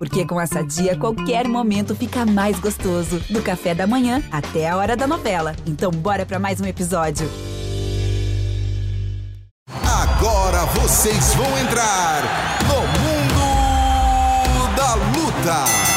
[0.00, 3.20] Porque com essa dia, qualquer momento fica mais gostoso.
[3.28, 5.54] Do café da manhã até a hora da novela.
[5.66, 7.30] Então, bora para mais um episódio.
[9.84, 12.22] Agora vocês vão entrar
[12.66, 15.89] no Mundo da Luta.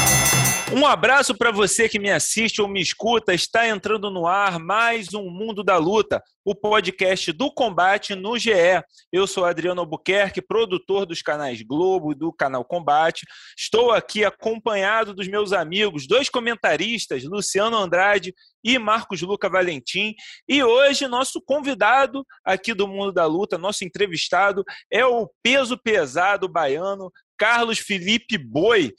[0.75, 3.31] Um abraço para você que me assiste ou me escuta.
[3.31, 8.81] Está entrando no ar mais um Mundo da Luta, o podcast do combate no GE.
[9.11, 13.23] Eu sou Adriano Albuquerque, produtor dos canais Globo e do canal Combate.
[13.55, 20.15] Estou aqui acompanhado dos meus amigos, dois comentaristas, Luciano Andrade e Marcos Luca Valentim.
[20.49, 26.49] E hoje, nosso convidado aqui do Mundo da Luta, nosso entrevistado, é o peso pesado
[26.49, 28.91] baiano, Carlos Felipe Boi.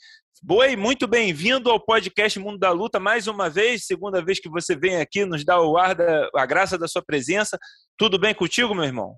[0.47, 4.75] Boi, muito bem-vindo ao podcast Mundo da Luta, mais uma vez, segunda vez que você
[4.75, 7.57] vem aqui, nos dá o ar da, a graça da sua presença.
[7.97, 9.17] Tudo bem contigo, meu irmão?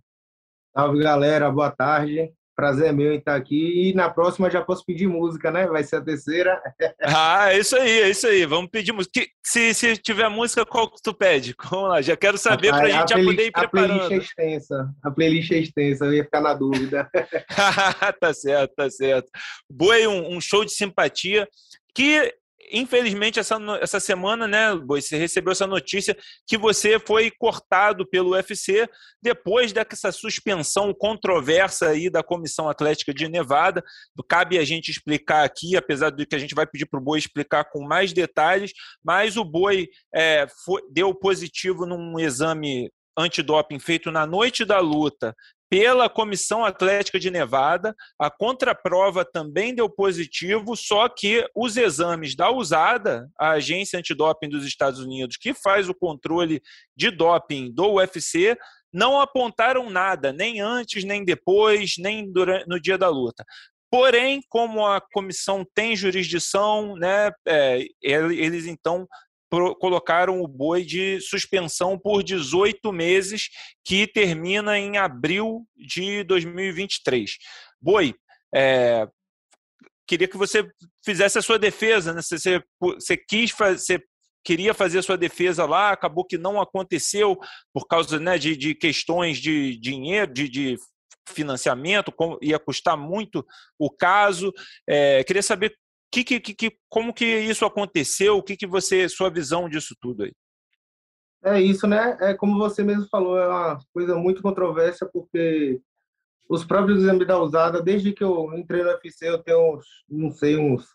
[0.73, 2.31] Salve, galera, boa tarde.
[2.57, 3.89] Prazer meu em estar aqui.
[3.89, 5.67] E na próxima já posso pedir música, né?
[5.67, 6.59] Vai ser a terceira.
[6.99, 8.45] Ah, é isso aí, é isso aí.
[8.45, 9.21] Vamos pedir música.
[9.45, 11.55] Se, se tiver música, qual que tu pede?
[11.69, 13.93] Vamos lá, já quero saber para a gente já poder ir preparando.
[13.93, 14.89] A playlist é extensa.
[15.03, 17.09] A playlist é extensa, eu ia ficar na dúvida.
[18.19, 19.29] tá certo, tá certo.
[19.69, 21.47] Boi, um, um show de simpatia
[21.93, 22.33] que
[22.71, 28.87] infelizmente, essa, essa semana, né, você recebeu essa notícia que você foi cortado pelo UFC
[29.21, 33.83] depois dessa suspensão controversa aí da Comissão Atlética de Nevada.
[34.27, 37.19] Cabe a gente explicar aqui, apesar do que a gente vai pedir para o Boi
[37.19, 38.71] explicar com mais detalhes,
[39.03, 40.45] mas o Boi é,
[40.91, 45.35] deu positivo num exame antidoping feito na noite da luta
[45.69, 47.95] pela Comissão Atlética de Nevada.
[48.19, 54.65] A contraprova também deu positivo, só que os exames da USADA, a agência antidoping dos
[54.65, 56.61] Estados Unidos, que faz o controle
[56.95, 58.57] de doping do UFC,
[58.93, 63.45] não apontaram nada, nem antes, nem depois, nem durante, no dia da luta.
[63.89, 69.07] Porém, como a comissão tem jurisdição, né, é, eles então
[69.49, 73.49] colocaram o boi de suspensão por 18 meses,
[73.85, 77.37] que termina em abril de 2023.
[77.81, 78.13] Boi,
[78.53, 79.07] é,
[80.07, 80.67] queria que você
[81.03, 82.21] fizesse a sua defesa, né?
[82.21, 84.05] Você, você quis fazer,
[84.43, 87.37] queria fazer a sua defesa lá, acabou que não aconteceu
[87.73, 90.77] por causa né, de, de questões de dinheiro, de, de
[91.27, 93.45] financiamento, ia custar muito
[93.77, 94.53] o caso.
[94.87, 95.75] É, queria saber
[96.23, 98.37] que, que, que, como que isso aconteceu?
[98.37, 100.33] O que, que você, sua visão disso tudo aí?
[101.43, 102.17] É isso, né?
[102.19, 105.79] É como você mesmo falou, é uma coisa muito controversa, porque
[106.49, 109.79] os próprios exames da usada, desde que eu entrei no UFC, eu tenho,
[110.09, 110.87] não sei, uns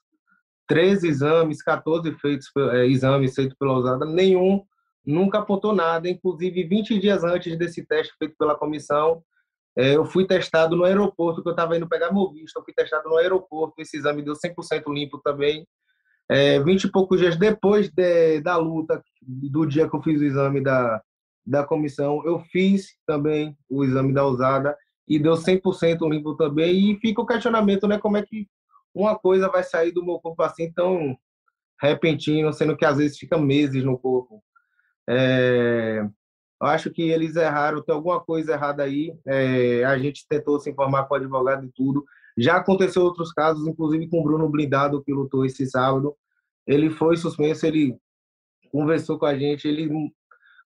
[0.66, 4.64] 13 exames, 14 feitos, é, exames feitos pela usada, nenhum
[5.04, 9.22] nunca apontou nada, inclusive 20 dias antes desse teste feito pela comissão,
[9.76, 13.08] eu fui testado no aeroporto, que eu estava indo pegar meu visto, eu fui testado
[13.08, 15.66] no aeroporto, esse exame deu 100% limpo também.
[16.30, 20.24] É, 20 e poucos dias depois de, da luta, do dia que eu fiz o
[20.24, 21.02] exame da,
[21.44, 24.76] da comissão, eu fiz também o exame da usada
[25.08, 26.92] e deu 100% limpo também.
[26.92, 27.98] E fica o questionamento, né?
[27.98, 28.46] Como é que
[28.94, 31.16] uma coisa vai sair do meu corpo assim tão
[31.80, 34.42] repentino, sendo que às vezes fica meses no corpo.
[35.08, 36.06] É,
[36.62, 39.12] eu acho que eles erraram, tem alguma coisa errada aí.
[39.26, 42.04] É, a gente tentou se informar com o advogado e tudo.
[42.38, 46.16] Já aconteceu outros casos, inclusive com o Bruno Blindado, que lutou esse sábado.
[46.64, 47.98] Ele foi suspenso, ele
[48.70, 49.90] conversou com a gente, ele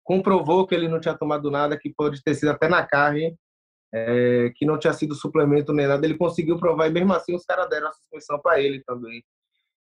[0.04, 3.34] comprovou que ele não tinha tomado nada, que pode ter sido até na carne,
[3.90, 6.04] é, que não tinha sido suplemento nem nada.
[6.04, 9.24] Ele conseguiu provar e mesmo assim os caras deram a suspensão para ele também.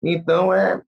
[0.03, 0.79] Então é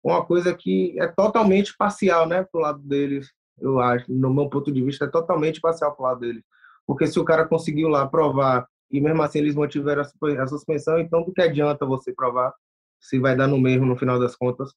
[0.00, 3.28] uma coisa que é totalmente parcial, né, pro lado deles
[3.62, 6.44] eu acho, no meu ponto de vista, é totalmente parcial para o lado dele.
[6.86, 11.22] Porque se o cara conseguiu lá provar e mesmo assim eles mantiveram a suspensão, então
[11.22, 12.52] do que adianta você provar
[13.00, 14.72] se vai dar no mesmo no final das contas?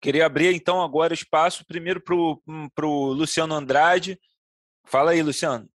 [0.00, 4.18] Queria abrir então agora espaço primeiro para o Luciano Andrade.
[4.84, 5.68] Fala aí, Luciano.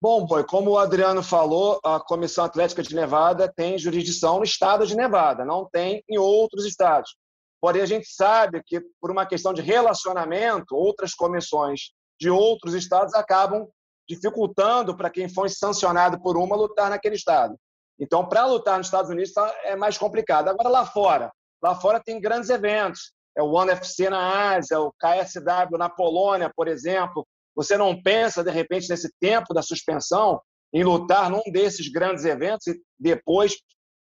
[0.00, 4.86] Bom, boy, como o Adriano falou, a Comissão Atlética de Nevada tem jurisdição no estado
[4.86, 7.16] de Nevada, não tem em outros estados.
[7.60, 13.14] Porém, a gente sabe que, por uma questão de relacionamento, outras comissões de outros estados
[13.14, 13.66] acabam
[14.08, 17.56] dificultando para quem foi sancionado por uma lutar naquele estado.
[17.98, 20.48] Então, para lutar nos Estados Unidos tá, é mais complicado.
[20.48, 21.32] Agora, lá fora,
[21.62, 23.12] lá fora tem grandes eventos.
[23.36, 27.26] É o One FC na Ásia, o KSW na Polônia, por exemplo.
[27.54, 30.40] Você não pensa, de repente, nesse tempo da suspensão,
[30.72, 33.56] em lutar num desses grandes eventos e depois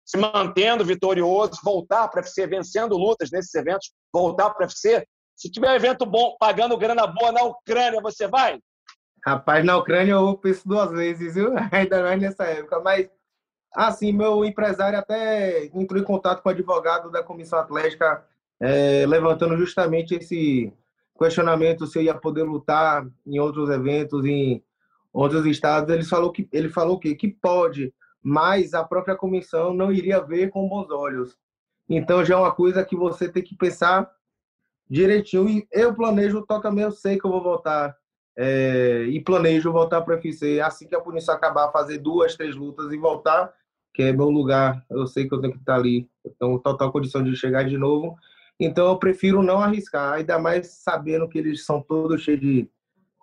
[0.05, 5.05] se mantendo vitorioso, voltar para o UFC, vencendo lutas nesses eventos, voltar para o UFC.
[5.35, 8.59] Se tiver um evento bom, pagando grana boa na Ucrânia, você vai?
[9.25, 11.53] Rapaz, na Ucrânia eu penso duas vezes, viu?
[11.71, 12.79] Ainda mais nessa época.
[12.81, 13.09] Mas
[13.75, 18.23] Ah, sim, meu empresário até entrou em contato com o advogado da Comissão Atlética,
[18.59, 20.71] é, levantando justamente esse
[21.17, 24.63] questionamento se eu ia poder lutar em outros eventos, em
[25.11, 25.89] outros estados.
[25.93, 30.49] Ele falou que ele falou que que pode, mas a própria comissão não iria ver
[30.49, 31.37] com bons olhos.
[31.89, 34.09] Então já é uma coisa que você tem que pensar
[34.89, 35.49] direitinho.
[35.49, 37.95] E eu planejo totalmente, eu sei que eu vou voltar
[38.37, 42.55] é, e planejo voltar para o UFC assim que a punição acabar, fazer duas, três
[42.55, 43.53] lutas e voltar
[43.93, 44.83] que é meu lugar.
[44.89, 46.09] Eu sei que eu tenho que estar ali.
[46.39, 48.15] Tenho total condição de chegar de novo.
[48.59, 52.69] Então eu prefiro não arriscar, ainda mais sabendo que eles são todos cheios de,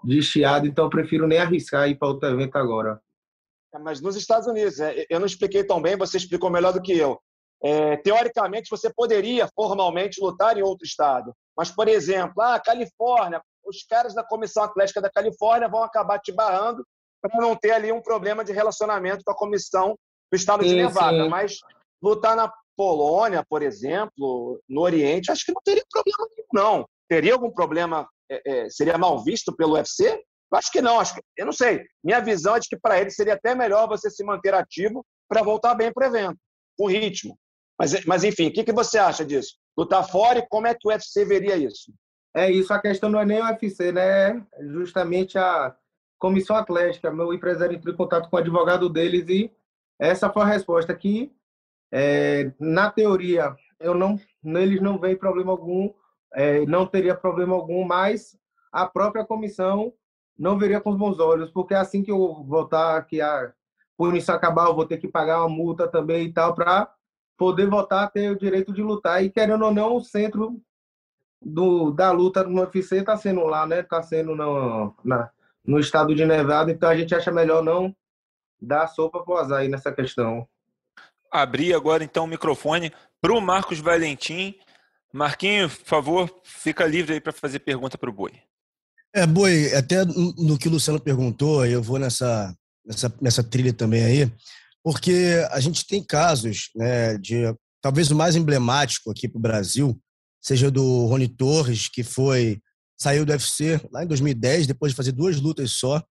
[0.04, 3.00] de chiado, então eu prefiro nem arriscar ir para outro evento agora.
[3.78, 6.96] Mas nos Estados Unidos, é, eu não expliquei tão bem, você explicou melhor do que
[6.96, 7.20] eu.
[7.62, 11.32] É, teoricamente, você poderia formalmente lutar em outro estado.
[11.56, 16.18] Mas, por exemplo, a ah, Califórnia, os caras da Comissão Atlética da Califórnia vão acabar
[16.18, 16.84] te barrando
[17.20, 19.94] para não ter ali um problema de relacionamento com a comissão
[20.32, 21.24] do estado de Nevada.
[21.24, 21.28] Sim.
[21.28, 21.58] Mas
[22.02, 26.88] lutar na Polônia, por exemplo, no Oriente, acho que não teria problema nenhum, não.
[27.06, 28.08] Teria algum problema?
[28.30, 30.18] É, é, seria mal visto pelo UFC?
[30.52, 31.00] Eu acho que não.
[31.00, 31.84] Acho que, eu não sei.
[32.02, 35.42] Minha visão é de que para ele seria até melhor você se manter ativo para
[35.42, 36.38] voltar bem para o evento,
[36.76, 37.38] com ritmo.
[37.78, 39.54] Mas, mas enfim, o que, que você acha disso?
[39.76, 41.92] Lutar fora e como é que o UFC veria isso?
[42.34, 44.30] É isso, a questão não é nem o UFC, né?
[44.30, 45.74] É justamente a
[46.18, 47.10] comissão atlética.
[47.10, 49.50] Meu empresário entrou em contato com o advogado deles e
[49.98, 51.32] essa foi a resposta que,
[51.92, 55.92] é, na teoria, eu não, neles não veio problema algum,
[56.34, 58.38] é, não teria problema algum, mas
[58.72, 59.92] a própria comissão
[60.40, 63.52] não veria com os bons olhos, porque assim que eu voltar, que a
[63.94, 66.90] punição acabar, eu vou ter que pagar uma multa também e tal, para
[67.36, 69.22] poder voltar a ter o direito de lutar.
[69.22, 70.58] E querendo ou não, o centro
[71.42, 73.80] do, da luta no UFC está sendo lá, né?
[73.80, 75.30] Está sendo no, na,
[75.62, 77.94] no estado de Nevada, então a gente acha melhor não
[78.58, 80.48] dar sopa para o azar aí nessa questão.
[81.30, 82.90] Abrir agora então o microfone
[83.20, 84.58] para o Marcos Valentim.
[85.12, 88.32] Marquinho, por favor, fica livre aí para fazer pergunta para o Boi.
[89.14, 92.54] É, Boi, até no que o Luciano perguntou, eu vou nessa,
[92.86, 94.32] nessa, nessa trilha também aí,
[94.84, 97.52] porque a gente tem casos né, de
[97.82, 100.00] talvez o mais emblemático aqui para o Brasil
[100.40, 102.60] seja do Rony Torres, que foi
[102.98, 106.02] saiu do UFC lá em 2010, depois de fazer duas lutas só,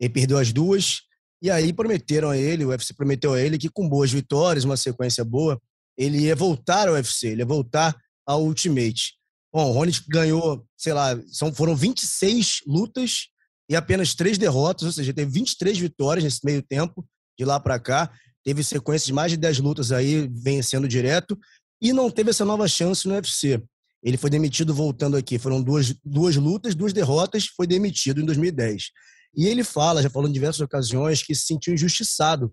[0.00, 1.02] ele perdeu as duas,
[1.40, 4.76] e aí prometeram a ele, o UFC prometeu a ele que com boas vitórias, uma
[4.76, 5.60] sequência boa,
[5.96, 7.96] ele ia voltar ao UFC, ele ia voltar
[8.26, 9.14] ao Ultimate.
[9.52, 13.28] Bom, o Rony ganhou, sei lá, são, foram 26 lutas
[13.68, 17.06] e apenas três derrotas, ou seja, teve 23 vitórias nesse meio tempo,
[17.38, 18.10] de lá para cá.
[18.44, 21.38] Teve sequências de mais de 10 lutas aí, vencendo direto,
[21.80, 23.62] e não teve essa nova chance no UFC.
[24.02, 25.38] Ele foi demitido voltando aqui.
[25.38, 28.90] Foram duas, duas lutas, duas derrotas, foi demitido em 2010.
[29.36, 32.52] E ele fala, já falou em diversas ocasiões, que se sentiu injustiçado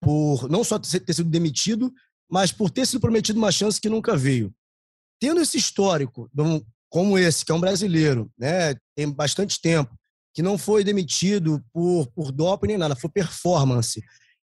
[0.00, 1.92] por não só ter sido demitido,
[2.30, 4.52] mas por ter sido prometido uma chance que nunca veio.
[5.20, 6.30] Tendo esse histórico,
[6.88, 9.94] como esse, que é um brasileiro, né, tem bastante tempo,
[10.34, 14.02] que não foi demitido por, por doping nem nada, foi performance.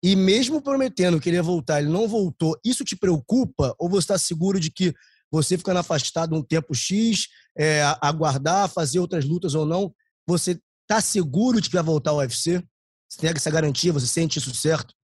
[0.01, 2.57] E mesmo prometendo que ele ia voltar, ele não voltou.
[2.63, 3.75] Isso te preocupa?
[3.77, 4.93] Ou você está seguro de que
[5.31, 7.27] você ficando afastado um tempo X,
[7.57, 9.93] é, aguardar, fazer outras lutas ou não,
[10.25, 12.63] você Tá seguro de que vai voltar ao UFC?
[13.07, 13.93] Você tem essa garantia?
[13.93, 14.95] Você sente isso certo?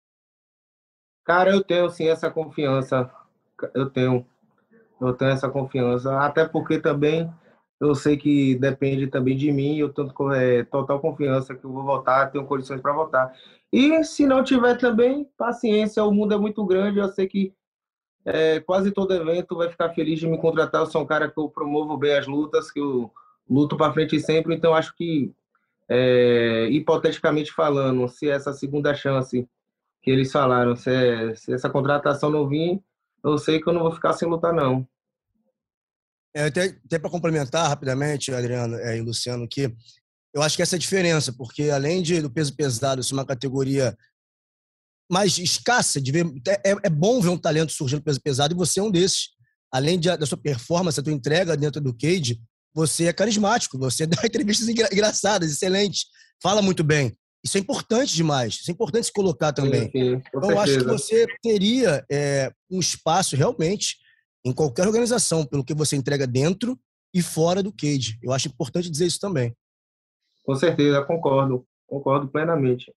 [1.24, 3.08] Cara, eu tenho sim essa confiança.
[3.72, 4.26] Eu tenho.
[5.00, 6.18] Eu tenho essa confiança.
[6.20, 7.32] Até porque também
[7.80, 9.78] eu sei que depende também de mim.
[9.78, 13.34] Eu tenho é, total confiança que eu vou voltar, tenho condições para voltar.
[13.72, 16.04] E se não tiver também, paciência.
[16.04, 17.00] O mundo é muito grande.
[17.00, 17.54] Eu sei que
[18.26, 20.82] é, quase todo evento vai ficar feliz de me contratar.
[20.82, 23.12] Eu sou um cara que eu promovo bem as lutas, que eu
[23.50, 24.56] luto para frente sempre.
[24.56, 25.34] Então acho que
[25.88, 29.48] é, hipoteticamente falando, se essa segunda chance
[30.02, 32.82] que eles falaram, se, é, se, essa contratação não vir,
[33.24, 34.88] eu sei que eu não vou ficar sem lutar, não.
[36.36, 39.74] É, até, até para complementar rapidamente, Adriano é, e Luciano, que
[40.34, 43.26] eu acho que essa é a diferença, porque além de, do peso pesado ser uma
[43.26, 43.98] categoria
[45.10, 48.82] mais escassa, de ver, é, é bom ver um talento surgindo peso pesado, e você
[48.82, 49.30] é um desses.
[49.72, 52.42] Além de, da sua performance, da sua entrega dentro do cage,
[52.74, 56.08] você é carismático, você dá entrevistas engra engraçadas, excelentes,
[56.44, 57.16] fala muito bem.
[57.46, 59.84] Isso é importante demais, isso é importante se colocar também.
[59.84, 63.96] Sim, sim, então, eu acho que você teria é, um espaço realmente
[64.46, 66.80] em qualquer organização, pelo que você entrega dentro
[67.12, 68.20] e fora do cage.
[68.22, 69.56] Eu acho importante dizer isso também.
[70.44, 71.66] Com certeza, concordo.
[71.88, 72.94] Concordo plenamente.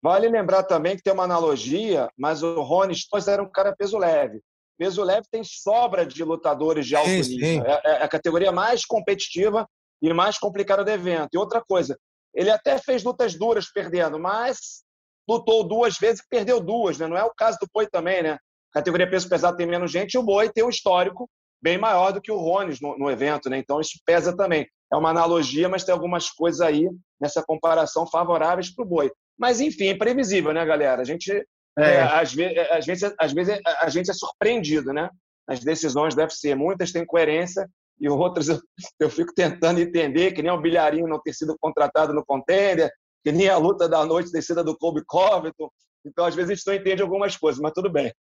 [0.00, 3.98] Vale lembrar também que tem uma analogia, mas o Rony Stones era um cara peso
[3.98, 4.40] leve.
[4.78, 7.64] Peso leve tem sobra de lutadores de alto sim, nível.
[7.64, 7.70] Sim.
[7.70, 9.66] É, é, a categoria mais competitiva
[10.00, 11.30] e mais complicada do evento.
[11.32, 11.98] E outra coisa,
[12.34, 14.84] ele até fez lutas duras perdendo, mas
[15.28, 17.08] lutou duas vezes e perdeu duas, né?
[17.08, 18.38] Não é o caso do Boi também, né?
[18.76, 21.30] A categoria peso pesado tem menos gente e o Boi tem um histórico
[21.62, 23.56] bem maior do que o Rones no, no evento, né?
[23.56, 24.66] Então isso pesa também.
[24.92, 26.86] É uma analogia, mas tem algumas coisas aí
[27.18, 29.10] nessa comparação favoráveis para o Boi.
[29.38, 31.00] Mas enfim, é previsível, né, galera?
[31.00, 31.44] A gente é.
[31.78, 35.08] É, às, vezes, às, vezes, às vezes a gente é surpreendido, né?
[35.48, 37.66] As decisões devem ser, muitas têm coerência
[37.98, 38.60] e outras eu,
[39.00, 42.90] eu fico tentando entender, que nem o Bilharinho não ter sido contratado no contender,
[43.26, 45.68] que nem a luta da noite sido do Colby Covington.
[46.04, 48.14] Então, às vezes, a gente não entende algumas coisas, mas tudo bem.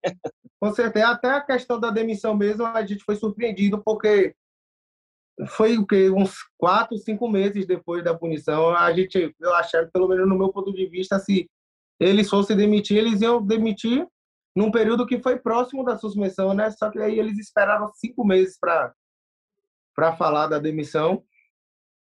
[0.59, 1.09] Com certeza.
[1.09, 4.35] Até a questão da demissão mesmo, a gente foi surpreendido, porque
[5.49, 6.09] foi o quê?
[6.09, 10.51] Uns quatro, cinco meses depois da punição, a gente, eu achava, pelo menos no meu
[10.51, 11.51] ponto de vista, se
[12.01, 14.09] eles fossem demitir, eles iam demitir
[14.57, 16.71] num período que foi próximo da suspensão, né?
[16.71, 18.95] Só que aí eles esperaram cinco meses para
[19.95, 21.23] para falar da demissão.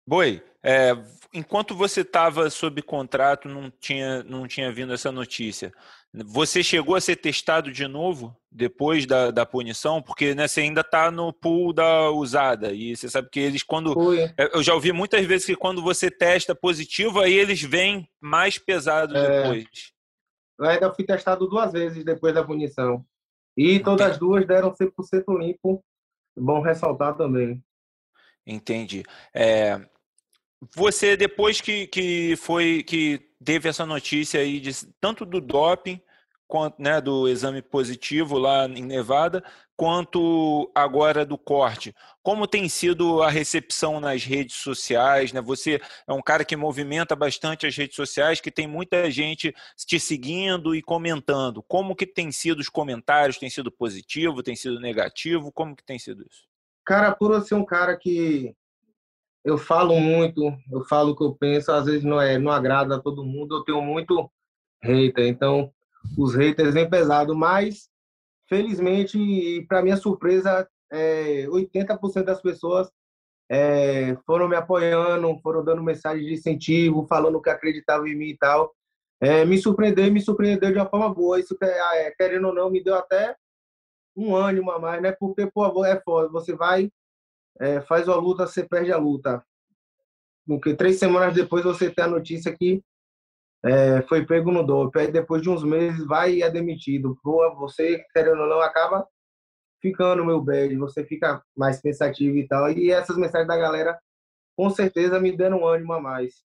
[0.10, 0.98] Boi, é,
[1.32, 5.72] enquanto você estava sob contrato, não tinha, não tinha vindo essa notícia.
[6.12, 10.02] Você chegou a ser testado de novo depois da, da punição?
[10.02, 12.74] Porque né, você ainda está no pool da usada.
[12.74, 13.94] E você sabe que eles, quando.
[13.94, 14.22] Foi.
[14.36, 18.58] É, eu já ouvi muitas vezes que quando você testa positivo, aí eles vêm mais
[18.58, 19.94] pesados é, depois.
[20.58, 23.06] Eu ainda fui testado duas vezes depois da punição.
[23.56, 25.86] E todas as duas deram 100% limpo.
[26.36, 27.64] Bom ressaltar também.
[28.48, 29.04] Entendi.
[29.32, 29.80] É,
[30.76, 36.02] você, depois que, que foi que teve essa notícia aí de, tanto do doping
[36.50, 39.44] quanto né, do exame positivo lá em Nevada,
[39.78, 41.96] quanto agora do corte.
[42.24, 45.32] Como tem sido a recepção nas redes sociais?
[45.32, 45.40] Né?
[45.42, 50.00] Você é um cara que movimenta bastante as redes sociais, que tem muita gente te
[50.00, 51.64] seguindo e comentando.
[51.64, 53.38] Como que tem sido os comentários?
[53.38, 54.42] Tem sido positivo?
[54.42, 55.52] Tem sido negativo?
[55.52, 56.50] Como que tem sido isso?
[56.84, 58.56] Cara, por ser um cara que
[59.44, 62.96] eu falo muito, eu falo o que eu penso, às vezes não é, não agrada
[62.96, 64.30] a todo mundo, eu tenho muito
[64.82, 65.72] hater, então
[66.18, 67.90] os haters vêm pesado, mas
[68.48, 72.90] felizmente e para minha surpresa, é, 80% das pessoas
[73.50, 78.38] é, foram me apoiando, foram dando mensagem de incentivo, falando que acreditavam em mim e
[78.38, 78.74] tal.
[79.22, 81.40] É, me surpreendeu, me surpreendeu de uma forma boa.
[81.40, 83.36] Isso, é, querendo ou não, me deu até
[84.16, 85.12] um ânimo a mais, né?
[85.12, 86.30] Porque, pô, é foda.
[86.30, 86.92] Você vai
[87.60, 89.44] é, faz a luta, você perde a luta.
[90.48, 92.84] Porque três semanas depois você tem a notícia que
[93.64, 95.00] é, foi pego no dope.
[95.00, 97.18] Aí depois de uns meses vai e é demitido.
[97.22, 99.08] Pô, você, querendo ou não, acaba
[99.82, 102.72] ficando meu bad, você fica mais pensativo e tal.
[102.72, 104.00] E essas mensagens da galera,
[104.58, 106.44] com certeza, me deram um ânimo a mais.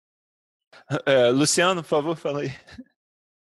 [1.06, 2.50] É, Luciano, por favor, fala aí.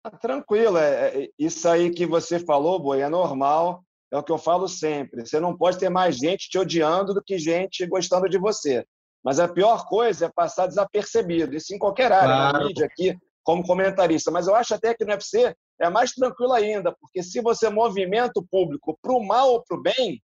[0.03, 3.83] Ah, tranquilo, é, é, isso aí que você falou, Boi, é normal.
[4.15, 5.25] É o que eu falo sempre.
[5.25, 8.85] Você não pode ter mais gente te odiando do que gente gostando de você.
[9.21, 11.53] Mas a pior coisa é passar desapercebido.
[11.53, 12.59] Isso em qualquer área, claro.
[12.59, 14.31] na mídia aqui, como comentarista.
[14.31, 18.39] Mas eu acho até que no UFC é mais tranquilo ainda, porque se você movimenta
[18.39, 20.23] o público para o mal ou para o bem,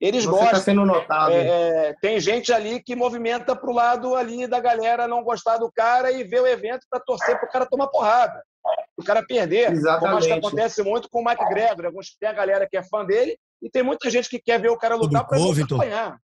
[0.00, 0.58] eles você tá gostam.
[0.58, 1.32] Tá sendo notado.
[1.32, 5.58] É, é, tem gente ali que movimenta para o lado ali da galera não gostar
[5.58, 8.40] do cara e ver o evento para torcer para o cara tomar porrada
[8.96, 9.72] o cara perder.
[9.72, 10.00] Exatamente.
[10.00, 11.86] Como acho que acontece muito com o Mike Gregor.
[11.86, 14.70] Alguns, tem a galera que é fã dele e tem muita gente que quer ver
[14.70, 16.18] o cara lutar para acompanhar.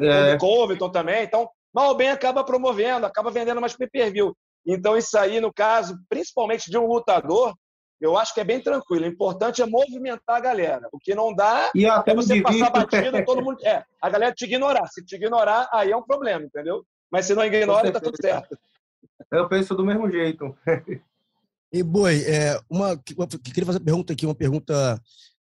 [0.00, 0.34] É.
[0.34, 1.24] O Covington também.
[1.24, 4.36] Então, mal ou bem acaba promovendo, acaba vendendo mais pay-per-view.
[4.66, 7.54] Então, isso aí, no caso, principalmente de um lutador,
[8.00, 9.04] eu acho que é bem tranquilo.
[9.04, 10.88] O importante é movimentar a galera.
[10.92, 13.64] O que não dá e é você passar batido, todo mundo.
[13.64, 14.86] É, a galera te ignorar.
[14.88, 16.84] Se te ignorar, aí é um problema, entendeu?
[17.10, 18.58] Mas se não ignora, tá tudo certo.
[19.30, 20.56] Eu penso do mesmo jeito.
[21.72, 25.02] E, Boi, é, uma, eu queria fazer uma pergunta aqui, uma pergunta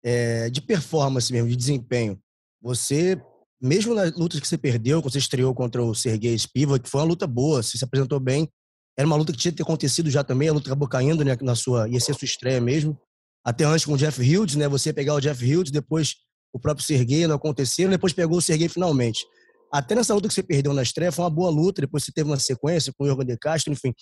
[0.04, 2.20] é, de performance mesmo, de desempenho.
[2.62, 3.18] Você,
[3.62, 7.00] mesmo nas lutas que você perdeu, quando você estreou contra o Sergei Spivak, que foi
[7.00, 8.50] uma luta boa, você se apresentou bem,
[8.98, 11.38] era uma luta que tinha que ter acontecido já também, a luta acabou caindo, né,
[11.42, 13.00] na sua, ia ser sua estreia mesmo.
[13.42, 16.16] Até antes com o Jeff Hildes, né, você pegar o Jeff Hildes, depois
[16.52, 19.26] o próprio Sergei não aconteceu, depois pegou o Sergei finalmente.
[19.72, 22.30] Até nessa luta que você perdeu na estreia, foi uma boa luta, depois você teve
[22.30, 23.94] uma sequência com o Jorge de Castro, enfim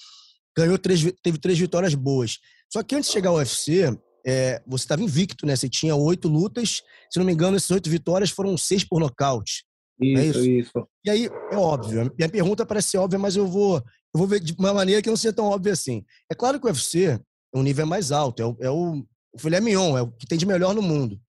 [0.57, 2.39] ganhou três, teve três vitórias boas.
[2.71, 3.95] Só que antes de chegar ao UFC,
[4.25, 5.55] é, você estava invicto, né?
[5.55, 9.63] Você tinha oito lutas, se não me engano, essas oito vitórias foram seis por nocaute.
[10.01, 10.87] Isso, é isso, isso.
[11.05, 14.39] E aí, é óbvio, minha pergunta parece ser óbvia, mas eu vou, eu vou ver
[14.39, 16.03] de uma maneira que não seja tão óbvia assim.
[16.29, 17.19] É claro que o UFC é
[17.53, 20.37] um nível mais alto, é o, é o, o filé mignon, é o que tem
[20.37, 21.19] de melhor no mundo.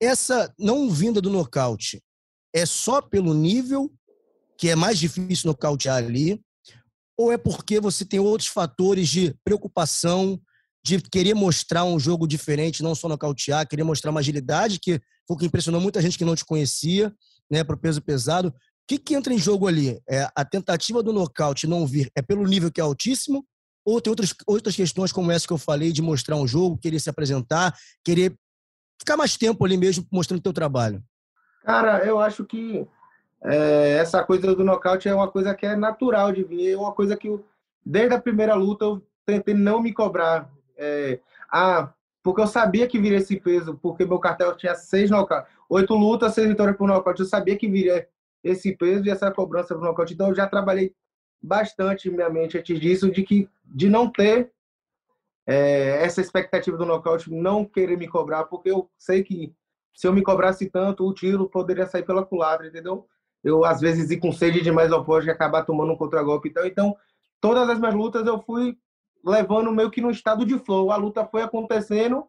[0.00, 2.02] Essa não vinda do nocaute
[2.54, 3.92] é só pelo nível,
[4.58, 6.40] que é mais difícil nocautear ali,
[7.16, 10.40] ou é porque você tem outros fatores de preocupação,
[10.84, 15.36] de querer mostrar um jogo diferente, não só nocautear, querer mostrar uma agilidade, que foi
[15.36, 17.14] o que impressionou muita gente que não te conhecia,
[17.50, 18.48] né, para o peso pesado.
[18.48, 18.54] O
[18.88, 20.00] que, que entra em jogo ali?
[20.08, 23.46] É a tentativa do nocaute não vir é pelo nível que é altíssimo
[23.84, 26.98] Ou tem outras, outras questões como essa que eu falei, de mostrar um jogo, querer
[26.98, 28.36] se apresentar, querer
[28.98, 31.02] ficar mais tempo ali mesmo mostrando o teu trabalho?
[31.64, 32.86] Cara, eu acho que
[33.44, 36.92] é, essa coisa do nocaute é uma coisa que é natural de vir, é uma
[36.92, 37.44] coisa que eu,
[37.84, 40.48] desde a primeira luta eu tentei não me cobrar.
[40.76, 41.20] É,
[41.50, 45.94] ah, porque eu sabia que viria esse peso, porque meu cartel tinha seis nocautes, oito
[45.94, 47.20] lutas, seis vitórias por nocaute.
[47.20, 48.08] Eu sabia que viria
[48.44, 50.14] esse peso e essa cobrança por nocaute.
[50.14, 50.94] Então eu já trabalhei
[51.42, 54.52] bastante minha mente antes disso, de que de não ter
[55.44, 59.52] é, essa expectativa do nocaute, não querer me cobrar, porque eu sei que
[59.92, 63.06] se eu me cobrasse tanto, o tiro poderia sair pela culatra, entendeu?
[63.42, 66.48] Eu, às vezes, ir com sede demais ao poste e acabar tomando um contragolpe.
[66.48, 66.96] Então, então,
[67.40, 68.76] todas as minhas lutas eu fui
[69.24, 70.90] levando meio que no estado de flow.
[70.90, 72.26] A luta foi acontecendo,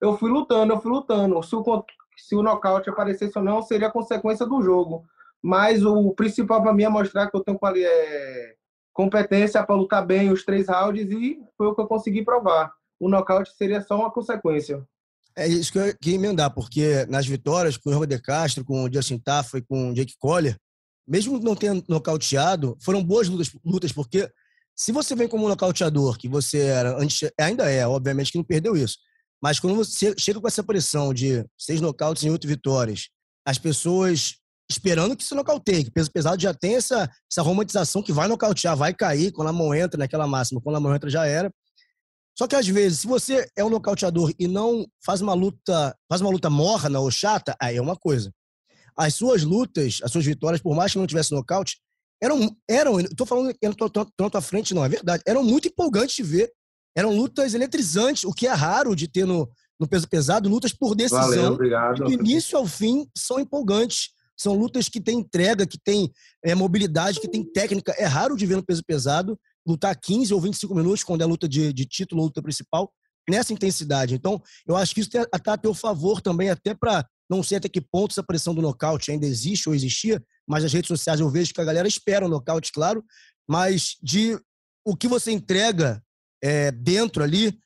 [0.00, 1.42] eu fui lutando, eu fui lutando.
[1.42, 1.84] Se o,
[2.16, 5.04] se o nocaute aparecesse ou não, seria consequência do jogo.
[5.42, 8.54] Mas o principal para mim é mostrar que eu tenho é,
[8.92, 12.72] competência para lutar bem os três rounds e foi o que eu consegui provar.
[12.98, 14.86] O nocaute seria só uma consequência.
[15.36, 18.84] É isso que eu queria emendar, porque nas vitórias com o Robert De Castro, com
[18.84, 20.56] o Justin Taffa e com o Jake Collier,
[21.06, 24.30] mesmo não tendo nocauteado, foram boas lutas, lutas porque
[24.76, 28.76] se você vem como nocauteador, que você era, antes, ainda é, obviamente que não perdeu
[28.76, 28.96] isso,
[29.42, 33.08] mas quando você chega com essa pressão de seis nocautes em oito vitórias,
[33.46, 34.36] as pessoas
[34.70, 38.76] esperando que se nocauteie, que peso pesado já tem essa, essa romantização que vai nocautear,
[38.76, 41.50] vai cair quando a mão entra naquela máxima, quando a mão entra já era.
[42.36, 46.20] Só que às vezes, se você é um nocauteador e não faz uma luta, faz
[46.20, 48.32] uma luta morna ou chata, aí é uma coisa.
[48.96, 51.78] As suas lutas, as suas vitórias, por mais que não tivesse nocaute,
[52.22, 55.42] eram, eram, estou falando que eu não estou tanto à frente, não, é verdade, eram
[55.42, 56.52] muito empolgantes de ver.
[56.96, 60.94] Eram lutas eletrizantes, o que é raro de ter no, no peso pesado, lutas por
[60.94, 61.22] decisão.
[61.22, 62.04] Valeu, obrigado.
[62.04, 64.10] Do início ao fim são empolgantes.
[64.36, 66.10] São lutas que têm entrega, que têm
[66.42, 67.94] é, mobilidade, que têm técnica.
[67.98, 71.48] É raro de ver no peso pesado lutar 15 ou 25 minutos, quando é luta
[71.48, 72.92] de, de título, luta principal,
[73.28, 74.14] nessa intensidade.
[74.14, 77.68] Então, eu acho que isso está a teu favor também, até para não sei até
[77.68, 81.30] que ponto essa pressão do nocaute ainda existe ou existia, mas nas redes sociais eu
[81.30, 83.04] vejo que a galera espera o nocaute, claro,
[83.48, 84.36] mas de
[84.84, 86.02] o que você entrega
[86.42, 87.56] é, dentro ali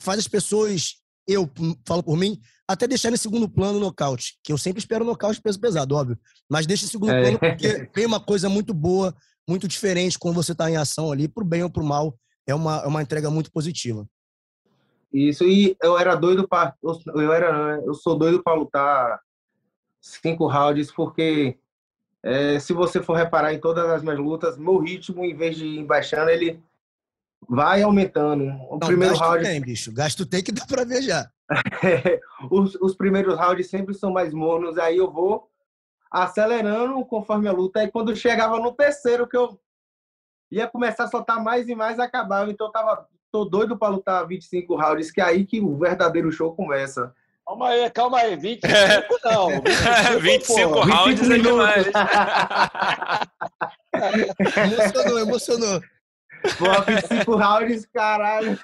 [0.00, 0.94] faz as pessoas,
[1.28, 1.50] eu
[1.86, 5.06] falo por mim, até deixar em segundo plano o nocaute, que eu sempre espero o
[5.06, 7.20] nocaute peso pesado, óbvio, mas deixa em segundo é.
[7.20, 9.14] plano porque tem uma coisa muito boa,
[9.48, 12.78] muito diferente quando você está em ação ali, pro bem ou pro mal, é uma,
[12.82, 14.06] é uma entrega muito positiva.
[15.12, 16.74] Isso, e eu era doido para
[17.14, 19.20] eu era eu sou doido para lutar
[20.00, 21.56] cinco rounds porque
[22.20, 25.66] é, se você for reparar em todas as minhas lutas, meu ritmo em vez de
[25.66, 26.60] ir baixando, ele
[27.48, 28.44] vai aumentando.
[28.68, 29.92] O Não, primeiro gasto round tem, bicho.
[29.92, 31.30] Gasto tem que dá para ver já.
[32.50, 35.48] os, os primeiros rounds sempre são mais mornos, aí eu vou
[36.14, 37.80] acelerando conforme a luta.
[37.80, 39.58] Aí quando chegava no terceiro, que eu
[40.50, 42.50] ia começar a soltar mais e mais, acabava.
[42.50, 46.30] Então eu tava tô doido para lutar 25 rounds, que é aí que o verdadeiro
[46.30, 47.12] show começa.
[47.44, 49.08] Calma aí, calma aí, 25 é.
[49.24, 49.48] não.
[50.20, 51.86] 25, 25 pô, rounds 25 é demais.
[54.72, 55.80] emocionou, emocionou.
[56.58, 58.58] Pô, 25 rounds, caralho.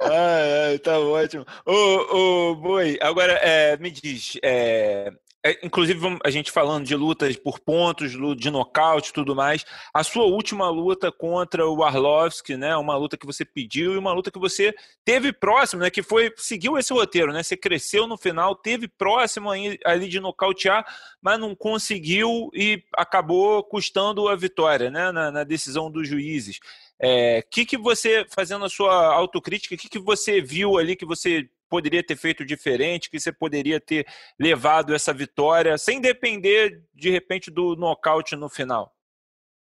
[0.00, 1.46] Ah, tá ótimo.
[1.64, 5.12] Ô, ô Boi, agora é, me diz, é,
[5.44, 10.02] é, inclusive a gente falando de lutas por pontos, de nocaute e tudo mais, a
[10.02, 14.32] sua última luta contra o Arlovski, né, uma luta que você pediu e uma luta
[14.32, 14.74] que você
[15.04, 19.50] teve próximo, né, que foi, seguiu esse roteiro, né, você cresceu no final, teve próximo
[19.50, 20.84] ali de nocautear,
[21.22, 26.58] mas não conseguiu e acabou custando a vitória, né, na, na decisão dos juízes.
[27.00, 31.06] É, que, que você, fazendo a sua autocrítica, o que, que você viu ali que
[31.06, 34.06] você poderia ter feito diferente, que você poderia ter
[34.38, 38.94] levado essa vitória, sem depender, de repente, do nocaute no final?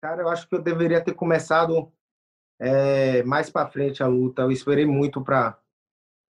[0.02, 1.90] Cara, eu acho que eu deveria ter começado
[2.60, 4.42] é, mais para frente a luta.
[4.42, 5.58] Eu esperei muito para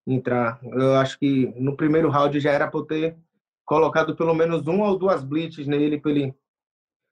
[0.07, 0.61] entrar.
[0.63, 3.17] Eu acho que no primeiro round já era para ter
[3.65, 6.35] colocado pelo menos uma ou duas blitz nele para ele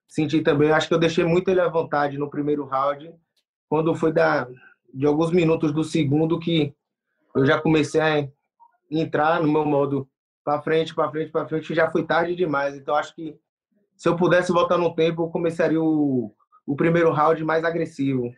[0.06, 0.68] sentir também.
[0.68, 3.12] Eu acho que eu deixei muito ele à vontade no primeiro round
[3.72, 4.46] quando foi da,
[4.92, 6.74] de alguns minutos do segundo que
[7.34, 8.28] eu já comecei a
[8.90, 10.06] entrar no meu modo
[10.44, 12.74] para frente, para frente, para frente, já foi tarde demais.
[12.74, 13.34] Então acho que
[13.96, 16.34] se eu pudesse voltar no tempo, eu começaria o,
[16.66, 18.30] o primeiro round mais agressivo.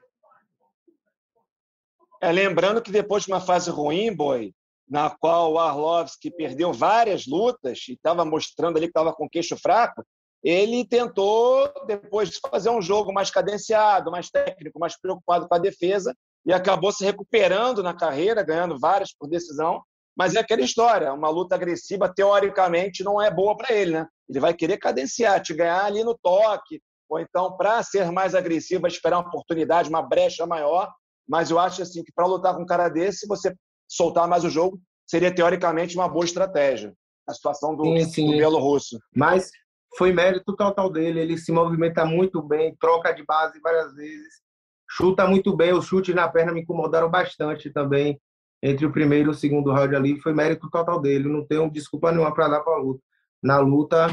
[2.21, 4.55] É, lembrando que depois de uma fase ruim, boy,
[4.89, 9.57] na qual o Arlovski perdeu várias lutas e estava mostrando ali que estava com queixo
[9.57, 10.07] fraco,
[10.45, 16.15] ele tentou depois fazer um jogo mais cadenciado, mais técnico, mais preocupado com a defesa
[16.45, 19.83] e acabou se recuperando na carreira, ganhando várias por decisão.
[20.15, 24.07] Mas é aquela história, uma luta agressiva teoricamente não é boa para ele, né?
[24.29, 28.87] Ele vai querer cadenciar, te ganhar ali no toque, ou então, para ser mais agressivo,
[28.87, 30.93] esperar uma oportunidade, uma brecha maior.
[31.27, 33.55] Mas eu acho assim que para lutar com um cara desse, se você
[33.89, 36.93] soltar mais o jogo, seria teoricamente uma boa estratégia.
[37.27, 38.27] A situação do, sim, sim.
[38.27, 38.99] do Bielorrusso.
[39.15, 39.51] Mas
[39.97, 41.21] foi mérito total dele.
[41.21, 44.43] Ele se movimenta muito bem, troca de base várias vezes,
[44.89, 45.73] chuta muito bem.
[45.73, 48.21] Os chutes na perna me incomodaram bastante também.
[48.63, 51.29] Entre o primeiro e o segundo round ali, foi mérito total dele.
[51.29, 53.03] Não tenho desculpa nenhuma para dar para a luta.
[53.43, 54.07] Na luta,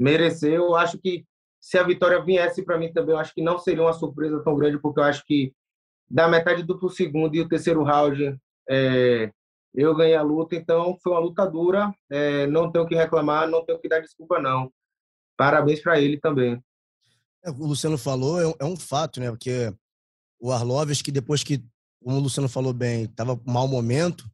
[0.00, 0.54] mereceu.
[0.54, 1.24] Eu acho que
[1.60, 4.56] se a vitória viesse para mim também, eu acho que não seria uma surpresa tão
[4.56, 5.52] grande, porque eu acho que
[6.10, 8.36] da metade do segundo e o terceiro round,
[8.68, 9.30] é,
[9.74, 13.64] eu ganhei a luta, então foi uma luta dura, é, não tenho que reclamar, não
[13.64, 14.70] tenho que dar desculpa não.
[15.36, 16.62] Parabéns para ele também.
[17.44, 19.30] É, o Luciano falou, é, é, um fato, né?
[19.30, 19.72] Porque
[20.40, 21.64] o Arlovski, depois que,
[22.02, 24.24] como o Luciano falou bem, estava mau momento,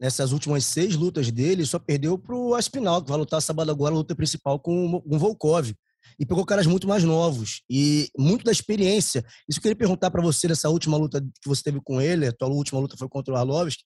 [0.00, 3.94] nessas últimas seis lutas dele, só perdeu para o Aspinal, que vai lutar sábado agora,
[3.94, 5.72] a luta principal com o Volkov.
[6.18, 7.62] E pegou caras muito mais novos.
[7.68, 9.24] E muito da experiência.
[9.48, 12.26] Isso que eu queria perguntar para você dessa última luta que você teve com ele,
[12.26, 13.82] a tua última luta foi contra o Arlovski.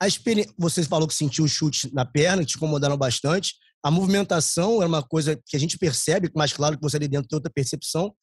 [0.00, 3.54] A experiência, você falou que sentiu os chutes na perna, que te incomodaram bastante.
[3.82, 7.28] A movimentação é uma coisa que a gente percebe, mais claro que você ali dentro
[7.28, 8.14] tem outra percepção.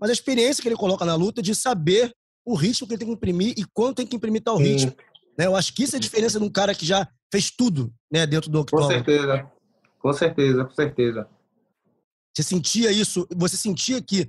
[0.00, 2.12] Mas a experiência que ele coloca na luta de saber
[2.44, 4.92] o ritmo que ele tem que imprimir e quando tem que imprimir tal ritmo.
[5.38, 5.46] Né?
[5.46, 8.26] Eu acho que isso é a diferença de um cara que já fez tudo né,
[8.26, 8.88] dentro do octógono.
[8.88, 9.50] Com certeza.
[10.00, 11.28] Com certeza, com certeza.
[12.34, 13.28] Você sentia isso?
[13.36, 14.28] Você sentia que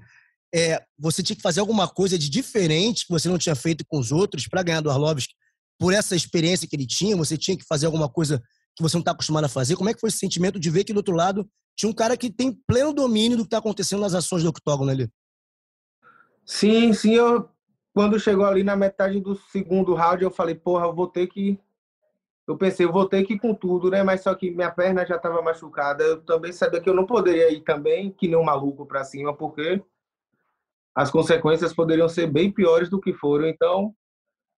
[0.54, 3.98] é, você tinha que fazer alguma coisa de diferente que você não tinha feito com
[3.98, 5.34] os outros para ganhar do Arlovski
[5.82, 8.40] por essa experiência que ele tinha, você tinha que fazer alguma coisa
[8.76, 9.76] que você não está acostumado a fazer.
[9.76, 12.16] Como é que foi esse sentimento de ver que do outro lado tinha um cara
[12.16, 15.10] que tem pleno domínio do que está acontecendo nas ações do octógono ali?
[16.46, 17.16] Sim, sim.
[17.16, 17.50] Eu,
[17.96, 21.60] quando chegou ali na metade do segundo round, eu falei, porra, eu vou ter que.
[22.48, 24.04] Eu pensei, eu vou ter que ir com tudo, né?
[24.04, 26.04] Mas só que minha perna já estava machucada.
[26.04, 29.36] Eu também sabia que eu não poderia ir também, que nem um maluco para cima,
[29.36, 29.82] porque
[30.94, 33.48] as consequências poderiam ser bem piores do que foram.
[33.48, 33.96] Então,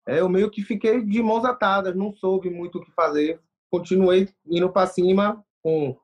[0.07, 3.41] eu meio que fiquei de mãos atadas, não soube muito o que fazer.
[3.71, 5.97] Continuei indo para cima com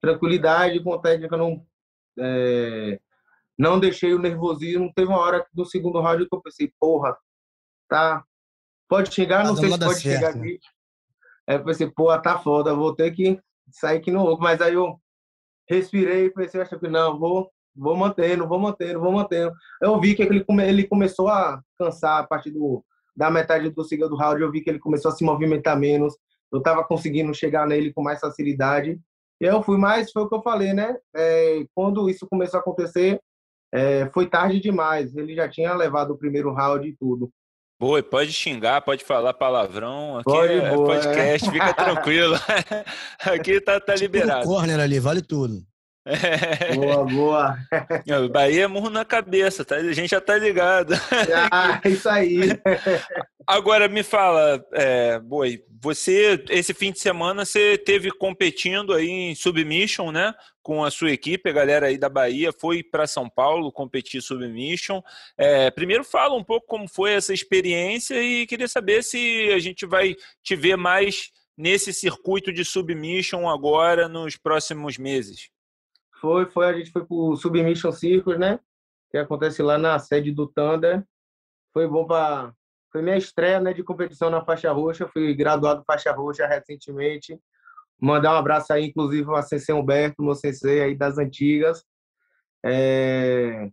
[0.00, 1.64] tranquilidade, com técnica, não,
[2.18, 3.00] é,
[3.56, 4.92] não deixei o nervosismo.
[4.94, 7.16] Teve uma hora do segundo round que eu pensei, porra,
[7.88, 8.24] tá,
[8.88, 10.02] pode chegar, não sei se pode certo.
[10.02, 10.58] chegar aqui.
[11.46, 13.40] Aí eu pensei, porra, tá foda, vou ter que
[13.70, 14.42] sair aqui no louco.
[14.42, 15.00] Mas aí eu
[15.68, 19.52] respirei e pensei, acho que não, vou, vou mantendo, vou mantendo, vou mantendo.
[19.80, 22.84] Eu vi que ele, ele começou a cansar a partir do
[23.16, 26.14] da metade do segundo round eu vi que ele começou a se movimentar menos,
[26.52, 28.98] eu estava conseguindo chegar nele com mais facilidade.
[29.40, 30.96] E eu fui mais, foi o que eu falei, né?
[31.14, 33.20] É, quando isso começou a acontecer,
[33.72, 35.16] é, foi tarde demais.
[35.16, 37.30] Ele já tinha levado o primeiro round e tudo.
[37.80, 40.18] Boa, pode xingar, pode falar palavrão.
[40.18, 41.52] Aqui pode, é boa, podcast, é.
[41.52, 42.36] fica tranquilo.
[43.20, 44.46] aqui tá, tá tipo liberado.
[44.46, 45.60] corner ali, vale tudo.
[46.74, 47.58] Boa, boa.
[48.30, 49.76] Bahia é murro na cabeça, tá?
[49.76, 50.94] A gente já tá ligado.
[51.50, 52.40] Ah, isso aí.
[53.46, 59.34] Agora me fala, é, Boi, você esse fim de semana você teve competindo aí em
[59.34, 60.34] submission, né?
[60.62, 65.02] Com a sua equipe, a galera aí da Bahia foi para São Paulo competir submission.
[65.36, 69.84] É, primeiro fala um pouco como foi essa experiência e queria saber se a gente
[69.84, 75.53] vai te ver mais nesse circuito de submission agora nos próximos meses.
[76.24, 78.58] Foi, foi, a gente foi pro Submission Circus, né?
[79.10, 81.04] Que acontece lá na sede do Thunder.
[81.70, 82.50] Foi bom para
[82.90, 85.06] foi minha estreia, né, de competição na faixa roxa.
[85.06, 87.38] Fui graduado faixa roxa recentemente.
[88.00, 91.84] Mandar um abraço aí, inclusive, ao Sensei Humberto, meu sensei aí das antigas.
[92.64, 93.68] É...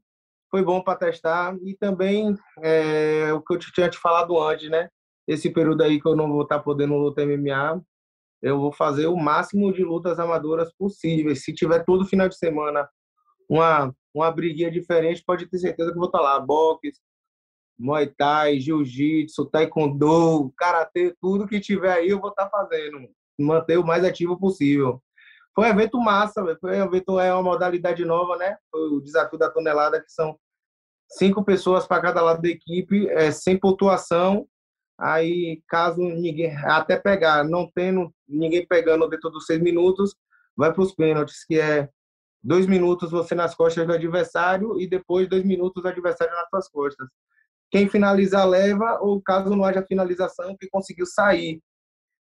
[0.49, 3.31] Foi bom para testar e também é...
[3.31, 4.89] o que eu tinha te falado antes, né?
[5.25, 7.81] Esse período aí que eu não vou estar tá podendo lutar MMA,
[8.41, 11.43] eu vou fazer o máximo de lutas amadoras possíveis.
[11.43, 12.89] Se tiver todo final de semana
[13.47, 16.39] uma, uma briguinha diferente, pode ter certeza que vou estar lá.
[16.39, 16.93] Boxe,
[17.77, 23.07] Muay Thai, Jiu-Jitsu, Taekwondo, Karatê, tudo que tiver aí eu vou estar fazendo.
[23.39, 25.01] Manter o mais ativo possível.
[25.53, 28.57] Foi um evento massa, foi um evento, é uma modalidade nova, né?
[28.71, 30.39] Foi o desafio da tonelada, que são
[31.09, 34.47] cinco pessoas para cada lado da equipe, é, sem pontuação
[35.01, 40.15] Aí, caso ninguém, até pegar, não tendo ninguém pegando dentro dos seis minutos,
[40.55, 41.89] vai para os pênaltis, que é
[42.43, 46.69] dois minutos você nas costas do adversário e depois dois minutos o adversário nas suas
[46.69, 47.07] costas.
[47.71, 51.59] Quem finalizar leva, ou caso não haja finalização, quem conseguiu sair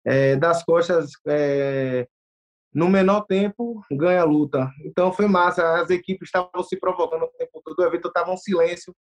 [0.04, 2.06] é, das costas é,
[2.72, 4.70] no menor tempo ganha a luta.
[4.82, 8.36] Então foi massa, as equipes estavam se provocando o tempo todo, o evento estava um
[8.36, 8.94] silêncio,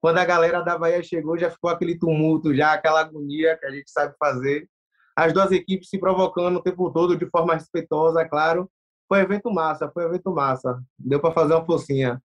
[0.00, 3.70] quando a galera da Bahia chegou, já ficou aquele tumulto, já aquela agonia que a
[3.70, 4.68] gente sabe fazer.
[5.16, 8.70] As duas equipes se provocando o tempo todo de forma respeitosa, claro.
[9.08, 10.78] Foi evento massa, foi evento massa.
[10.98, 12.20] Deu para fazer uma focinha.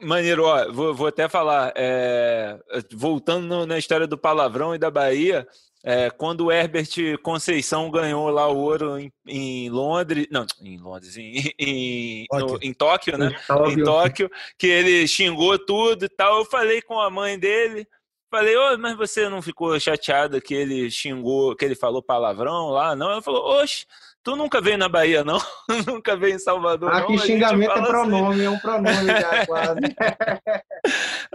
[0.00, 2.58] Maneiro, ó, vou, vou até falar, é,
[2.92, 5.46] voltando na história do palavrão e da Bahia,
[5.86, 6.88] é, quando o Herbert
[7.22, 12.72] Conceição ganhou lá o ouro em, em Londres, não, em Londres, em, em, no, em
[12.72, 13.36] Tóquio, né?
[13.70, 16.38] Em Tóquio, que ele xingou tudo e tal.
[16.38, 17.86] Eu falei com a mãe dele,
[18.30, 22.96] falei, oh, mas você não ficou chateada que ele xingou, que ele falou palavrão lá?
[22.96, 23.84] Não, ela falou, oxe,
[24.24, 25.38] Tu nunca veio na Bahia, não?
[25.86, 27.18] nunca veio em Salvador, Aqui não?
[27.18, 28.44] xingamento é pronome, assim.
[28.44, 29.80] é um pronome já, quase.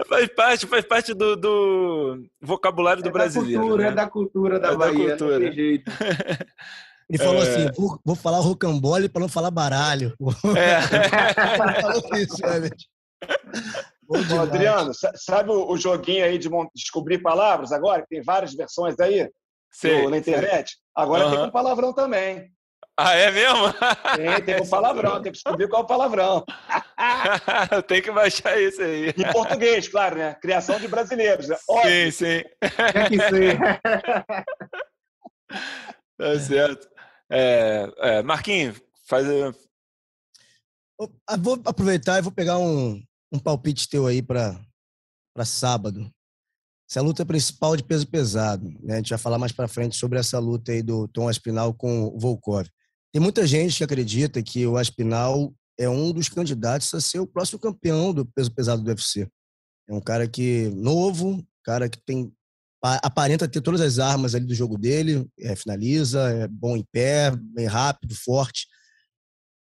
[0.08, 3.60] faz parte, faz parte do, do vocabulário do é brasileiro.
[3.60, 3.88] Da cultura, né?
[3.88, 5.38] É da cultura da é Bahia, da cultura.
[5.38, 5.92] não tem jeito.
[7.08, 7.42] Ele falou é...
[7.42, 10.12] assim: vou, vou falar rocambole para não falar baralho.
[10.56, 10.80] É.
[11.62, 12.70] Ele falou isso, né,
[14.02, 18.04] Bom, Adriano, sabe o, joguinho aí de descobrir palavras agora?
[18.08, 19.30] Tem várias versões aí
[19.70, 20.70] sei, na internet.
[20.70, 20.78] Sei.
[20.96, 21.30] Agora uhum.
[21.30, 22.50] tem com palavrão também.
[23.02, 23.72] Ah, é mesmo?
[24.16, 26.44] Tem, tem com palavrão, tem que descobrir qual é o palavrão.
[27.88, 29.08] tem que baixar isso aí.
[29.08, 30.34] Em português, claro, né?
[30.34, 31.48] Criação de brasileiros.
[31.48, 31.56] Né?
[31.66, 31.90] Óbvio.
[31.90, 32.42] Sim, sim.
[32.92, 33.58] Tem que ser.
[36.18, 36.86] tá certo.
[37.32, 39.26] É, é, Marquinhos, faz.
[41.38, 44.60] Vou aproveitar e vou pegar um, um palpite teu aí para
[45.46, 46.12] sábado.
[46.90, 48.68] Essa é a luta principal de peso pesado.
[48.82, 48.94] Né?
[48.94, 52.08] A gente vai falar mais para frente sobre essa luta aí do Tom Aspinal com
[52.08, 52.68] o Volkov.
[53.12, 57.26] Tem muita gente que acredita que o Aspinal é um dos candidatos a ser o
[57.26, 59.28] próximo campeão do peso pesado do UFC.
[59.88, 62.32] É um cara que novo, cara que tem
[62.82, 67.30] aparenta ter todas as armas ali do jogo dele, é, finaliza, é bom em pé,
[67.36, 68.66] bem rápido, forte.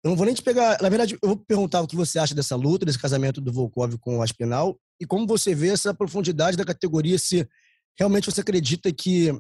[0.03, 0.79] Eu não vou nem te pegar.
[0.81, 3.97] Na verdade, eu vou perguntar o que você acha dessa luta, desse casamento do Volkov
[3.97, 7.47] com o Aspinal, e como você vê essa profundidade da categoria, se
[7.97, 9.31] realmente você acredita que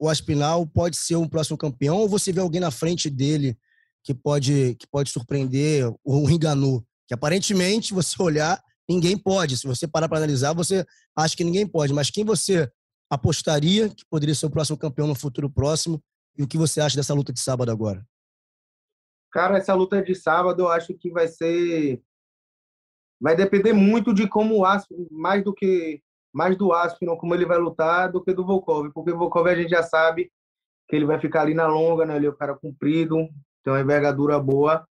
[0.00, 3.56] o Aspinal pode ser um próximo campeão, ou você vê alguém na frente dele
[4.02, 9.58] que pode, que pode surpreender o Ringanu, que aparentemente, você olhar, ninguém pode.
[9.58, 11.92] Se você parar para analisar, você acha que ninguém pode.
[11.92, 12.72] Mas quem você
[13.10, 16.02] apostaria que poderia ser o próximo campeão no futuro próximo?
[16.38, 18.02] E o que você acha dessa luta de sábado agora?
[19.30, 22.02] Cara, essa luta de sábado eu acho que vai ser.
[23.20, 27.46] Vai depender muito de como o Aspinall, mais do que mais do Aspinall, como ele
[27.46, 28.90] vai lutar, do que do Volkov.
[28.92, 30.30] Porque o Volkov a gente já sabe
[30.88, 32.16] que ele vai ficar ali na longa, né?
[32.16, 33.28] Ele é o cara comprido,
[33.62, 34.86] tem uma envergadura boa.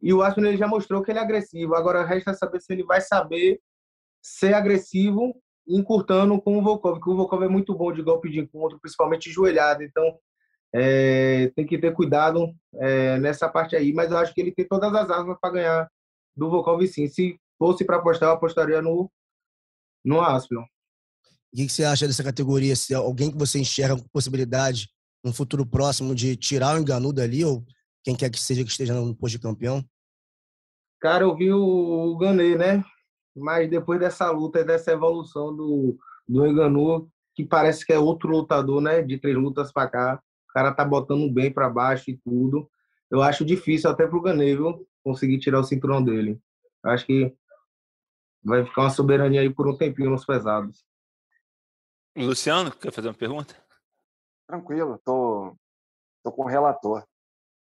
[0.00, 1.74] E o Aspinall ele já mostrou que ele é agressivo.
[1.74, 3.60] Agora resta saber se ele vai saber
[4.22, 5.34] ser agressivo
[5.68, 9.30] encurtando com o Volkov, porque o Volkov é muito bom de golpe de encontro, principalmente
[9.30, 9.82] joelhado.
[9.82, 10.18] Então,
[10.72, 14.66] é, tem que ter cuidado é, nessa parte aí, mas eu acho que ele tem
[14.66, 15.90] todas as armas para ganhar
[16.36, 17.08] do Volkov sim.
[17.08, 19.10] Se fosse para apostar, eu apostaria no,
[20.04, 20.20] no
[21.56, 22.76] O que, você acha dessa categoria?
[22.76, 24.90] Se alguém que você enxerga com possibilidade
[25.24, 27.64] no futuro próximo de tirar o Enganu dali, ou
[28.04, 29.82] quem quer que seja que esteja no posto de campeão?
[31.00, 32.84] Cara, eu vi o Ganê, né?
[33.34, 35.96] Mas depois dessa luta, dessa evolução do,
[36.28, 39.00] do Enganu, que parece que é outro lutador, né?
[39.00, 42.68] De três lutas para cá, cara tá botando bem para baixo e tudo.
[43.10, 44.86] Eu acho difícil até pro Ganê, viu?
[45.02, 46.38] Conseguir tirar o cinturão dele.
[46.84, 47.32] Acho que
[48.44, 50.85] vai ficar uma soberania aí por um tempinho nos pesados.
[52.16, 53.54] Luciano, quer fazer uma pergunta?
[54.48, 55.56] Tranquilo, tô,
[56.24, 57.04] tô com o relator.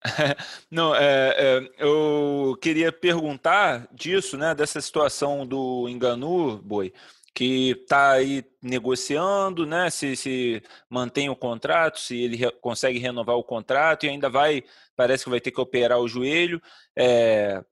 [0.71, 6.93] Não, é, é, eu queria perguntar disso, né, dessa situação do Enganu, Boi,
[7.35, 9.89] que está aí negociando, né?
[9.91, 14.65] Se, se mantém o contrato, se ele re, consegue renovar o contrato e ainda vai,
[14.97, 16.61] parece que vai ter que operar o joelho.
[16.97, 17.65] É,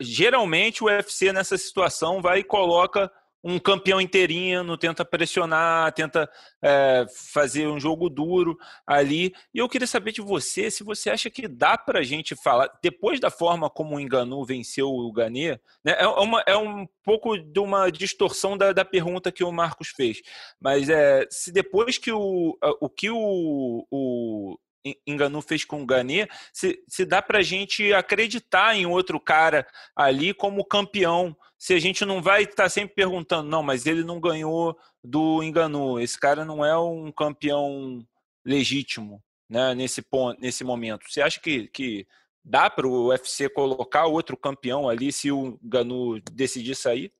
[0.00, 3.10] geralmente o UFC nessa situação vai e coloca
[3.42, 6.30] um campeão interino, tenta pressionar, tenta
[6.62, 9.34] é, fazer um jogo duro ali.
[9.52, 12.70] E eu queria saber de você se você acha que dá para a gente falar,
[12.82, 17.36] depois da forma como o Enganu venceu o Ganê, né, é, uma, é um pouco
[17.36, 20.22] de uma distorção da, da pergunta que o Marcos fez.
[20.60, 24.58] Mas é, se depois que o, o que o, o
[25.06, 29.66] Enganu fez com o Ganê, se, se dá para a gente acreditar em outro cara
[29.94, 34.02] ali como campeão, se a gente não vai estar tá sempre perguntando, não, mas ele
[34.02, 38.04] não ganhou do Enganu, esse cara não é um campeão
[38.44, 41.08] legítimo né, nesse, ponto, nesse momento.
[41.08, 42.04] Você acha que, que
[42.44, 47.12] dá para o UFC colocar outro campeão ali se o Ganu decidir sair?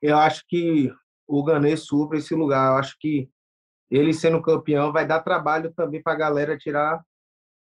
[0.00, 0.88] Eu acho que
[1.26, 2.70] o Ganê supra esse lugar.
[2.70, 3.28] Eu acho que
[3.90, 7.02] ele sendo campeão vai dar trabalho também para a galera tirar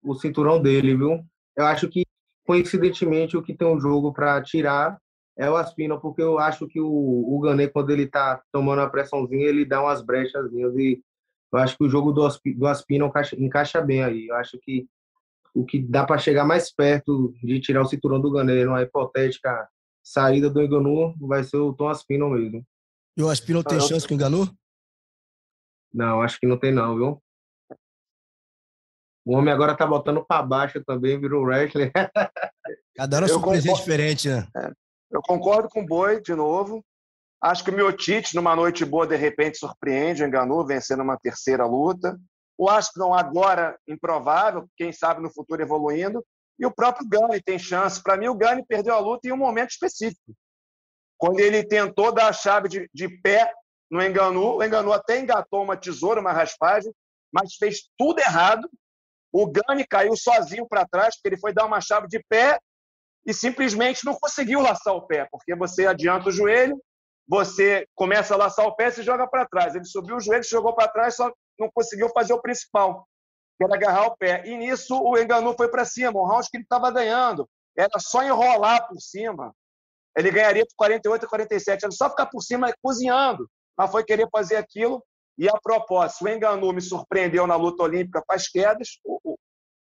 [0.03, 1.25] o cinturão dele, viu?
[1.55, 2.03] Eu acho que,
[2.45, 4.99] coincidentemente, o que tem um jogo para tirar
[5.37, 8.89] é o Aspinall, porque eu acho que o, o Gané, quando ele tá tomando a
[8.89, 11.03] pressãozinha, ele dá umas brechas e
[11.53, 14.27] eu acho que o jogo do, do encaixa, encaixa bem aí.
[14.29, 14.89] Eu acho que
[15.55, 19.69] o que dá para chegar mais perto de tirar o cinturão do Gané numa hipotética
[20.03, 22.65] saída do Enganu vai ser o Tom Aspino mesmo.
[23.17, 24.55] E o Aspino tem chance com o Enganu?
[25.93, 27.23] Não, acho que não tem não, viu?
[29.25, 31.91] O homem agora tá botando para baixo também, virou wrestler.
[32.95, 34.47] Cada ano é um presente diferente, né?
[35.17, 36.85] Eu concordo com o Boi, de novo.
[37.41, 42.21] Acho que o Miotite, numa noite boa, de repente surpreende, enganou, vencendo uma terceira luta.
[42.59, 46.23] O Aspinall agora, improvável, quem sabe no futuro evoluindo.
[46.59, 48.03] E o próprio Gani tem chance.
[48.03, 50.35] Para mim, o Gani perdeu a luta em um momento específico.
[51.17, 53.51] Quando ele tentou dar a chave de, de pé
[53.91, 56.93] no Enganu, o Enganu até engatou uma tesoura, uma raspagem,
[57.33, 58.69] mas fez tudo errado.
[59.33, 62.61] O Gani caiu sozinho para trás, porque ele foi dar uma chave de pé
[63.27, 66.81] e simplesmente não conseguiu laçar o pé, porque você adianta o joelho,
[67.29, 69.75] você começa a laçar o pé e joga para trás.
[69.75, 73.05] Ele subiu o joelho, jogou para trás, só não conseguiu fazer o principal,
[73.59, 74.47] que era agarrar o pé.
[74.47, 77.49] E nisso o Enganu foi para cima, um round que ele estava ganhando.
[77.77, 79.53] Era só enrolar por cima.
[80.17, 81.85] Ele ganharia por 48 a 47.
[81.85, 83.51] Era só ficar por cima cozinhando.
[83.77, 85.05] Mas foi querer fazer aquilo.
[85.37, 88.99] E a propósito, o Enganu me surpreendeu na luta olímpica com as quedas.
[89.05, 89.39] O, o,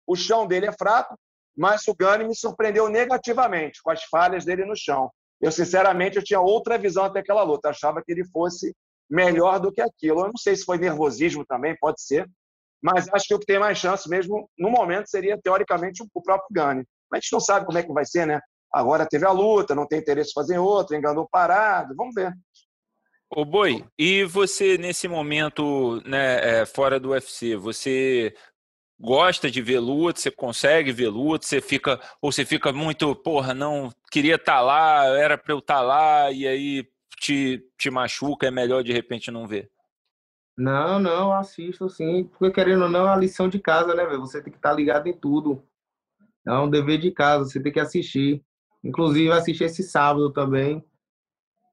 [0.08, 1.18] o chão dele é fraco,
[1.56, 5.10] mas o Gani me surpreendeu negativamente com as falhas dele no chão.
[5.42, 7.70] Eu, sinceramente, eu tinha outra visão até aquela luta.
[7.70, 8.76] Achava que ele fosse
[9.10, 10.22] melhor do que aquilo.
[10.22, 12.30] Eu não sei se foi nervosismo também, pode ser,
[12.82, 16.48] mas acho que o que tem mais chance mesmo, no momento, seria, teoricamente, o próprio
[16.52, 16.84] Gani.
[17.10, 18.40] Mas a gente não sabe como é que vai ser, né?
[18.74, 22.34] Agora teve a luta, não tem interesse em fazer outra, enganou parado, vamos ver.
[23.34, 28.36] Ô Boi, e você nesse momento, né, é, fora do UFC, você
[29.00, 33.54] gosta de ver luta, você consegue ver luta, você fica ou você fica muito, porra,
[33.54, 36.88] não queria estar tá lá, era para eu estar tá lá e aí
[37.20, 39.70] te, te machuca, é melhor de repente não ver.
[40.58, 44.22] Não, não, assisto sim, porque querendo ou não, é a lição de casa, né, velho?
[44.22, 45.62] Você tem que estar tá ligado em tudo.
[46.48, 48.42] É um dever de casa, você tem que assistir.
[48.84, 50.84] Inclusive, assisti esse sábado também.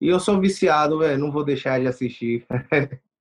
[0.01, 2.45] E eu sou viciado, velho, não vou deixar de assistir.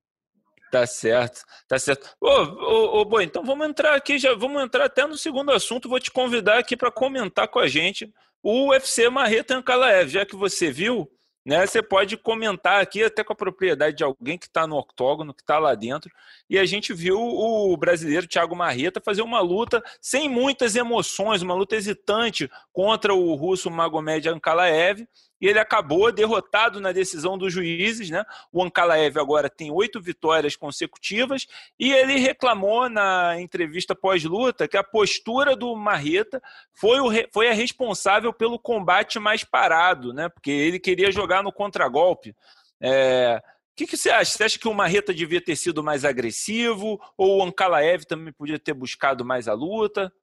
[0.72, 2.16] Tá certo, tá certo.
[2.22, 5.90] Ô, ô, ô, Boi, então vamos entrar aqui, já vamos entrar até no segundo assunto.
[5.90, 8.10] Vou te convidar aqui para comentar com a gente
[8.42, 11.12] o UFC Marreta Ankalaev, já que você viu,
[11.46, 11.68] né?
[11.68, 15.42] Você pode comentar aqui até com a propriedade de alguém que está no octógono, que
[15.42, 16.10] está lá dentro.
[16.50, 21.54] E a gente viu o brasileiro Thiago Marreta fazer uma luta sem muitas emoções, uma
[21.54, 25.06] luta hesitante contra o russo Magomed Ankalaev
[25.42, 28.10] e ele acabou derrotado na decisão dos juízes.
[28.10, 28.24] Né?
[28.54, 31.48] O Ankalaev agora tem oito vitórias consecutivas
[31.80, 36.42] e ele reclamou na entrevista pós-luta que a postura do Marreta
[36.74, 40.30] foi, o, foi a responsável pelo combate mais parado, né?
[40.30, 42.36] porque ele queria jogar no contragolpe.
[42.80, 44.32] É, o que, que, você acha?
[44.32, 48.60] Você acha que o Marreta devia ter sido mais agressivo ou o Ankalaev também podia
[48.60, 50.14] ter buscado mais a luta?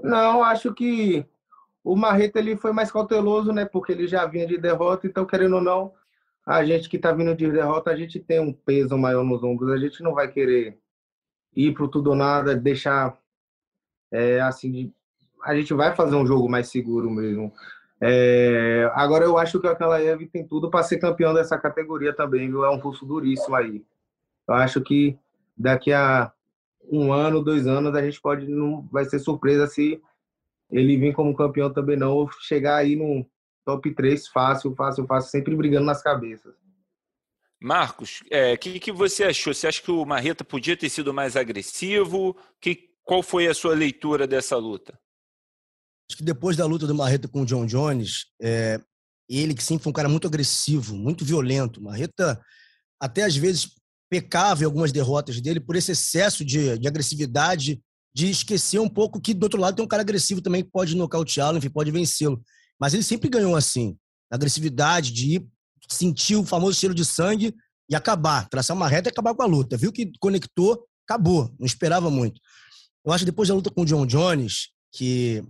[0.00, 1.26] Não, acho que
[1.88, 3.64] o Marreta ele foi mais cauteloso, né?
[3.64, 5.94] Porque ele já vinha de derrota, então querendo ou não,
[6.44, 9.72] a gente que está vindo de derrota, a gente tem um peso maior nos ombros.
[9.72, 10.78] A gente não vai querer
[11.56, 13.18] ir pro tudo ou nada, deixar
[14.12, 14.92] é, assim,
[15.42, 17.50] a gente vai fazer um jogo mais seguro mesmo.
[18.00, 18.88] É...
[18.94, 22.64] agora eu acho que o Akalaev tem tudo para ser campeão dessa categoria também, viu?
[22.64, 23.82] É um russo duríssimo aí.
[24.46, 25.18] Eu acho que
[25.56, 26.30] daqui a
[26.90, 30.02] um ano, dois anos, a gente pode não vai ser surpresa se
[30.70, 33.26] ele vir como campeão também não, ou chegar aí no
[33.64, 36.54] top 3 fácil, fácil, fácil, sempre brigando nas cabeças.
[37.60, 39.52] Marcos, o é, que, que você achou?
[39.52, 42.36] Você acha que o Marreta podia ter sido mais agressivo?
[42.60, 44.98] Que, qual foi a sua leitura dessa luta?
[46.10, 48.80] Acho que depois da luta do Marreta com o John Jones, é,
[49.28, 51.82] ele que sempre foi um cara muito agressivo, muito violento.
[51.82, 52.40] Marreta
[53.00, 53.72] até às vezes
[54.10, 57.82] pecava em algumas derrotas dele por esse excesso de, de agressividade
[58.18, 60.96] de esquecer um pouco que do outro lado tem um cara agressivo também que pode
[60.96, 62.42] nocauteá-lo, enfim, pode vencê-lo.
[62.76, 63.96] Mas ele sempre ganhou assim,
[64.28, 65.48] agressividade, de ir
[65.88, 67.54] sentir o famoso cheiro de sangue
[67.88, 69.76] e acabar, traçar uma reta e acabar com a luta.
[69.76, 72.40] Viu que conectou, acabou, não esperava muito.
[73.06, 75.40] Eu acho que depois da luta com o John Jones, que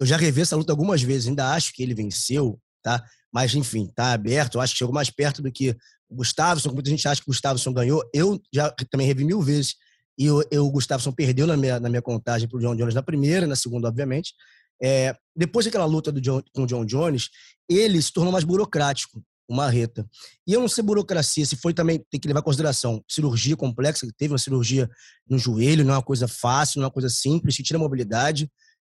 [0.00, 3.04] eu já revi essa luta algumas vezes, ainda acho que ele venceu, tá?
[3.32, 4.56] Mas, enfim, tá aberto.
[4.56, 5.70] Eu acho que chegou mais perto do que
[6.08, 6.72] o Gustavo.
[6.72, 8.02] Muita gente acha que o Gustavo ganhou.
[8.12, 9.76] Eu já também revi mil vezes
[10.18, 13.02] e o, o Gustafsson perdeu na minha, na minha contagem para o John Jones na
[13.02, 14.34] primeira, na segunda, obviamente.
[14.82, 17.28] É, depois daquela luta John, com o John Jones,
[17.68, 20.06] ele se tornou mais burocrático, o Marreta.
[20.46, 24.06] E eu não sei burocracia, se foi também, tem que levar em consideração, cirurgia complexa,
[24.06, 24.90] que teve uma cirurgia
[25.28, 27.82] no joelho, não é uma coisa fácil, não é uma coisa simples, que tira a
[27.82, 28.50] mobilidade,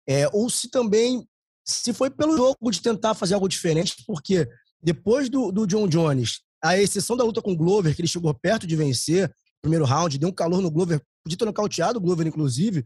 [0.08, 1.26] é, ou se também,
[1.64, 4.48] se foi pelo jogo de tentar fazer algo diferente, porque
[4.82, 8.32] depois do, do John Jones, a exceção da luta com o Glover, que ele chegou
[8.32, 9.34] perto de vencer,
[9.64, 12.84] primeiro round, deu um calor no Glover, podia ter nocauteado o Glover, inclusive.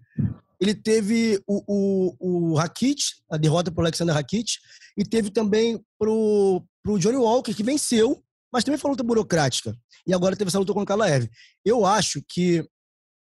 [0.61, 4.61] ele teve o, o, o Rakit, a derrota para o Alexander Rakit,
[4.97, 6.63] e teve também para o
[6.99, 8.23] Johnny Walker, que venceu,
[8.53, 9.77] mas também foi luta burocrática.
[10.07, 11.29] E agora teve essa luta com o Kalaev.
[11.65, 12.65] Eu acho que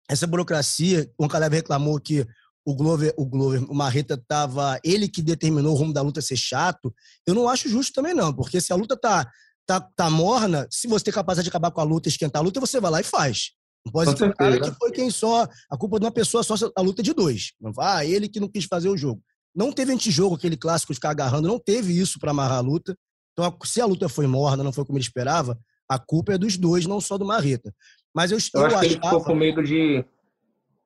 [0.09, 2.27] essa burocracia, o Kalaev reclamou que
[2.65, 6.37] o Glover, o Glover, o Marreta tava, ele que determinou o rumo da luta ser
[6.37, 6.93] chato.
[7.25, 9.31] Eu não acho justo também não, porque se a luta tá
[9.65, 12.59] tá, tá morna, se você tem capacidade de acabar com a luta, esquentar a luta,
[12.59, 13.51] você vai lá e faz.
[13.85, 15.47] Não pode ser um cara que foi quem só.
[15.69, 17.51] A culpa de uma pessoa só a luta de dois.
[17.77, 19.21] Ah, ele que não quis fazer o jogo.
[19.53, 22.97] Não teve antijogo, aquele clássico de ficar agarrando, não teve isso para amarrar a luta.
[23.33, 25.59] Então, se a luta foi morna, não foi como ele esperava,
[25.89, 27.73] a culpa é dos dois, não só do Marreta.
[28.15, 28.87] Mas eu, eu, eu acho achava...
[28.87, 30.05] que ele ficou com medo de,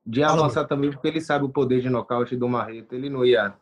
[0.05, 2.95] de avançar também, porque ele sabe o poder de nocaute do Marreta.
[2.95, 3.53] Ele não ia.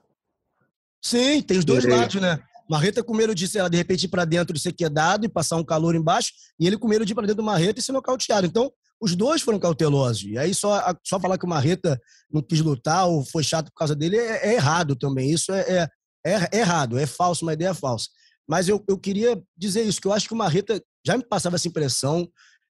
[1.03, 2.41] Sim, tem os dois lados, né?
[2.70, 5.30] Marreta com medo de, sei lá, de repente ir para dentro de ser quedado e
[5.30, 7.84] passar um calor embaixo, e ele com medo de ir para dentro do Marreta e
[7.84, 8.47] ser nocauteado.
[8.47, 10.24] Então, os dois foram cautelosos.
[10.24, 11.99] E aí só, só falar que o Marreta
[12.32, 15.32] não quis lutar ou foi chato por causa dele é, é errado também.
[15.32, 15.89] Isso é, é,
[16.26, 18.07] é, é, errado, é falso, uma ideia falsa.
[18.47, 21.55] Mas eu, eu queria dizer isso, que eu acho que o Marreta já me passava
[21.55, 22.28] essa impressão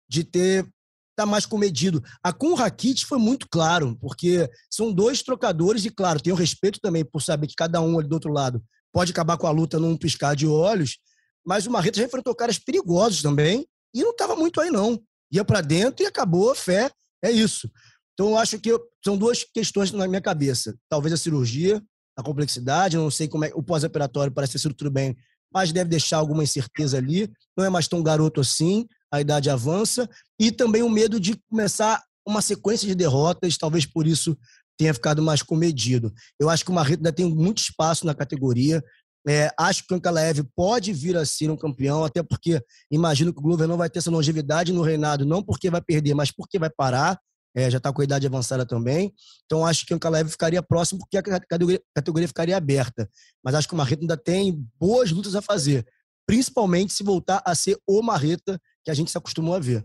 [0.10, 0.68] de ter
[1.16, 2.04] tá mais comedido.
[2.24, 6.80] A com o Rakit foi muito claro, porque são dois trocadores e, claro, tenho respeito
[6.80, 8.64] também por saber que cada um ali do outro lado
[8.98, 10.98] pode acabar com a luta num piscar de olhos,
[11.46, 15.00] mas o Marreta já enfrentou caras perigosos também e não estava muito aí, não
[15.32, 16.90] ia para dentro e acabou, fé,
[17.24, 17.70] é isso.
[18.14, 20.76] Então, eu acho que eu, são duas questões na minha cabeça.
[20.90, 21.80] Talvez a cirurgia,
[22.18, 23.52] a complexidade, não sei como é.
[23.54, 25.16] O pós-operatório parece ter sido tudo bem,
[25.54, 27.32] mas deve deixar alguma incerteza ali.
[27.56, 30.10] Não é mais tão garoto assim, a idade avança.
[30.40, 34.36] E também o medo de começar uma sequência de derrotas, talvez por isso
[34.78, 36.14] tenha ficado mais comedido.
[36.40, 38.84] Eu acho que o Marreta ainda tem muito espaço na categoria.
[39.28, 43.40] É, acho que o Ankalaev pode vir a ser um campeão, até porque imagino que
[43.40, 46.58] o Glover não vai ter essa longevidade no reinado, não porque vai perder, mas porque
[46.58, 47.20] vai parar.
[47.56, 49.12] É, já está com a idade avançada também.
[49.46, 53.10] Então acho que o Ankalaev ficaria próximo porque a categoria, categoria ficaria aberta.
[53.44, 55.86] Mas acho que o Marreta ainda tem boas lutas a fazer,
[56.26, 59.84] principalmente se voltar a ser o Marreta que a gente se acostumou a ver.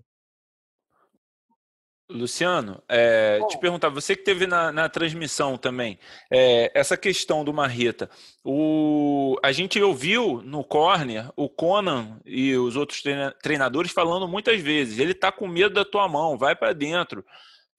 [2.12, 5.98] Luciano, é, te perguntar, você que teve na, na transmissão também,
[6.30, 8.08] é, essa questão do Marreta,
[8.44, 13.02] o, a gente ouviu no corner o Conan e os outros
[13.42, 17.24] treinadores falando muitas vezes, ele tá com medo da tua mão, vai para dentro,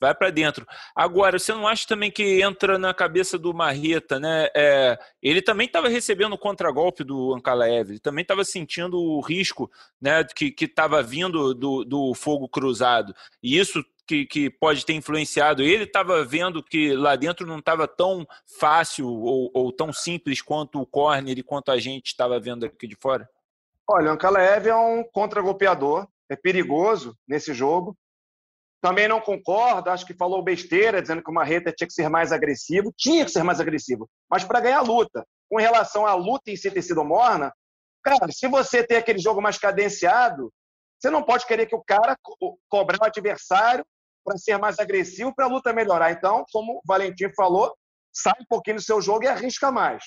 [0.03, 0.67] vai para dentro.
[0.93, 4.49] Agora, você não acha também que entra na cabeça do Marreta, né?
[4.53, 9.71] É, ele também estava recebendo o contragolpe do Ankalaev, ele também estava sentindo o risco,
[10.01, 13.15] né, que estava vindo do, do fogo cruzado.
[13.41, 17.87] E isso que, que pode ter influenciado ele estava vendo que lá dentro não estava
[17.87, 18.27] tão
[18.59, 22.85] fácil ou, ou, tão simples quanto o corner e quanto a gente estava vendo aqui
[22.85, 23.29] de fora?
[23.87, 27.97] Olha, o Ankalaev é um contragolpeador, é perigoso nesse jogo.
[28.83, 32.33] Também não concordo, acho que falou besteira, dizendo que o Marreta tinha que ser mais
[32.33, 32.93] agressivo.
[32.97, 35.25] Tinha que ser mais agressivo, mas para ganhar a luta.
[35.49, 37.53] Com relação à luta em si ter sido morna,
[38.03, 40.51] cara, se você tem aquele jogo mais cadenciado,
[40.99, 43.85] você não pode querer que o cara co cobrar o adversário
[44.21, 46.11] para ser mais agressivo para a luta melhorar.
[46.11, 47.73] Então, como o Valentim falou,
[48.11, 50.03] sai um pouquinho do seu jogo e arrisca mais.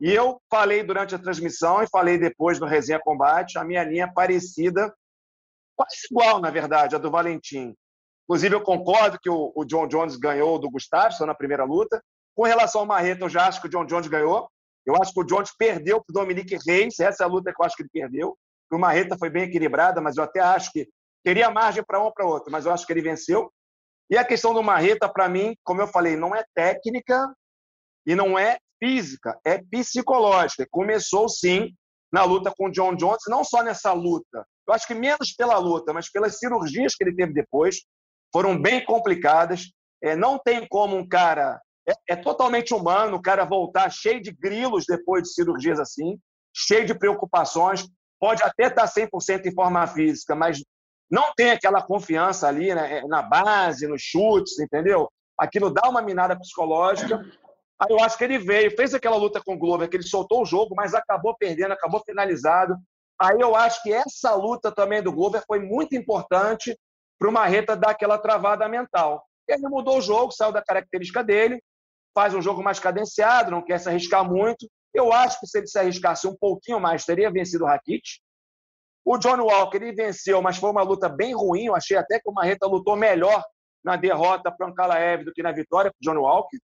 [0.00, 4.04] E eu falei durante a transmissão e falei depois no Resenha Combate, a minha linha
[4.04, 4.94] é parecida,
[5.74, 7.74] quase igual, na verdade, a do Valentim.
[8.30, 12.00] Inclusive, eu concordo que o, o John Jones ganhou do Gustavo na primeira luta.
[12.32, 14.48] Com relação ao Marreta, eu já acho que o John Jones ganhou.
[14.86, 17.00] Eu acho que o Jones perdeu para o Dominique Reis.
[17.00, 18.38] Essa é a luta que eu acho que ele perdeu.
[18.70, 20.88] O Marreta foi bem equilibrada, mas eu até acho que
[21.24, 23.52] teria margem para um ou para outro, mas eu acho que ele venceu.
[24.08, 27.34] E a questão do Marreta, para mim, como eu falei, não é técnica
[28.06, 30.68] e não é física, é psicológica.
[30.70, 31.74] Começou, sim,
[32.12, 34.46] na luta com o John Jones, não só nessa luta.
[34.68, 37.80] Eu acho que menos pela luta, mas pelas cirurgias que ele teve depois,
[38.32, 39.72] foram bem complicadas.
[40.02, 41.60] É, não tem como um cara.
[41.88, 46.18] É, é totalmente humano o cara voltar cheio de grilos depois de cirurgias assim,
[46.54, 47.86] cheio de preocupações.
[48.18, 50.62] Pode até estar 100% em forma física, mas
[51.10, 55.10] não tem aquela confiança ali né, na base, nos chutes, entendeu?
[55.38, 57.24] Aquilo dá uma minada psicológica.
[57.80, 60.42] Aí eu acho que ele veio, fez aquela luta com o Glover, que ele soltou
[60.42, 62.76] o jogo, mas acabou perdendo, acabou finalizado.
[63.20, 66.78] Aí eu acho que essa luta também do Glover foi muito importante
[67.20, 69.22] para o Marreta dar aquela travada mental.
[69.46, 71.62] Ele mudou o jogo, saiu da característica dele,
[72.14, 74.66] faz um jogo mais cadenciado, não quer se arriscar muito.
[74.94, 78.22] Eu acho que se ele se arriscasse um pouquinho mais, teria vencido o Rakit.
[79.04, 81.66] O John Walker ele venceu, mas foi uma luta bem ruim.
[81.66, 83.44] Eu achei até que o Marreta lutou melhor
[83.84, 86.58] na derrota para o Ankalaev do que na vitória para o John Walker,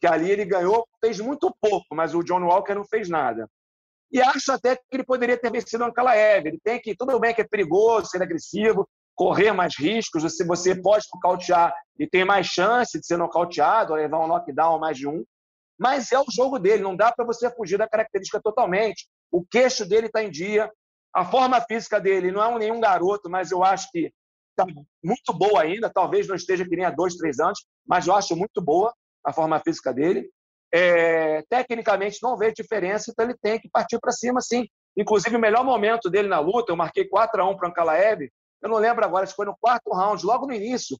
[0.00, 3.48] que ali ele ganhou, fez muito pouco, mas o John Walker não fez nada.
[4.12, 6.46] E acho até que ele poderia ter vencido o Ankalaev.
[6.46, 10.74] Ele tem que, tudo bem que é perigoso, ser agressivo, correr mais riscos, você, você
[10.74, 15.08] pode nocautear e tem mais chance de ser nocauteado, ou levar um knockdown mais de
[15.08, 15.24] um.
[15.78, 19.08] Mas é o jogo dele, não dá para você fugir da característica totalmente.
[19.30, 20.70] O queixo dele está em dia,
[21.14, 24.12] a forma física dele não é um, nenhum garoto, mas eu acho que
[24.50, 24.66] está
[25.02, 25.90] muito boa ainda.
[25.90, 28.92] Talvez não esteja que nem há dois, três anos, mas eu acho muito boa
[29.24, 30.30] a forma física dele.
[30.72, 34.66] É, tecnicamente não vê diferença, então ele tem que partir para cima, sim.
[34.96, 38.30] Inclusive, o melhor momento dele na luta, eu marquei 4 a 1 para o Ankalaev,
[38.66, 40.98] eu não lembro agora se foi no quarto round, logo no início.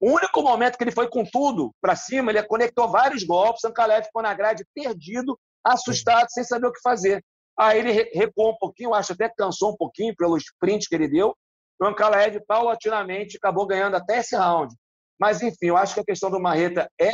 [0.00, 4.06] O único momento que ele foi com tudo para cima, ele conectou vários golpes, Ankalaev
[4.06, 7.22] ficou na grade perdido, assustado, sem saber o que fazer.
[7.58, 11.36] Aí ele recuou um pouquinho, acho até cansou um pouquinho pelo sprint que ele deu.
[11.78, 14.74] O Ankalaev, paulatinamente, acabou ganhando até esse round.
[15.18, 17.10] Mas, enfim, eu acho que a questão do Marreta é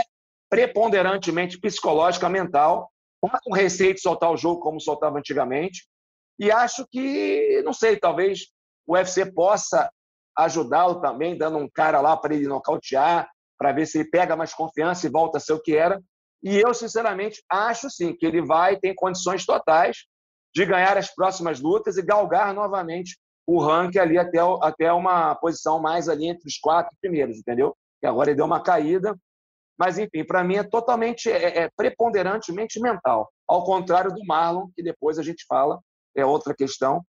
[0.49, 2.89] preponderantemente psicológica, mental.
[3.25, 5.89] Está com receio de soltar o jogo como soltava antigamente.
[6.39, 8.47] E acho que, não sei, talvez
[8.87, 9.91] o UFC possa
[10.37, 13.29] ajudá-lo também, dando um cara lá para ele nocautear,
[13.59, 16.01] para ver se ele pega mais confiança e volta a ser o que era.
[16.43, 20.05] E eu, sinceramente, acho sim que ele vai ter condições totais
[20.55, 25.81] de ganhar as próximas lutas e galgar novamente o ranking ali até, até uma posição
[25.81, 27.77] mais ali entre os quatro primeiros, entendeu?
[28.03, 29.17] E agora ele deu uma caída.
[29.79, 33.31] Mas, enfim, para mim é totalmente, é, é preponderantemente mental.
[33.47, 35.79] Ao contrário do Marlon, que depois a gente fala,
[36.17, 37.03] é outra questão.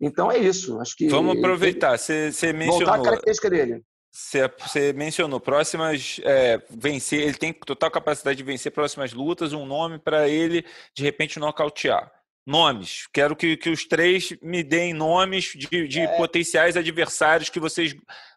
[0.00, 0.78] Então é isso.
[0.80, 1.98] Acho que Vamos aproveitar.
[1.98, 2.78] Você, mencionou.
[2.78, 3.82] Voltar a característica dele.
[4.12, 7.20] Você, você mencionou próximas é, vencer.
[7.20, 9.52] Ele tem total capacidade de vencer próximas lutas.
[9.52, 12.10] Um nome para ele de repente nocautear.
[12.46, 13.08] Nomes.
[13.12, 16.16] Quero que, que os três me deem nomes de, de é...
[16.16, 17.94] potenciais adversários que vocês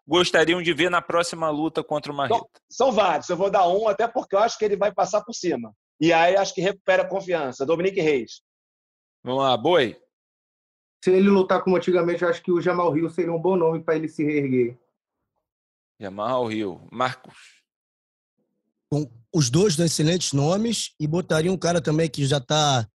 [0.08, 2.40] gostariam de ver na próxima luta contra o Marreta.
[2.68, 3.30] São, são vários.
[3.30, 5.72] Eu vou dar um, até porque eu acho que ele vai passar por cima.
[6.02, 7.66] E aí acho que recupera a confiança.
[7.66, 8.42] Dominique Reis.
[9.24, 9.96] Vamos lá, Boi.
[11.04, 13.82] Se ele lutar como antigamente, eu acho que o Jamal Rio seria um bom nome
[13.82, 14.78] para ele se reerguer.
[16.00, 16.82] Jamal Rio.
[16.92, 17.64] Marcos.
[18.92, 22.88] Com os dois dão excelentes nomes e botaria um cara também que já está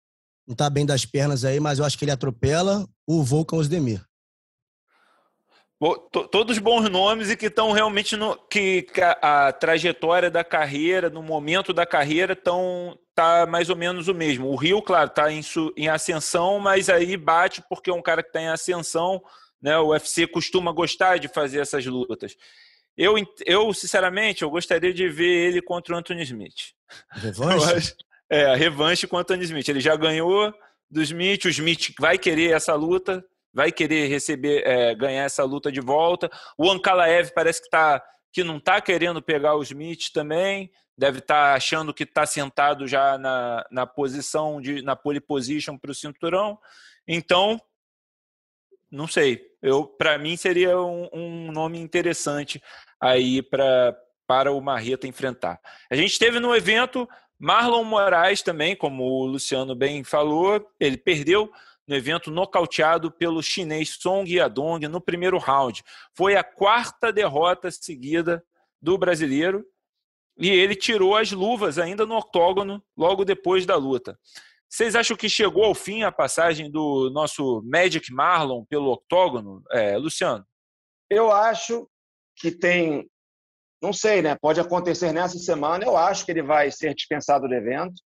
[0.46, 4.04] não tá bem das pernas aí, mas eu acho que ele atropela o Volkan Osdemir.
[6.30, 8.86] Todos bons nomes e que estão realmente no que
[9.20, 14.48] a trajetória da carreira, no momento da carreira, estão tá mais ou menos o mesmo.
[14.48, 15.40] O Rio, claro, está em,
[15.76, 19.20] em ascensão, mas aí bate porque é um cara que está em ascensão.
[19.60, 19.76] Né?
[19.76, 22.36] O UFC costuma gostar de fazer essas lutas.
[22.96, 23.14] Eu,
[23.44, 26.74] eu, sinceramente, eu gostaria de ver ele contra o Anthony Smith.
[27.10, 27.94] Revanche?
[28.30, 29.68] é, revanche com o Anthony Smith.
[29.68, 30.54] Ele já ganhou
[30.88, 35.70] do Smith, o Smith vai querer essa luta, vai querer receber, é, ganhar essa luta
[35.70, 36.30] de volta.
[36.56, 41.50] O Ankalaev parece que, tá, que não está querendo pegar o Smith também deve estar
[41.50, 45.94] tá achando que está sentado já na, na posição de na pole position para o
[45.94, 46.58] cinturão.
[47.06, 47.60] Então,
[48.90, 49.42] não sei.
[49.60, 52.62] Eu para mim seria um, um, nome interessante
[53.00, 53.96] aí para
[54.26, 55.60] para o Marreta enfrentar.
[55.90, 61.50] A gente teve no evento Marlon Moraes também, como o Luciano bem falou, ele perdeu
[61.92, 65.84] no evento nocauteado pelo chinês Song Yadong no primeiro round.
[66.16, 68.42] Foi a quarta derrota seguida
[68.80, 69.62] do brasileiro
[70.38, 74.18] e ele tirou as luvas ainda no octógono logo depois da luta.
[74.70, 79.98] Vocês acham que chegou ao fim a passagem do nosso Magic Marlon pelo octógono, é,
[79.98, 80.46] Luciano?
[81.10, 81.86] Eu acho
[82.36, 83.06] que tem,
[83.82, 84.34] não sei, né?
[84.40, 85.84] Pode acontecer nessa semana.
[85.84, 88.00] Eu acho que ele vai ser dispensado do evento.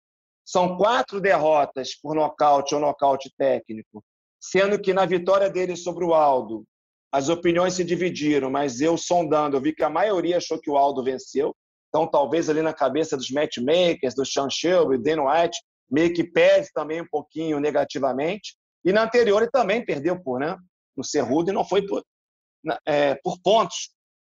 [0.46, 4.04] São quatro derrotas por nocaute ou nocaute técnico,
[4.40, 6.64] sendo que na vitória dele sobre o Aldo,
[7.12, 10.78] as opiniões se dividiram, mas eu sondando, eu vi que a maioria achou que o
[10.78, 11.56] Aldo venceu.
[11.88, 15.58] Então, talvez ali na cabeça dos matchmakers, do Sean Shelby, Dan White,
[15.90, 18.56] meio que pese também um pouquinho negativamente.
[18.84, 20.58] E na anterior ele também perdeu por, né?
[20.96, 22.04] No Cerrudo e não foi por,
[22.86, 23.95] é, por pontos.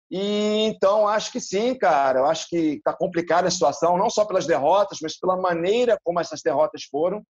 [0.10, 2.20] E então acho que sim, cara.
[2.20, 6.20] Eu acho que está complicada a situação, não só pelas derrotas, mas pela maneira como
[6.20, 7.22] essas derrotas foram,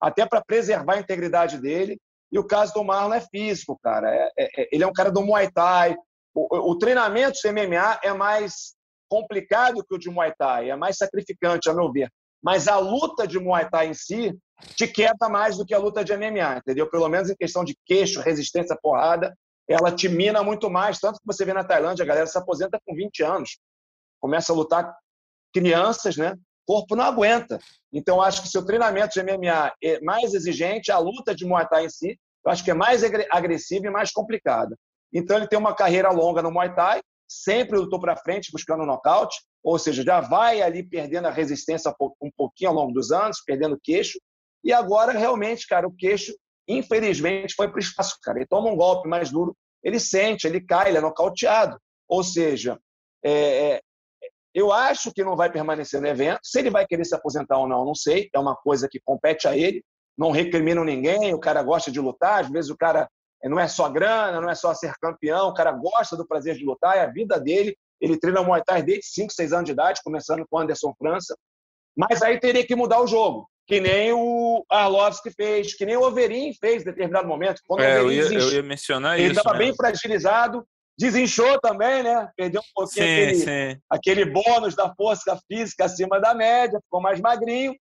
[0.00, 1.98] até para preservar a integridade dele.
[2.30, 4.14] E o caso do Marlon é físico, cara.
[4.14, 5.96] É, é, é ele é um cara do Muay Thai.
[6.34, 8.74] O, o treinamento do MMA é mais
[9.08, 12.10] complicado que o de Muay Thai, é mais sacrificante, a meu ver.
[12.42, 14.36] Mas a luta de Muay Thai em si
[14.74, 16.88] te queda mais do que a luta de MMA, entendeu?
[16.90, 19.34] Pelo menos em questão de queixo, resistência, porrada,
[19.68, 20.98] ela te mina muito mais.
[20.98, 23.58] Tanto que você vê na Tailândia, a galera se aposenta com 20 anos.
[24.20, 24.96] Começa a lutar
[25.52, 26.34] crianças, né?
[26.66, 27.58] O corpo não aguenta.
[27.92, 31.86] Então, acho que seu treinamento de MMA é mais exigente, a luta de Muay Thai
[31.86, 34.76] em si, eu acho que é mais agressiva e mais complicada.
[35.12, 38.86] Então, ele tem uma carreira longa no Muay Thai, sempre lutou para frente buscando o
[38.86, 43.42] nocaute, ou seja, já vai ali perdendo a resistência um pouquinho ao longo dos anos,
[43.44, 44.18] perdendo o queixo,
[44.62, 46.32] e agora realmente, cara, o queixo,
[46.68, 48.38] infelizmente, foi para o espaço, cara.
[48.38, 51.78] Ele toma um golpe mais duro, ele sente, ele cai, ele é nocauteado.
[52.08, 52.78] Ou seja,
[53.24, 53.80] é, é,
[54.54, 56.40] eu acho que não vai permanecer no evento.
[56.42, 58.28] Se ele vai querer se aposentar ou não, não sei.
[58.34, 59.84] É uma coisa que compete a ele.
[60.16, 61.34] Não recrimino ninguém.
[61.34, 62.44] O cara gosta de lutar.
[62.44, 63.08] Às vezes o cara
[63.42, 65.48] é, não é só grana, não é só ser campeão.
[65.48, 66.96] O cara gosta do prazer de lutar.
[66.96, 67.76] É a vida dele.
[68.00, 71.36] Ele treina Muay Thai desde 5, 6 anos de idade, começando com Anderson França.
[71.96, 76.02] Mas aí teria que mudar o jogo que nem o Arlovski fez, que nem o
[76.02, 77.60] Overin fez em determinado momento.
[77.66, 79.32] Quando é, eu, ia, eu ia mencionar ele isso.
[79.32, 80.64] Ele estava bem fragilizado,
[80.96, 82.28] desinchou também, né?
[82.36, 83.80] Perdeu um pouquinho sim, aquele, sim.
[83.90, 87.74] aquele bônus da força física acima da média, ficou mais magrinho.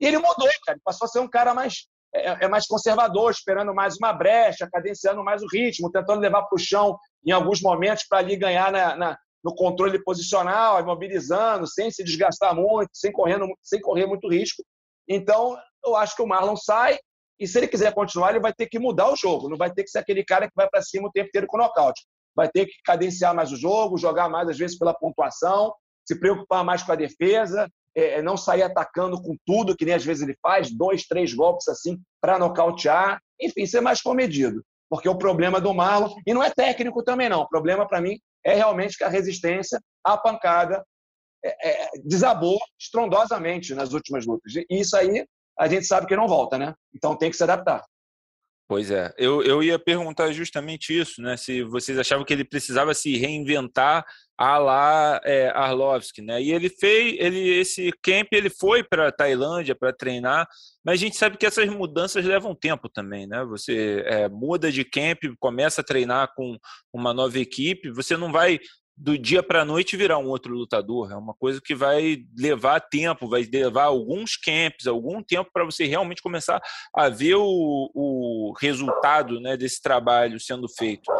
[0.00, 0.78] E ele mudou, cara.
[0.82, 5.22] Passou a ser um cara mais, é, é mais conservador, esperando mais uma brecha, cadenciando
[5.22, 8.96] mais o ritmo, tentando levar para o chão em alguns momentos para ali ganhar na,
[8.96, 14.64] na, no controle posicional, imobilizando, sem se desgastar muito, sem, correndo, sem correr muito risco.
[15.08, 16.98] Então, eu acho que o Marlon sai
[17.38, 19.48] e se ele quiser continuar, ele vai ter que mudar o jogo.
[19.48, 21.58] Não vai ter que ser aquele cara que vai para cima o tempo inteiro com
[21.58, 22.06] nocaute.
[22.34, 25.72] Vai ter que cadenciar mais o jogo, jogar mais, às vezes, pela pontuação,
[26.06, 29.94] se preocupar mais com a defesa, é, é não sair atacando com tudo, que nem
[29.94, 33.20] às vezes ele faz, dois, três golpes assim para nocautear.
[33.40, 34.62] Enfim, ser mais comedido.
[34.88, 38.18] Porque o problema do Marlon, e não é técnico também não, o problema para mim
[38.44, 40.84] é realmente que a resistência à pancada
[41.46, 44.54] é, é, desabou estrondosamente nas últimas lutas.
[44.54, 45.24] E isso aí
[45.58, 46.74] a gente sabe que não volta, né?
[46.94, 47.82] Então tem que se adaptar.
[48.68, 51.36] Pois é, eu, eu ia perguntar justamente isso, né?
[51.36, 54.04] Se vocês achavam que ele precisava se reinventar
[54.36, 56.42] a lá é, Arlovski, né?
[56.42, 60.48] E ele fez, ele esse camp ele foi para Tailândia para treinar,
[60.84, 63.44] mas a gente sabe que essas mudanças levam tempo também, né?
[63.44, 66.58] Você é, muda de camp, começa a treinar com
[66.92, 68.58] uma nova equipe, você não vai
[68.96, 71.12] do dia para a noite virar um outro lutador.
[71.12, 75.84] É uma coisa que vai levar tempo, vai levar alguns camps, algum tempo para você
[75.84, 76.60] realmente começar
[76.94, 81.12] a ver o, o resultado né, desse trabalho sendo feito.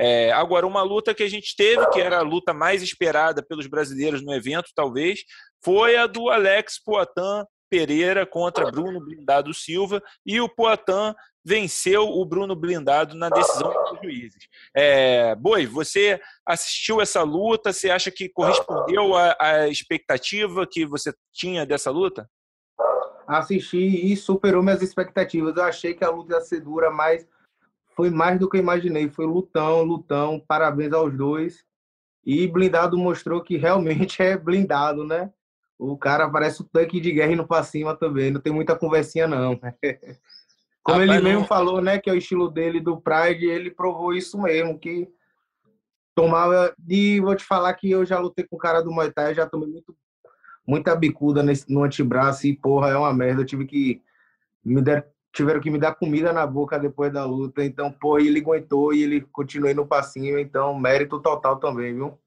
[0.00, 3.66] É, agora, uma luta que a gente teve, que era a luta mais esperada pelos
[3.66, 5.20] brasileiros no evento, talvez,
[5.62, 11.14] foi a do Alex Poitin Pereira contra Bruno Blindado Silva e o Poitin
[11.48, 14.46] venceu o Bruno Blindado na decisão dos juízes.
[14.76, 17.72] É, Boi, você assistiu essa luta?
[17.72, 22.28] Você acha que correspondeu à, expectativa que você tinha dessa luta?
[23.26, 25.56] Assisti e superou minhas expectativas.
[25.56, 27.26] Eu achei que a luta ia ser dura, mas
[27.96, 29.08] foi mais do que eu imaginei.
[29.08, 30.44] Foi lutão, lutão.
[30.46, 31.64] Parabéns aos dois.
[32.26, 35.32] E blindado mostrou que realmente é blindado, né?
[35.78, 38.30] O cara parece um tanque de guerra indo pra cima também.
[38.30, 39.58] Não tem muita conversinha, não.
[40.88, 41.46] Como Rapaz, ele mesmo não...
[41.46, 45.06] falou, né, que é o estilo dele do Pride, ele provou isso mesmo, que
[46.14, 46.74] tomava.
[46.88, 49.46] E vou te falar que eu já lutei com o cara do Muay Thai, já
[49.46, 49.94] tomei muito,
[50.66, 53.42] muita bicuda nesse, no antebraço e, porra, é uma merda.
[53.42, 54.00] Eu tive que.
[54.64, 57.62] Me der, tiveram que me dar comida na boca depois da luta.
[57.62, 60.38] Então, porra, ele aguentou e ele continuou no passinho.
[60.38, 62.18] Então, mérito total também, viu?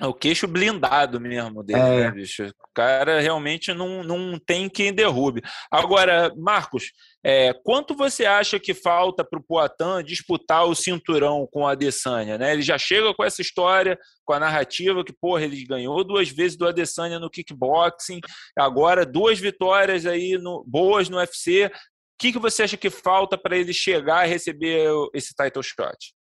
[0.00, 2.04] É o queixo blindado mesmo dele, é.
[2.04, 2.46] né, bicho?
[2.46, 5.42] O cara realmente não, não tem quem derrube.
[5.70, 11.66] Agora, Marcos, é, quanto você acha que falta para o Poitin disputar o cinturão com
[11.66, 12.38] a Adesanya?
[12.38, 12.52] Né?
[12.52, 16.56] Ele já chega com essa história, com a narrativa que, porra, ele ganhou duas vezes
[16.56, 18.20] do Adesanya no kickboxing,
[18.56, 21.66] agora duas vitórias aí no, boas no UFC.
[21.66, 21.70] O
[22.18, 26.14] que, que você acha que falta para ele chegar e receber esse title shot?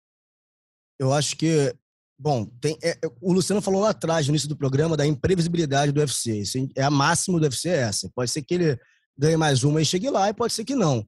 [1.00, 1.74] Eu acho que
[2.22, 5.94] Bom, tem, é, é, o Luciano falou lá atrás, no início do programa, da imprevisibilidade
[5.94, 6.42] do UFC.
[6.42, 8.12] Isso é a máxima do UFC é essa.
[8.14, 8.78] Pode ser que ele
[9.20, 11.06] ganhe mais uma e chegue lá, e pode ser que não.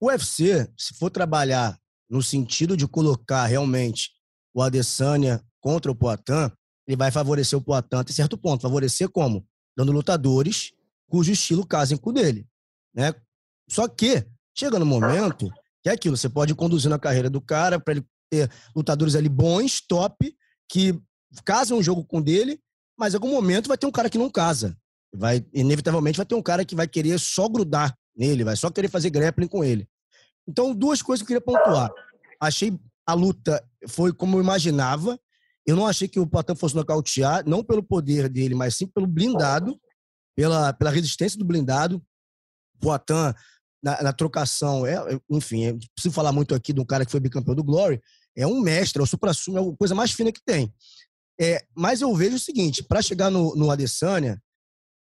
[0.00, 1.76] O UFC, se for trabalhar
[2.08, 4.10] no sentido de colocar realmente
[4.54, 6.52] o Adesanya contra o Poitin,
[6.86, 8.62] ele vai favorecer o Poitin até certo ponto.
[8.62, 9.44] Favorecer como?
[9.76, 10.70] Dando lutadores
[11.08, 12.46] cujo estilo casem com o dele.
[12.94, 13.12] Né?
[13.68, 14.24] Só que
[14.56, 15.52] chega no momento
[15.82, 19.14] que é aquilo, você pode ir conduzindo a carreira do cara para ele ter lutadores
[19.14, 20.34] ali bons, top,
[20.68, 21.00] que
[21.44, 22.60] casam um jogo com dele,
[22.96, 24.76] mas em algum momento vai ter um cara que não casa.
[25.14, 28.88] Vai, inevitavelmente vai ter um cara que vai querer só grudar nele, vai só querer
[28.88, 29.88] fazer grappling com ele.
[30.46, 31.90] Então, duas coisas que eu queria pontuar.
[32.40, 35.18] Achei a luta foi como eu imaginava.
[35.66, 39.06] Eu não achei que o Poitin fosse nocautear, não pelo poder dele, mas sim pelo
[39.06, 39.78] blindado,
[40.36, 42.02] pela, pela resistência do blindado.
[42.80, 43.34] Poitin,
[43.82, 44.96] na, na trocação, é,
[45.30, 48.00] enfim, eu preciso falar muito aqui de um cara que foi bicampeão do Glory,
[48.36, 50.72] é um mestre, é o supra-sumo, é a coisa mais fina que tem.
[51.40, 54.42] É, mas eu vejo o seguinte, para chegar no, no Adesanya,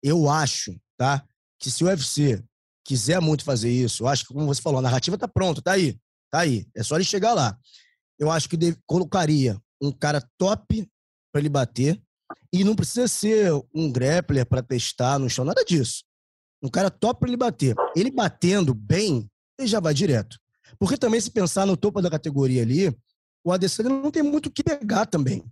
[0.02, 1.24] eu acho, tá?
[1.58, 2.42] Que se o UFC
[2.84, 5.72] quiser muito fazer isso, eu acho que, como você falou, a narrativa tá pronta, tá
[5.72, 5.98] aí,
[6.30, 6.66] tá aí.
[6.74, 7.58] É só ele chegar lá.
[8.18, 10.88] Eu acho que deve, colocaria um cara top
[11.32, 12.00] para ele bater
[12.52, 16.04] e não precisa ser um grappler para testar no chão, nada disso.
[16.62, 17.74] Um cara top para ele bater.
[17.96, 20.38] Ele batendo bem, ele já vai direto.
[20.78, 22.94] Porque também se pensar no topo da categoria ali,
[23.44, 25.44] o Adesanya não tem muito o que pegar também.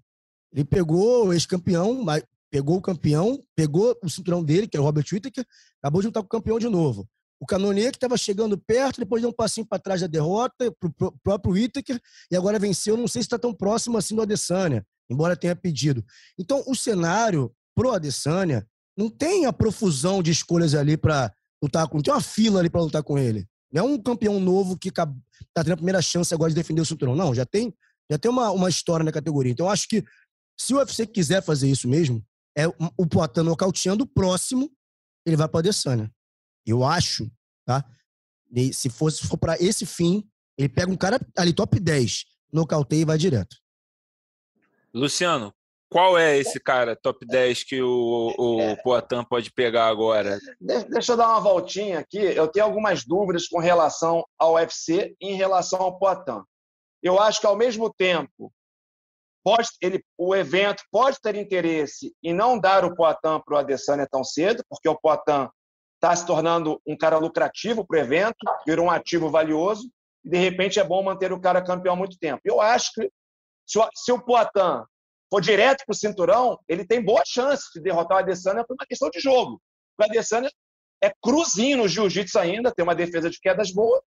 [0.53, 2.05] Ele pegou o ex-campeão,
[2.51, 5.45] pegou o campeão, pegou o cinturão dele, que é o Robert Whittaker,
[5.83, 7.09] acabou de lutar com o campeão de novo.
[7.41, 11.09] O Canonier, que estava chegando perto, depois deu um passinho para trás da derrota, para
[11.09, 12.97] o próprio Whittaker, e agora venceu.
[12.97, 16.05] Não sei se está tão próximo assim do Adesanya, embora tenha pedido.
[16.37, 21.33] Então, o cenário pro Adesanya não tem a profusão de escolhas ali para
[21.63, 22.01] lutar com.
[22.03, 23.47] Tem uma fila ali para lutar com ele.
[23.73, 25.07] Não é um campeão novo que está
[25.55, 27.15] tendo a primeira chance agora de defender o cinturão.
[27.15, 27.73] Não, já tem,
[28.11, 29.53] já tem uma, uma história na categoria.
[29.53, 30.03] Então, acho que
[30.59, 32.25] se o UFC quiser fazer isso mesmo,
[32.59, 34.69] é o Poitin nocauteando o próximo,
[35.25, 36.13] ele vai para a Adesanya.
[36.67, 37.31] Eu acho,
[37.65, 37.85] tá?
[38.53, 42.25] E se, fosse, se for para esse fim, ele pega um cara ali top 10,
[42.53, 43.57] nocauteia e vai direto.
[44.93, 45.55] Luciano,
[45.89, 50.41] qual é esse cara top 10 que o, o Poitin pode pegar agora?
[50.61, 52.19] Deixa eu dar uma voltinha aqui.
[52.19, 56.43] Eu tenho algumas dúvidas com relação ao UFC e em relação ao Poitin.
[57.01, 58.53] Eu acho que, ao mesmo tempo,
[59.45, 64.07] pode, ele, o evento pode ter interesse em não dar o Poitin para o Adesanya
[64.11, 65.49] tão cedo, porque o Poitin
[65.95, 68.37] está se tornando um cara lucrativo para o evento,
[68.67, 69.91] virou um ativo valioso,
[70.25, 72.41] e de repente é bom manter o cara campeão há muito tempo.
[72.45, 73.11] Eu acho que
[73.67, 74.85] se o, se Poitin
[75.31, 78.87] for direto para o cinturão, ele tem boa chance de derrotar o Adesanya por uma
[78.87, 79.61] questão de jogo.
[79.99, 80.51] O Adesanya
[81.03, 84.03] é cruzinho no jiu-jitsu ainda, tem uma defesa de quedas boa,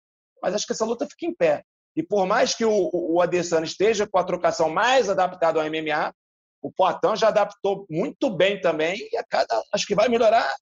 [0.42, 1.64] mas acho que essa luta fica em pé.
[1.98, 6.14] E por mais que o, o Adesanya esteja com a trocação mais adaptada ao MMA,
[6.62, 10.56] o Poitin já adaptou muito bem também e a cada, acho que vai melhorar,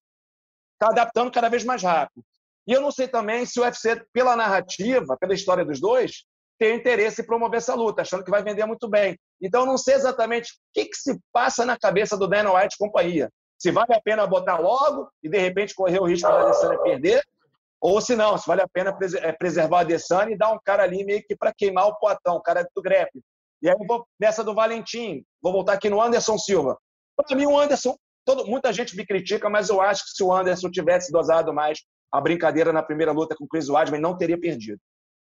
[0.74, 2.24] está adaptando cada vez mais rápido.
[2.66, 6.24] E eu não sei também se o UFC, pela narrativa, pela história dos dois,
[6.58, 9.20] tem interesse em promover essa luta, achando que vai vender muito bem.
[9.42, 12.76] Então, eu não sei exatamente o que, que se passa na cabeça do Dana White
[12.76, 13.30] e companhia.
[13.60, 17.24] Se vale a pena botar logo e, de repente, correr o risco da Adesanya perder,
[17.86, 20.82] ou se não, se vale a pena é, preservar a Adesanya e dar um cara
[20.82, 23.22] ali meio que para queimar o potão, o cara do grepe.
[23.62, 26.80] E aí vou nessa do Valentim, vou voltar aqui no Anderson Silva.
[27.16, 30.34] Para mim, o Anderson, todo, muita gente me critica, mas eu acho que se o
[30.34, 31.80] Anderson tivesse dosado mais
[32.12, 34.80] a brincadeira na primeira luta com o Chris Weidman, não teria perdido.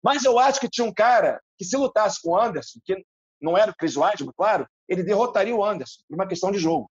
[0.02, 3.00] Mas eu acho que tinha um cara que, se lutasse com o Anderson, que
[3.40, 6.90] não era o Chris Weidman, claro, ele derrotaria o Anderson, por uma questão de jogo.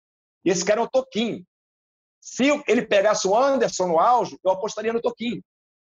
[0.44, 1.44] E esse cara é o Toquinho.
[2.24, 5.42] Se ele pegasse o Anderson no auge, eu apostaria no Toquinho.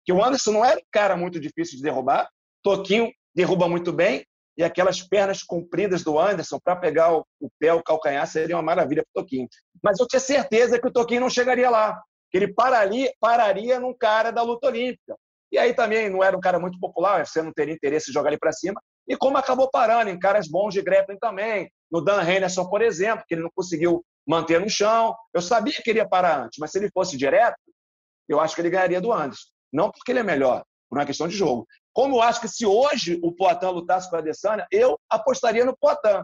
[0.04, 2.30] Que o Anderson não era um cara muito difícil de derrubar.
[2.62, 4.26] Toquinho derruba muito bem.
[4.58, 7.26] E aquelas pernas compridas do Anderson para pegar o,
[7.58, 9.48] pé, o calcanhar, seria uma maravilha para o Toquinho.
[9.82, 12.02] Mas eu tinha certeza que o Toquinho não chegaria lá.
[12.30, 15.16] Que ele pararia, pararia num cara da luta olímpica.
[15.54, 18.30] E aí também não era um cara muito popular, você não teria interesse em jogar
[18.30, 18.82] ele para cima.
[19.08, 23.24] E como acabou parando em caras bons de grappling também, no Dan Henderson, por exemplo,
[23.26, 25.16] que ele não conseguiu manter no chão.
[25.34, 27.58] Eu sabia que ele ia parar antes, mas se ele fosse direto,
[28.28, 29.48] eu acho que ele ganharia do Anderson.
[29.72, 31.68] Não porque ele é melhor, por uma questão de jogo.
[31.94, 35.78] Como eu acho que se hoje o Poitin lutasse com a Adesanya, eu apostaria no
[35.78, 36.24] Poitin.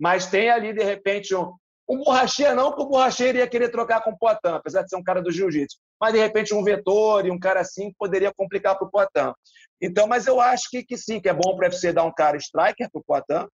[0.00, 1.54] Mas tem ali, de repente, um,
[1.88, 4.96] um borracheiro, não que o borracheiro ia querer trocar com o Poitin, apesar de ser
[4.96, 5.76] um cara do jiu-jitsu.
[6.00, 9.32] Mas, de repente, um vetor e um cara assim poderia complicar para o Poitin.
[9.80, 12.12] Então, mas eu acho que, que sim, que é bom para o UFC dar um
[12.12, 13.48] cara striker para o Poitin,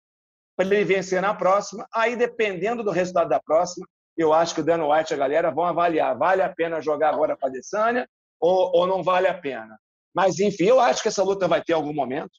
[0.57, 1.87] para ele vencer na próxima.
[1.93, 3.87] Aí, dependendo do resultado da próxima,
[4.17, 6.17] eu acho que o Dana White e a galera vão avaliar.
[6.17, 8.09] Vale a pena jogar agora com a Adesanya
[8.41, 9.79] ou, ou não vale a pena?
[10.15, 12.33] Mas, enfim, eu acho que essa luta vai ter algum momento.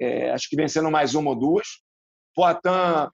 [0.00, 1.66] É, acho que vencendo mais uma ou duas.
[2.34, 3.08] Poitin,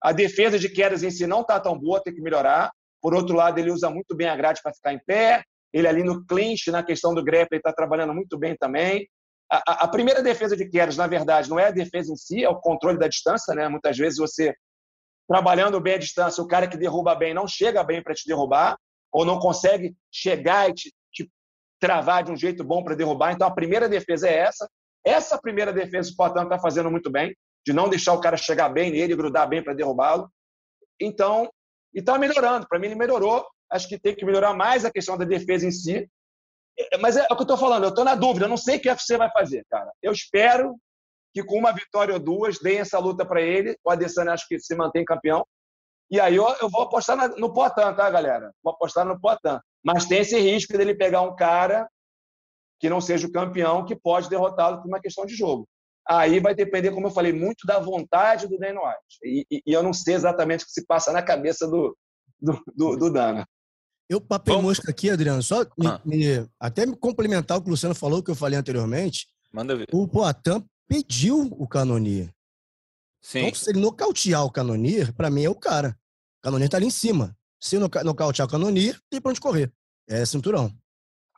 [0.00, 2.70] a defesa de quedas em si não está tão boa, tem que melhorar.
[3.02, 5.42] Por outro lado, ele usa muito bem a grade para ficar em pé.
[5.72, 9.08] Ele ali no clinch, na questão do grappling, está trabalhando muito bem também
[9.50, 12.48] a, a, primeira defesa de quedas, na verdade, não é a defesa em si, é
[12.48, 13.68] o controle da distância, né?
[13.68, 14.54] Muitas vezes você
[15.26, 18.76] trabalhando bem a distância, o cara que derruba bem não chega bem para te derrubar
[19.12, 21.30] ou não consegue chegar e te, te
[21.80, 23.32] travar de um jeito bom para derrubar.
[23.32, 24.68] Então a primeira defesa é essa.
[25.04, 27.34] Essa primeira defesa o Poitin está fazendo muito bem,
[27.66, 30.30] de não deixar o cara chegar bem nele, grudar bem para derrubá-lo.
[31.00, 31.50] Então,
[31.94, 32.66] e está melhorando.
[32.68, 33.46] Para mim ele melhorou.
[33.70, 36.08] Acho que tem que melhorar mais a questão da defesa em si
[37.00, 38.80] mas é o que eu estou falando, eu estou na dúvida, eu não sei o
[38.80, 39.90] que o UFC vai fazer, cara.
[40.02, 40.76] Eu espero
[41.34, 43.76] que com uma vitória ou duas deem essa luta para ele.
[43.84, 45.44] O Adesanya acho que se mantém campeão.
[46.10, 48.52] E aí eu, eu vou apostar no Poitin, tá, galera?
[48.62, 49.58] Vou apostar no Poitin.
[49.84, 51.88] Mas tem esse risco dele pegar um cara
[52.80, 55.68] que não seja o campeão, que pode derrotá-lo por uma questão de jogo.
[56.08, 59.18] Aí vai depender, como eu falei, muito da vontade do Dana White.
[59.22, 61.96] E, e, e eu não sei exatamente o que se passa na cabeça do,
[62.40, 63.46] do, do, do Dana.
[64.08, 64.78] Eu papei Vamos...
[64.78, 66.00] mosca aqui, Adriano, só me, ah.
[66.04, 69.28] me, até me complementar o que o Luciano falou, que eu falei anteriormente.
[69.52, 69.86] Manda ver.
[69.92, 72.32] O Poitin pediu o Canonier.
[73.20, 73.40] Sim.
[73.40, 75.98] Então, se ele nocautear o Canonier, para mim é o cara.
[76.38, 77.36] O Canonier tá ali em cima.
[77.60, 79.70] Se nocautear o Canonier, tem pra onde correr.
[80.08, 80.72] É cinturão.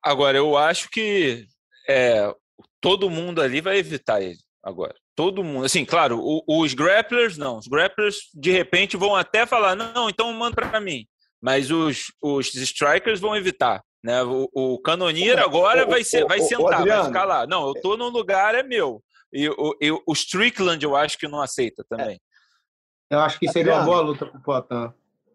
[0.03, 1.47] Agora, eu acho que
[1.89, 2.33] é,
[2.81, 4.39] todo mundo ali vai evitar ele.
[4.63, 4.95] agora.
[5.17, 5.67] Todo mundo.
[5.67, 7.59] Assim, claro, os grapplers não.
[7.59, 11.07] Os grapplers, de repente, vão até falar: não, então manda para mim.
[11.43, 13.83] Mas os, os strikers vão evitar.
[14.03, 14.23] Né?
[14.23, 17.47] O, o canoniro agora vai, ser, vai sentar, vai ficar lá.
[17.47, 19.03] Não, eu tô no lugar, é meu.
[19.33, 22.21] E o, e o Strickland eu acho que não aceita também.
[23.11, 24.93] Eu acho que seria uma boa luta pro Poitin.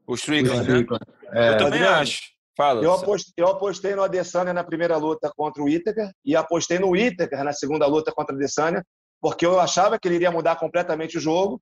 [0.08, 1.06] O Strickland, o Strickland.
[1.24, 1.48] Né?
[1.48, 1.50] É.
[1.50, 2.36] Eu também Adriano, acho.
[2.58, 6.80] Fala, eu, apostei, eu apostei no Adesanya na primeira luta contra o Itaker e apostei
[6.80, 8.82] no Itaker na segunda luta contra o Adesanya,
[9.22, 11.62] porque eu achava que ele iria mudar completamente o jogo.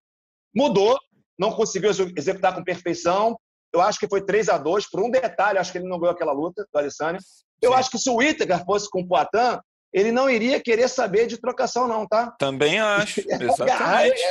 [0.55, 0.99] Mudou,
[1.37, 3.35] não conseguiu executar com perfeição.
[3.73, 6.13] Eu acho que foi 3 a 2 por um detalhe, acho que ele não ganhou
[6.13, 7.19] aquela luta do Adesanya.
[7.61, 7.77] Eu Sim.
[7.77, 9.59] acho que se o Itaker fosse com o Poitin,
[9.91, 12.35] ele não iria querer saber de trocação não, tá?
[12.37, 14.21] Também acho, exatamente.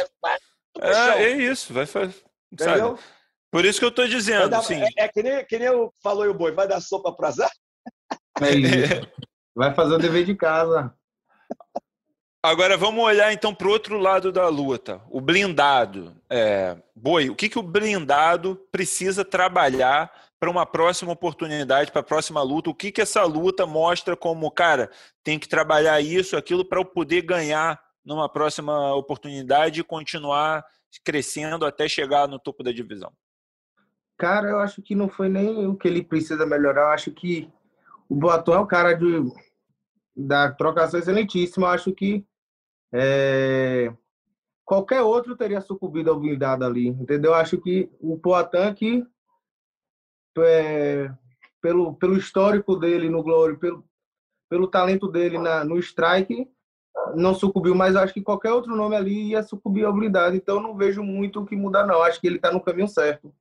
[0.81, 2.15] É, é, é, isso, vai fazer.
[2.53, 2.97] Entendeu?
[2.97, 3.01] Sabe?
[3.51, 4.49] Por isso que eu estou dizendo.
[4.49, 4.81] Dar, assim.
[4.83, 7.51] é, é, que, nem, que nem eu falou o boi, vai dar sopa para azar?
[8.41, 9.09] É isso.
[9.55, 10.93] Vai fazer o dever de casa.
[12.45, 16.13] Agora vamos olhar então para o outro lado da luta, o blindado.
[16.29, 22.05] É, boi, o que, que o blindado precisa trabalhar para uma próxima oportunidade, para a
[22.05, 22.69] próxima luta?
[22.69, 24.91] O que, que essa luta mostra como, cara,
[25.23, 30.65] tem que trabalhar isso, aquilo para eu poder ganhar numa próxima oportunidade e continuar
[31.05, 33.13] crescendo até chegar no topo da divisão?
[34.19, 36.83] Cara, eu acho que não foi nem o que ele precisa melhorar.
[36.83, 37.49] Eu acho que
[38.09, 39.23] o Boatão é um cara de,
[40.17, 41.69] da trocação excelentíssima.
[41.69, 42.27] Eu acho que
[42.93, 43.93] é,
[44.65, 47.33] qualquer outro teria sucumbido ao blindado ali, entendeu?
[47.33, 49.05] Eu acho que o Poatan que
[50.39, 51.11] é,
[51.61, 53.85] pelo, pelo histórico dele no Glory, pelo,
[54.49, 56.51] pelo talento dele na, no strike,
[57.15, 60.37] não sucumbiu, mas acho que qualquer outro nome ali ia sucumbir ao blindado.
[60.37, 62.03] Então não vejo muito o que mudar, não.
[62.03, 63.35] Acho que ele está no caminho certo.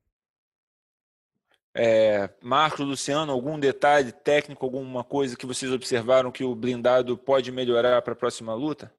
[1.74, 7.52] É, Marcos, Luciano, algum detalhe técnico, alguma coisa que vocês observaram que o blindado pode
[7.52, 8.94] melhorar para a próxima luta?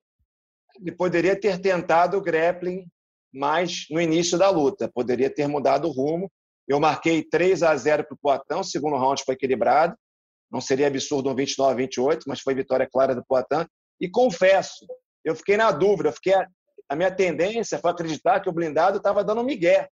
[0.81, 2.87] Ele poderia ter tentado o grappling
[3.33, 6.31] mais no início da luta, poderia ter mudado o rumo.
[6.69, 9.97] Eu marquei 3 a 0 para o Poitin, segundo round foi equilibrado.
[10.51, 13.67] Não seria absurdo um 29 a 28, mas foi vitória clara do Poitin.
[14.01, 14.87] E confesso,
[15.25, 16.35] eu fiquei na dúvida, fiquei
[16.89, 19.89] a minha tendência foi acreditar que o blindado estava dando um migué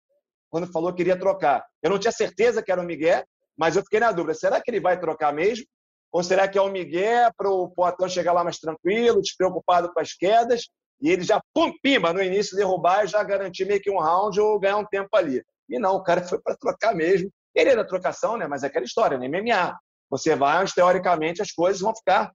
[0.51, 1.65] quando falou que iria trocar.
[1.83, 3.25] Eu não tinha certeza que era o Miguel,
[3.57, 5.65] mas eu fiquei na dúvida: será que ele vai trocar mesmo?
[6.13, 10.01] Ou será que é o Miguel para o Poatão chegar lá mais tranquilo, despreocupado com
[10.01, 10.69] as quedas,
[11.01, 14.39] e ele já, pum, pimba, no início derrubar e já garantir meio que um round
[14.39, 15.43] ou ganhar um tempo ali?
[15.69, 17.31] E não, o cara foi para trocar mesmo.
[17.55, 18.47] Ele era trocação, né?
[18.47, 19.79] mas é aquela história, no MMA.
[20.11, 22.33] Você vai, mas teoricamente as coisas vão ficar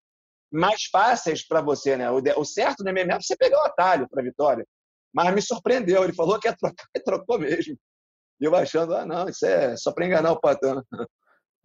[0.52, 1.96] mais fáceis para você.
[1.98, 2.10] Né?
[2.10, 4.66] O certo no MMA é você pegar o atalho para vitória.
[5.14, 7.78] Mas me surpreendeu, ele falou que ia trocar e trocou mesmo.
[8.40, 10.84] E eu achando, ah, não, isso é só para enganar o Patano.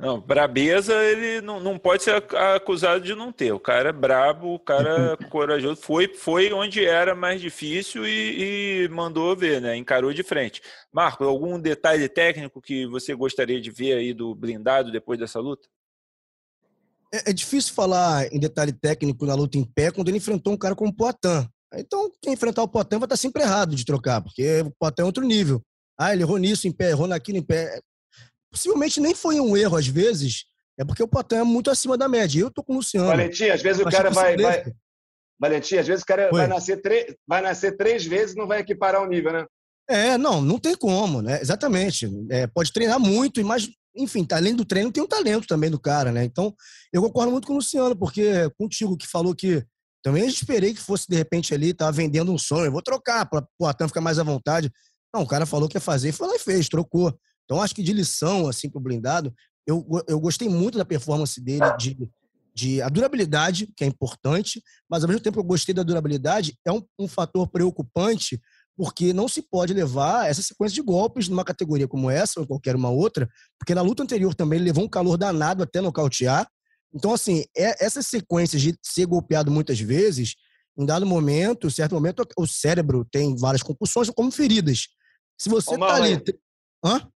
[0.00, 2.24] Não, brabeza ele não, não pode ser
[2.54, 3.52] acusado de não ter.
[3.52, 5.76] O cara é brabo, o cara é corajoso.
[5.76, 9.76] Foi, foi onde era mais difícil e, e, mandou ver, né?
[9.76, 10.62] Encarou de frente.
[10.90, 15.68] Marco, algum detalhe técnico que você gostaria de ver aí do blindado depois dessa luta?
[17.12, 20.58] É, é difícil falar em detalhe técnico na luta em pé quando ele enfrentou um
[20.58, 21.46] cara como o Poitin.
[21.74, 25.04] Então, quem enfrentar o Poitin vai estar sempre errado de trocar, porque o Poitin é
[25.04, 25.62] outro nível.
[25.98, 27.82] Ah, ele errou nisso em pé, errou naquilo em pé.
[28.50, 30.44] Possivelmente nem foi um erro às vezes,
[30.78, 32.40] é porque o Poitin é muito acima da média.
[32.40, 33.06] Eu tô com o Luciano.
[33.06, 34.72] Valentim, às vezes o cara vai, vai...
[35.38, 37.16] Valentim, às vezes o cara vai nascer, tre...
[37.26, 39.46] vai nascer três vezes e não vai equiparar o nível, né?
[39.88, 41.40] É, não, não tem como, né?
[41.40, 42.08] Exatamente.
[42.30, 45.80] É, pode treinar muito, mas, enfim, tá, além do treino, tem um talento também do
[45.80, 46.24] cara, né?
[46.24, 46.54] Então,
[46.92, 49.64] eu concordo muito com o Luciano, porque contigo que falou que
[50.02, 52.66] também esperei que fosse, de repente, ali, tava vendendo um sonho.
[52.66, 54.70] Eu vou trocar para o Poitin ficar mais à vontade.
[55.12, 57.12] Não, o cara falou que ia fazer, foi lá e fez, trocou.
[57.50, 59.34] Então, acho que de lição, assim, pro blindado,
[59.66, 62.08] eu, eu gostei muito da performance dele, de,
[62.54, 66.70] de a durabilidade, que é importante, mas ao mesmo tempo eu gostei da durabilidade, é
[66.70, 68.40] um, um fator preocupante,
[68.76, 72.76] porque não se pode levar essa sequência de golpes numa categoria como essa ou qualquer
[72.76, 73.28] uma outra,
[73.58, 76.48] porque na luta anterior também ele levou um calor danado até nocautear.
[76.94, 80.36] Então, assim, é, essas sequências de ser golpeado muitas vezes,
[80.78, 84.86] em dado momento, em certo momento, o cérebro tem várias concussões como feridas.
[85.36, 86.22] Se você tá ali.
[86.84, 87.10] Hã?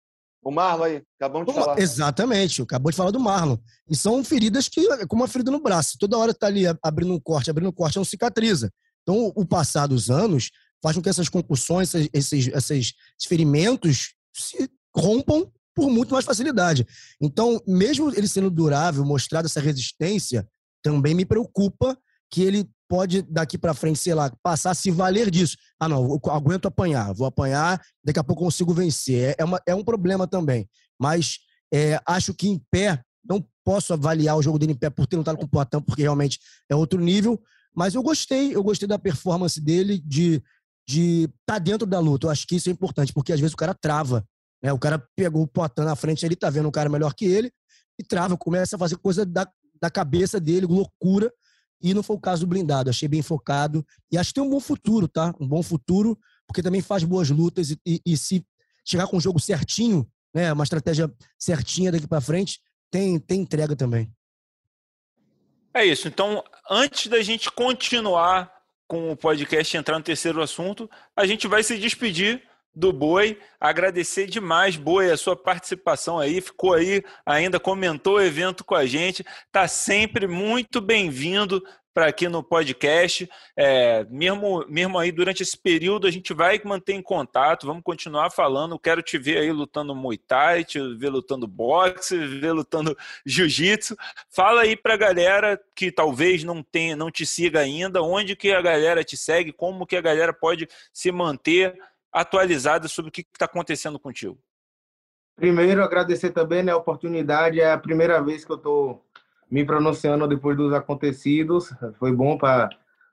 [0.42, 1.78] O Marlon aí, acabamos de falar.
[1.78, 3.56] Exatamente, acabou de falar do Marlon.
[3.88, 7.20] E são feridas que, como uma ferida no braço, toda hora tá ali abrindo um
[7.20, 8.70] corte, abrindo um corte, não cicatriza.
[9.02, 10.50] Então, o passar dos anos
[10.82, 16.86] faz com que essas concussões, esses, esses ferimentos se rompam por muito mais facilidade.
[17.20, 20.46] Então, mesmo ele sendo durável, mostrado essa resistência,
[20.82, 21.96] também me preocupa
[22.30, 25.56] que ele pode daqui para frente, sei lá, passar a se valer disso.
[25.80, 29.30] Ah, não, aguento apanhar, vou apanhar, daqui a pouco consigo vencer.
[29.30, 30.68] É, é, uma, é um problema também.
[31.00, 31.38] Mas
[31.72, 35.16] é, acho que em pé, não posso avaliar o jogo dele em pé por ter
[35.16, 36.38] lutado com o Poitin, porque realmente
[36.68, 37.40] é outro nível.
[37.74, 40.42] Mas eu gostei, eu gostei da performance dele de
[40.86, 42.26] de estar tá dentro da luta.
[42.26, 44.22] Eu acho que isso é importante, porque às vezes o cara trava.
[44.62, 44.70] Né?
[44.70, 47.50] O cara pegou o Potan na frente, ele tá vendo um cara melhor que ele
[47.98, 49.48] e trava, começa a fazer coisa da,
[49.80, 51.32] da cabeça dele, loucura.
[51.82, 52.90] E não foi o caso do blindado.
[52.90, 53.84] Achei bem focado.
[54.10, 55.34] E acho que tem um bom futuro, tá?
[55.40, 58.44] Um bom futuro, porque também faz boas lutas e, e, e se
[58.84, 60.52] chegar com o jogo certinho, né?
[60.52, 62.60] Uma estratégia certinha daqui para frente,
[62.90, 64.12] tem, tem entrega também.
[65.74, 66.06] É isso.
[66.06, 68.52] Então, antes da gente continuar
[68.86, 72.42] com o podcast entrar no terceiro assunto, a gente vai se despedir
[72.74, 78.64] do Boi, agradecer demais, Boi, a sua participação aí, ficou aí, ainda comentou o evento
[78.64, 81.62] com a gente, tá sempre muito bem-vindo
[81.92, 83.28] para aqui no podcast.
[83.56, 88.30] É, mesmo, mesmo aí durante esse período, a gente vai manter em contato, vamos continuar
[88.30, 88.78] falando.
[88.78, 92.96] Quero te ver aí lutando Muay Thai, te ver lutando boxe, ver lutando
[93.26, 93.96] jiu-jitsu.
[94.28, 98.52] Fala aí para a galera que talvez não tenha, não te siga ainda, onde que
[98.52, 101.78] a galera te segue, como que a galera pode se manter
[102.12, 104.38] atualizada sobre o que está acontecendo contigo.
[105.34, 107.60] Primeiro, agradecer também né, a oportunidade.
[107.60, 109.04] É a primeira vez que eu estou
[109.50, 111.72] me pronunciando depois dos acontecidos.
[111.98, 112.68] Foi bom para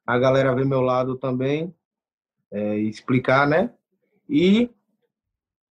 [0.06, 1.74] a galera ver meu lado também,
[2.52, 3.72] é, explicar, né?
[4.28, 4.70] E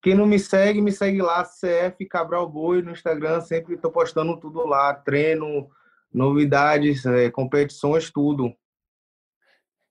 [0.02, 3.42] quem não me segue, me segue lá, CF Cabral Boi no Instagram.
[3.42, 5.70] Sempre estou postando tudo lá, treino,
[6.14, 8.54] novidades, é, competições, tudo.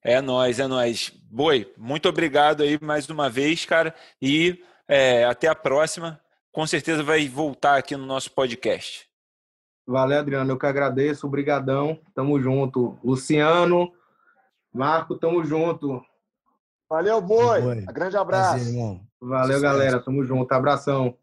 [0.09, 1.13] É nós, é nós.
[1.29, 3.93] Boi, muito obrigado aí mais uma vez, cara.
[4.23, 6.21] E é, até a próxima.
[6.53, 9.09] Com certeza vai voltar aqui no nosso podcast.
[9.85, 10.53] Valeu, Adriano.
[10.53, 11.27] Eu que agradeço.
[11.27, 11.99] Obrigadão.
[12.15, 12.97] Tamo junto.
[13.03, 13.93] Luciano,
[14.73, 16.01] Marco, tamo junto.
[16.89, 17.61] Valeu, boi.
[17.61, 17.81] boi.
[17.87, 18.65] Grande abraço.
[18.65, 19.99] Prazer, Valeu, galera.
[19.99, 20.53] Tamo junto.
[20.53, 21.19] Abração.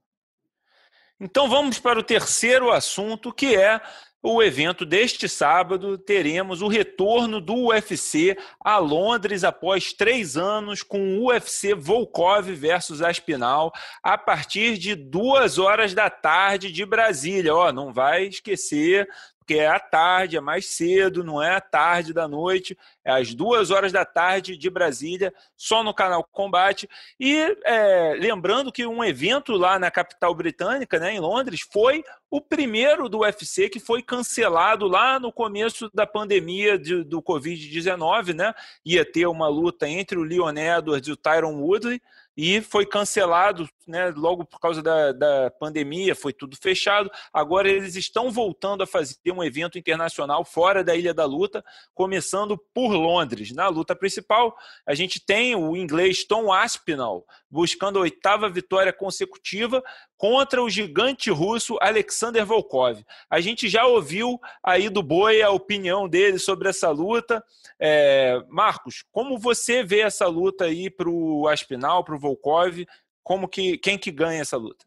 [1.18, 3.80] Então vamos para o terceiro assunto, que é
[4.24, 5.98] o evento deste sábado.
[5.98, 13.02] Teremos o retorno do UFC a Londres após três anos com o UFC Volkov versus
[13.02, 17.54] Aspinal a partir de duas horas da tarde de Brasília.
[17.54, 19.10] Ó, não vai esquecer
[19.44, 23.34] porque é à tarde, é mais cedo, não é à tarde da noite, é às
[23.34, 26.90] duas horas da tarde de Brasília, só no canal Combate.
[27.20, 32.42] E é, lembrando que um evento lá na capital britânica, né, em Londres, foi o
[32.42, 38.54] primeiro do UFC que foi cancelado lá no começo da pandemia de, do Covid-19, né?
[38.86, 42.02] Ia ter uma luta entre o Leon Edwards e o Tyron Woodley
[42.36, 47.12] e foi cancelado, né, logo por causa da, da pandemia, foi tudo fechado.
[47.32, 52.58] Agora eles estão voltando a fazer um evento internacional fora da Ilha da Luta, começando
[52.74, 53.52] por Londres.
[53.52, 59.84] Na luta principal, a gente tem o inglês Tom Aspinall buscando a oitava vitória consecutiva
[60.18, 63.04] contra o gigante russo Alexander Volkov.
[63.30, 67.44] A gente já ouviu aí do Boi a opinião dele sobre essa luta.
[67.80, 72.86] É, Marcos, como você vê essa luta aí para o Aspinal, para o Volkov?
[73.24, 74.86] Como que quem que ganha essa luta?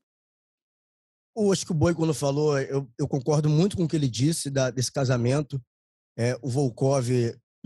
[1.37, 4.09] Eu acho que o Boi, quando falou, eu, eu concordo muito com o que ele
[4.09, 5.61] disse da, desse casamento.
[6.19, 7.11] É, o Volkov,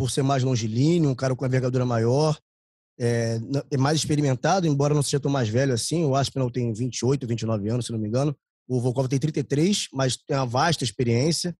[0.00, 2.38] por ser mais longilíneo, um cara com envergadura maior,
[2.98, 3.38] é,
[3.70, 6.06] é, mais experimentado, embora não seja tão mais velho assim.
[6.06, 8.34] O Aspinall tem 28, 29 anos, se não me engano.
[8.66, 11.54] O Volkov tem 33, mas tem uma vasta experiência.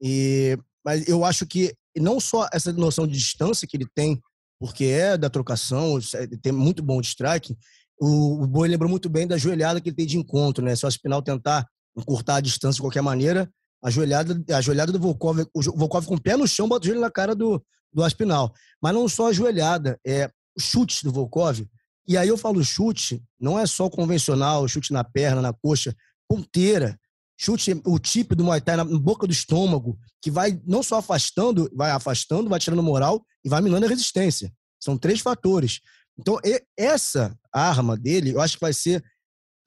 [0.00, 4.18] E, mas eu acho que não só essa noção de distância que ele tem,
[4.58, 5.98] porque é da trocação,
[6.40, 7.54] tem muito bom de strike,
[8.00, 10.74] o, o Boi lembrou muito bem da joelhada que ele tem de encontro, né?
[10.74, 13.46] Se o Aspinal tentar encurtar a distância de qualquer maneira,
[13.84, 16.86] a joelhada, a joelhada do Volkov, o Volkov com o pé no chão, bota o
[16.86, 17.62] joelho na cara do,
[17.92, 18.54] do Aspinal.
[18.82, 21.60] Mas não só a joelhada, é o chute do Volkov.
[22.08, 25.94] E aí eu falo chute, não é só convencional, chute na perna, na coxa,
[26.26, 26.98] ponteira.
[27.38, 31.70] Chute, o tipo do Muay Thai na boca do estômago, que vai não só afastando,
[31.74, 34.50] vai afastando, vai tirando moral e vai minando a resistência.
[34.80, 35.80] São três fatores.
[36.18, 36.38] Então,
[36.78, 39.04] essa arma dele, eu acho que vai ser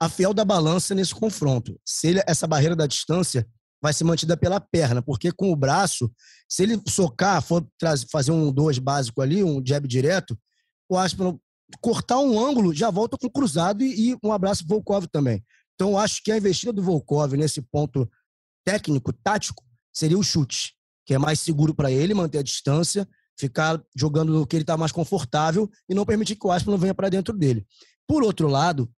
[0.00, 1.78] a fiel da balança nesse confronto.
[1.84, 3.46] Se ele, essa barreira da distância
[3.80, 6.10] vai ser mantida pela perna, porque com o braço,
[6.48, 7.66] se ele socar, for
[8.10, 10.38] fazer um dois básico ali, um jab direto,
[10.88, 11.40] o Aspinall
[11.80, 15.44] cortar um ângulo, já volta com cruzado e, e um abraço Volkov também.
[15.74, 18.10] Então, acho que a investida do Volkov nesse ponto
[18.64, 19.62] técnico, tático,
[19.92, 20.74] seria o chute,
[21.06, 23.08] que é mais seguro para ele manter a distância,
[23.38, 26.94] ficar jogando no que ele está mais confortável e não permitir que o Aspinall venha
[26.94, 27.66] para dentro dele.
[28.06, 28.90] Por outro lado,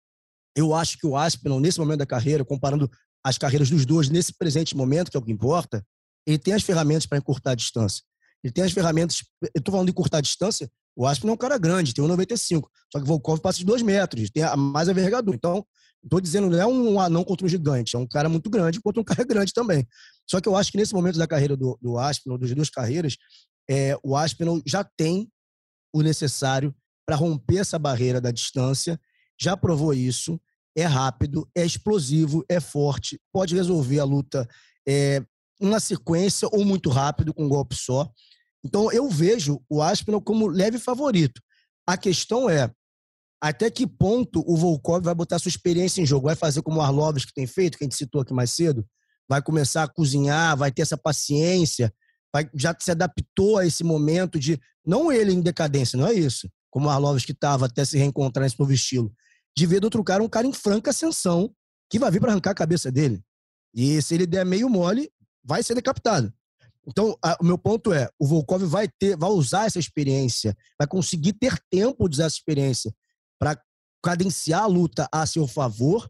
[0.54, 2.90] eu acho que o Aspinall, nesse momento da carreira, comparando
[3.28, 5.84] as carreiras dos dois nesse presente momento, que é o que importa,
[6.26, 8.02] ele tem as ferramentas para encurtar a distância.
[8.42, 9.22] Ele tem as ferramentas.
[9.42, 10.70] Eu estou falando de encurtar a distância.
[10.96, 12.68] O Aspinall é um cara grande, tem 1,95.
[12.92, 15.36] Só que o Volkov passa de 2 metros, tem mais envergadura.
[15.36, 15.64] Então,
[16.02, 19.00] Estou dizendo, não é um anão contra um gigante, é um cara muito grande contra
[19.00, 19.86] um cara grande também.
[20.28, 23.16] Só que eu acho que nesse momento da carreira do, do Aspinall, das duas carreiras,
[23.68, 25.30] é, o Aspinall já tem
[25.92, 26.74] o necessário
[27.06, 29.00] para romper essa barreira da distância,
[29.40, 30.40] já provou isso,
[30.76, 34.48] é rápido, é explosivo, é forte, pode resolver a luta
[34.88, 35.22] é,
[35.60, 38.10] uma sequência ou muito rápido com um golpe só.
[38.64, 41.40] Então eu vejo o Aspinall como leve favorito.
[41.86, 42.70] A questão é
[43.40, 46.26] até que ponto o Volkov vai botar sua experiência em jogo?
[46.26, 48.84] Vai fazer como o Arlovs que tem feito, que a gente citou aqui mais cedo?
[49.28, 51.92] Vai começar a cozinhar, vai ter essa paciência,
[52.32, 54.60] vai, já se adaptou a esse momento de.
[54.84, 56.48] Não ele em decadência, não é isso.
[56.70, 59.12] Como o Arlovs que estava até se reencontrar nesse novo estilo.
[59.58, 61.52] De ver do outro cara um cara em franca ascensão
[61.90, 63.20] que vai vir para arrancar a cabeça dele.
[63.74, 65.10] E se ele der meio mole,
[65.42, 66.32] vai ser decapitado.
[66.86, 70.86] Então, a, o meu ponto é, o Volkov vai ter, vai usar essa experiência, vai
[70.86, 72.94] conseguir ter tempo de usar essa experiência
[73.36, 73.60] para
[74.00, 76.08] cadenciar a luta a seu favor,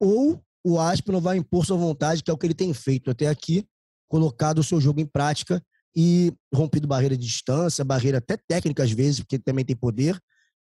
[0.00, 3.26] ou o Aspinall vai impor sua vontade, que é o que ele tem feito até
[3.26, 3.66] aqui,
[4.08, 5.60] colocado o seu jogo em prática
[5.96, 10.16] e rompido barreira de distância, barreira até técnica às vezes, porque ele também tem poder.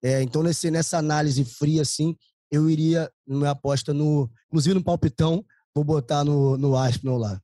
[0.03, 2.17] É, então, nesse, nessa análise fria, assim,
[2.51, 5.45] eu iria, minha aposta no, inclusive no palpitão,
[5.75, 7.41] vou botar no, no Aspinall lá.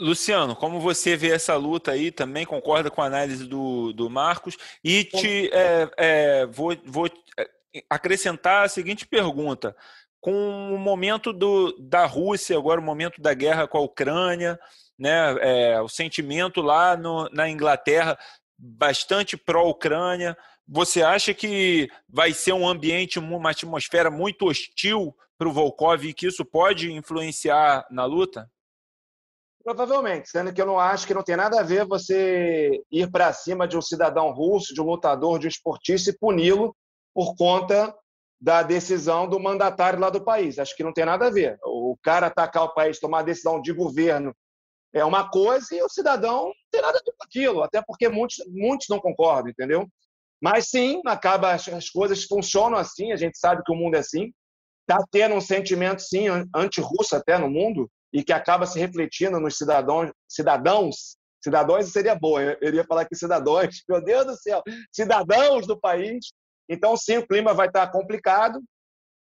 [0.00, 4.56] Luciano, como você vê essa luta aí, também concorda com a análise do, do Marcos?
[4.82, 7.06] E te é, é, vou, vou
[7.36, 7.48] é,
[7.90, 9.76] acrescentar a seguinte pergunta.
[10.20, 14.58] Com o momento do, da Rússia, agora o momento da guerra com a Ucrânia,
[14.96, 18.16] né, é, o sentimento lá no, na Inglaterra
[18.56, 20.36] bastante pró-Ucrânia,
[20.68, 26.12] você acha que vai ser um ambiente, uma atmosfera muito hostil para o Volkov e
[26.12, 28.50] que isso pode influenciar na luta?
[29.64, 33.32] Provavelmente, sendo que eu não acho que não tem nada a ver você ir para
[33.32, 36.76] cima de um cidadão russo, de um lutador, de um esportista e puni-lo
[37.14, 37.94] por conta
[38.40, 40.58] da decisão do mandatário lá do país.
[40.58, 41.58] Acho que não tem nada a ver.
[41.64, 44.34] O cara atacar o país, tomar decisão de governo
[44.92, 48.08] é uma coisa e o cidadão não tem nada a ver com aquilo, até porque
[48.08, 49.86] muitos, muitos não concordam, entendeu?
[50.40, 54.32] Mas sim, acaba as coisas funcionam assim, a gente sabe que o mundo é assim.
[54.88, 59.56] Está tendo um sentimento, sim, anti-russo até no mundo, e que acaba se refletindo nos
[59.56, 64.62] cidadãos, cidadãos, cidadãos seria boa, eu iria falar que cidadãos, meu Deus do céu,
[64.92, 66.32] cidadãos do país.
[66.68, 68.60] Então, sim, o clima vai estar complicado.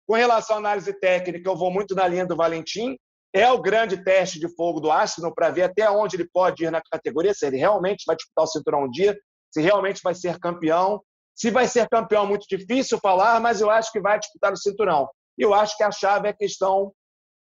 [0.07, 2.95] Com relação à análise técnica, eu vou muito na linha do Valentim.
[3.33, 6.71] É o grande teste de fogo do Arsenal para ver até onde ele pode ir
[6.71, 9.15] na categoria, se ele realmente vai disputar o cinturão um dia,
[9.51, 11.01] se realmente vai ser campeão.
[11.35, 14.57] Se vai ser campeão, é muito difícil falar, mas eu acho que vai disputar o
[14.57, 15.07] cinturão.
[15.37, 16.91] E eu acho que a chave é a questão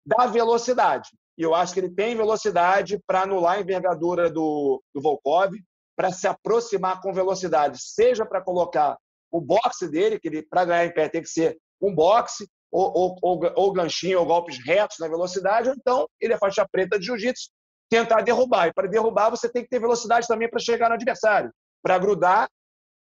[0.05, 1.09] da velocidade.
[1.37, 5.53] E eu acho que ele tem velocidade para anular a envergadura do, do Volkov,
[5.95, 8.95] para se aproximar com velocidade, seja para colocar
[9.31, 12.91] o boxe dele, que ele para ganhar em pé tem que ser um boxe, ou,
[12.95, 16.99] ou, ou, ou ganchinho, ou golpes retos na velocidade, ou então ele é faixa preta
[16.99, 17.49] de jiu-jitsu,
[17.89, 18.67] tentar derrubar.
[18.67, 22.49] E para derrubar, você tem que ter velocidade também para chegar no adversário, para grudar,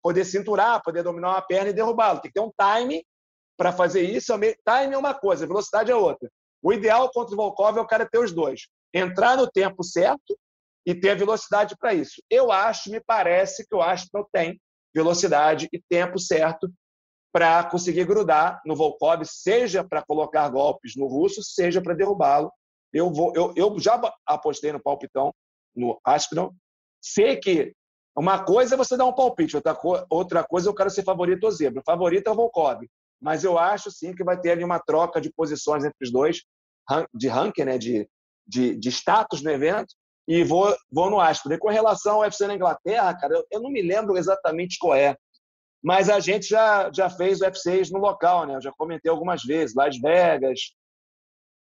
[0.02, 2.20] poder cinturar, poder dominar uma perna e derrubá-lo.
[2.20, 3.04] Tem que ter um time
[3.56, 4.32] para fazer isso.
[4.38, 6.30] Time é uma coisa, velocidade é outra.
[6.62, 8.68] O ideal contra o Volkov é o cara ter os dois.
[8.92, 10.38] Entrar no tempo certo
[10.86, 12.22] e ter a velocidade para isso.
[12.30, 14.60] Eu acho, me parece que o Astro tem
[14.94, 16.70] velocidade e tempo certo
[17.32, 22.50] para conseguir grudar no Volkov, seja para colocar golpes no russo, seja para derrubá-lo.
[22.92, 25.34] Eu, vou, eu, eu já apostei no palpitão,
[25.74, 26.54] no Aspinall.
[27.02, 27.74] Sei que
[28.16, 29.76] uma coisa é você dar um palpite, outra,
[30.08, 31.82] outra coisa eu quero ser favorito ou zebra.
[31.84, 32.82] Favorito é o Volkov
[33.20, 36.42] mas eu acho sim que vai ter ali uma troca de posições entre os dois,
[37.14, 38.08] de ranking, né, de,
[38.46, 39.94] de, de status no evento,
[40.28, 41.52] e vou, vou no Astro.
[41.52, 44.94] E com relação ao UFC na Inglaterra, cara, eu, eu, não me lembro exatamente qual
[44.94, 45.16] é,
[45.82, 48.56] mas a gente já, já fez UFCs no local, né?
[48.56, 50.72] Eu já comentei algumas vezes, Las Vegas,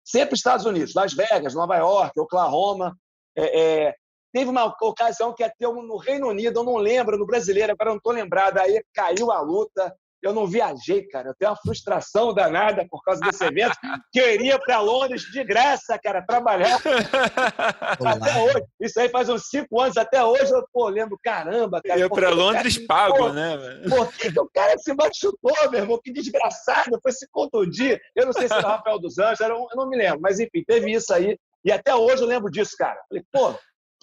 [0.04, 2.96] sempre Estados Unidos, Las Vegas, Nova York, Oklahoma.
[3.36, 3.94] É, é,
[4.32, 7.96] teve uma ocasião que até no Reino Unido, eu não lembro, no brasileiro, agora não
[7.96, 11.28] estou lembrado, aí caiu a luta, eu não viajei, cara.
[11.28, 13.72] Eu tenho uma frustração danada por causa desse evento,
[14.12, 16.78] que eu iria para Londres de graça, cara, trabalhar.
[18.04, 18.64] até hoje.
[18.80, 21.98] Isso aí faz uns cinco anos, até hoje eu pô, lembro, caramba, cara.
[21.98, 23.56] Eu para Londres cara, pago, pô, né?
[23.88, 26.00] Por que, que o cara se machucou, meu irmão?
[26.02, 28.00] Que desgraçado, foi se contundir.
[28.14, 30.62] Eu não sei se era o Rafael dos Anjos, eu não me lembro, mas enfim,
[30.66, 31.38] teve isso aí.
[31.64, 32.98] E até hoje eu lembro disso, cara.
[33.08, 33.54] Falei, pô,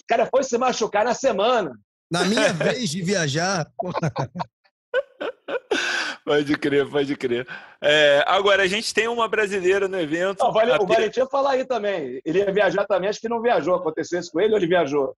[0.07, 1.77] cara foi se machucar na semana.
[2.11, 3.67] Na minha vez de viajar.
[6.23, 7.47] Pode crer, pode crer.
[7.81, 10.39] É, agora, a gente tem uma brasileira no evento.
[10.39, 12.19] Não, o Valentim ia falar aí também.
[12.25, 13.75] Ele ia viajar também, acho que não viajou.
[13.75, 15.15] Aconteceu isso com ele ou ele viajou?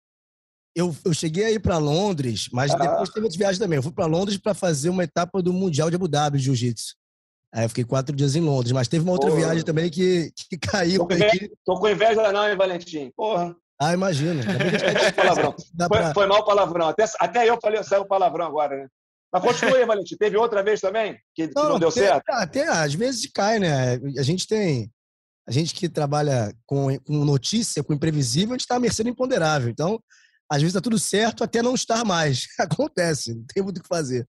[0.76, 2.76] Eu, eu cheguei aí para Londres, mas ah.
[2.76, 3.78] depois teve outra viagem também.
[3.78, 6.94] Eu fui para Londres para fazer uma etapa do Mundial de Abu Dhabi de Jiu-Jitsu.
[7.54, 9.40] Aí eu fiquei quatro dias em Londres, mas teve uma outra Porra.
[9.40, 10.98] viagem também que, que caiu.
[10.98, 13.10] Tô com, inveja, tô com inveja não, hein, Valentim?
[13.16, 13.56] Porra.
[13.80, 14.42] Ah, imagina.
[15.14, 15.54] palavrão.
[15.54, 16.14] Foi, pra...
[16.14, 16.88] foi mal palavrão.
[16.88, 18.88] Até, até eu falei, saiu palavrão agora, né?
[19.32, 20.16] Mas continue, Valentim.
[20.16, 22.24] Teve outra vez também que não, que não deu certo?
[22.30, 23.94] Até, às vezes cai, né?
[24.18, 24.90] A gente tem.
[25.46, 29.08] A gente que trabalha com, com notícia, com imprevisível, a gente está à mercê do
[29.08, 29.70] imponderável.
[29.70, 29.98] Então,
[30.50, 32.46] às vezes está tudo certo até não estar mais.
[32.58, 34.26] Acontece, não tem muito o que fazer.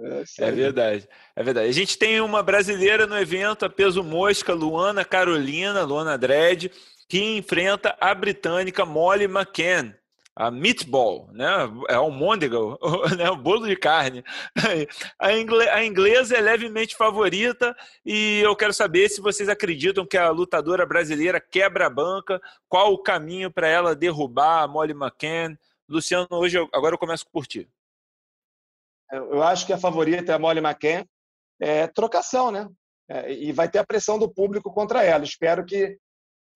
[0.00, 1.68] É, é verdade, é verdade.
[1.68, 6.70] A gente tem uma brasileira no evento, a peso mosca, Luana Carolina, Luana Dredd,
[7.08, 9.94] que enfrenta a britânica Molly McCann
[10.38, 11.48] a meatball, né?
[11.88, 12.56] É o môndega,
[13.18, 13.28] né?
[13.28, 14.22] o bolo de carne.
[15.18, 17.76] A, a inglesa é levemente favorita
[18.06, 22.92] e eu quero saber se vocês acreditam que a lutadora brasileira quebra a banca, qual
[22.92, 25.58] o caminho para ela derrubar a Molly McCann.
[25.88, 27.68] Luciano, hoje agora eu começo por ti.
[29.10, 31.04] Eu acho que a favorita é a Molly McCann.
[31.60, 32.68] É trocação, né?
[33.10, 35.24] É, e vai ter a pressão do público contra ela.
[35.24, 35.98] Espero que,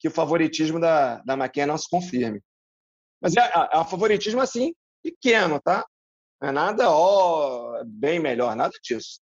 [0.02, 2.42] que o favoritismo da, da McCann não se confirme.
[3.20, 5.86] Mas é, é um favoritismo assim, pequeno, tá?
[6.40, 9.20] Não é nada, ó, bem melhor, nada disso.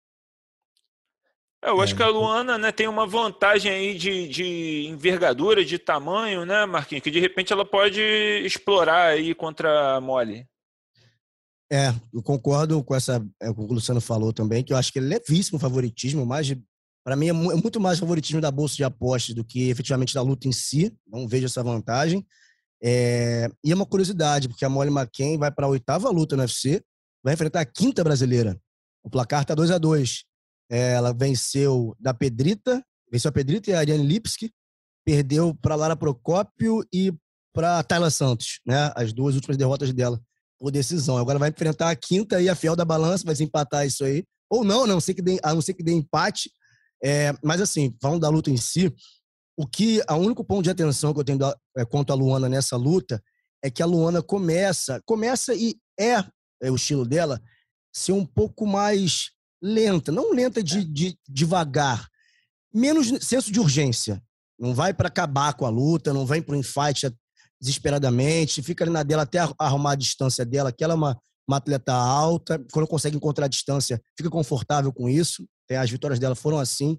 [1.62, 5.78] É, eu acho que a Luana né, tem uma vantagem aí de, de envergadura, de
[5.78, 7.05] tamanho, né, Marquinhos?
[7.05, 8.01] Que de repente ela pode
[8.43, 10.48] explorar aí contra a Mole.
[11.70, 14.78] É, eu concordo com essa, é, com o que o Luciano falou também, que eu
[14.78, 16.57] acho que é levíssimo o favoritismo, mas
[17.05, 20.22] para mim é, é muito mais favoritismo da bolsa de apostas do que efetivamente da
[20.22, 20.94] luta em si.
[21.06, 22.27] Não vejo essa vantagem.
[22.82, 26.43] É, e é uma curiosidade, porque a Molly McCain vai para a oitava luta no
[26.43, 26.82] UFC,
[27.22, 28.59] vai enfrentar a quinta brasileira.
[29.02, 30.24] O placar está 2 a 2
[30.70, 34.51] é, Ela venceu da Pedrita, venceu a Pedrita e a Ariane Lipski,
[35.05, 37.12] perdeu para Lara Procópio e
[37.52, 38.93] para Tayla Santos, né?
[38.94, 40.20] As duas últimas derrotas dela
[40.59, 41.16] por decisão.
[41.16, 44.24] Agora vai enfrentar a quinta e a fiel da balança, vai se empatar isso aí.
[44.48, 46.51] Ou não, não sei que dê, a não ser que dê empate.
[47.02, 48.94] É, mas assim, falando da luta em si,
[49.56, 52.48] o que, a único ponto de atenção que eu tenho da, é, quanto a Luana
[52.48, 53.22] nessa luta
[53.62, 56.24] é que a Luana começa, começa e é,
[56.62, 57.40] é o estilo dela,
[57.93, 59.31] ser um pouco mais
[59.62, 62.09] lenta, não lenta de, de devagar,
[62.72, 64.22] menos senso de urgência.
[64.59, 67.10] Não vai para acabar com a luta, não vem para o infight
[67.60, 71.20] desesperadamente, fica ali na dela até arrumar a distância dela, que ela é uma,
[71.51, 75.47] uma atleta alta, quando consegue encontrar a distância, fica confortável com isso.
[75.70, 76.98] As vitórias dela foram assim.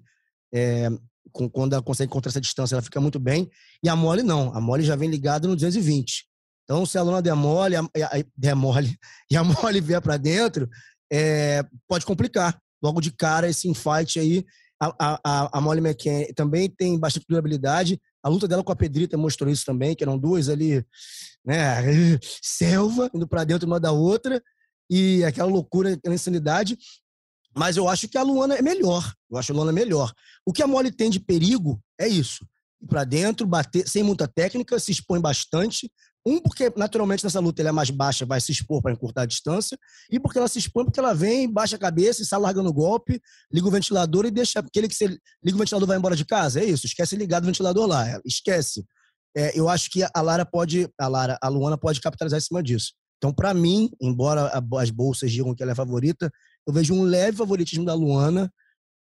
[0.54, 0.90] É,
[1.32, 3.50] quando ela consegue encontrar essa distância, ela fica muito bem.
[3.84, 4.54] E a mole não.
[4.54, 6.26] A mole já vem ligada no 220.
[6.64, 8.98] Então, se a luna der mole, a, a, der mole
[9.32, 10.70] e a mole vier para dentro,
[11.12, 12.60] é, pode complicar.
[12.82, 14.46] Logo de cara, esse infight aí.
[14.82, 18.02] A, a, a McCann também tem bastante durabilidade.
[18.24, 20.86] A luta dela com a Pedrita mostrou isso também, que eram duas ali,
[21.46, 24.42] né, selva, indo para dentro uma da outra,
[24.90, 26.78] e aquela loucura, aquela insanidade.
[27.56, 29.14] Mas eu acho que a Luana é melhor.
[29.30, 30.14] Eu acho a Luana melhor.
[30.46, 32.46] O que a Molly tem de perigo é isso.
[32.82, 35.92] Ir para dentro, bater sem muita técnica, se expõe bastante.
[36.26, 39.26] Um, porque naturalmente nessa luta ela é mais baixa, vai se expor para encurtar a
[39.26, 39.78] distância.
[40.10, 42.74] E porque ela se expõe porque ela vem, baixa a cabeça e sai largando o
[42.74, 43.20] golpe,
[43.52, 45.08] liga o ventilador e deixa aquele que você
[45.44, 46.62] liga o ventilador vai embora de casa.
[46.62, 48.06] É isso, esquece ligar o ventilador lá.
[48.24, 48.86] Esquece.
[49.36, 52.62] É, eu acho que a Lara pode, a Lara, a Luana pode capitalizar em cima
[52.62, 52.94] disso.
[53.18, 56.30] Então, para mim, embora as bolsas digam que ela é favorita,
[56.68, 58.52] eu vejo um leve favoritismo da Luana,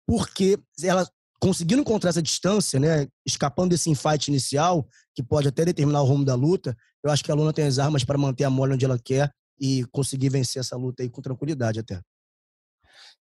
[0.07, 1.07] porque ela
[1.43, 6.23] conseguindo encontrar essa distância, né, escapando desse infight inicial, que pode até determinar o rumo
[6.23, 8.85] da luta, eu acho que a Luna tem as armas para manter a mole onde
[8.85, 9.29] ela quer
[9.59, 11.99] e conseguir vencer essa luta aí com tranquilidade até.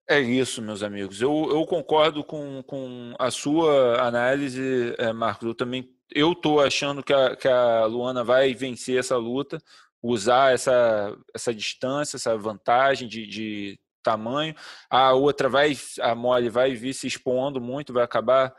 [0.07, 1.21] É isso, meus amigos.
[1.21, 5.47] Eu, eu concordo com, com a sua análise, é, Marcos.
[5.47, 9.57] Eu também eu tô achando que a, que a Luana vai vencer essa luta,
[10.03, 14.53] usar essa, essa distância, essa vantagem de, de tamanho.
[14.89, 18.53] A outra vai, a mole vai vir se expondo muito, vai acabar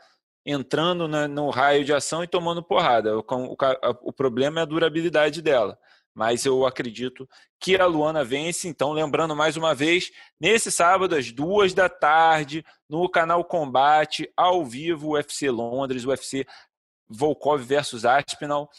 [0.45, 3.17] entrando no raio de ação e tomando porrada.
[3.17, 3.55] O, o,
[4.03, 5.77] o, problema é a durabilidade dela.
[6.13, 7.27] Mas eu acredito
[7.59, 8.67] que a Luana vence.
[8.67, 14.63] Então, lembrando mais uma vez, nesse sábado, às duas da tarde, no canal Combate, ao
[14.63, 16.45] vivo, UFC Londres, UFC
[17.09, 18.69] Volkov versus Aspinall.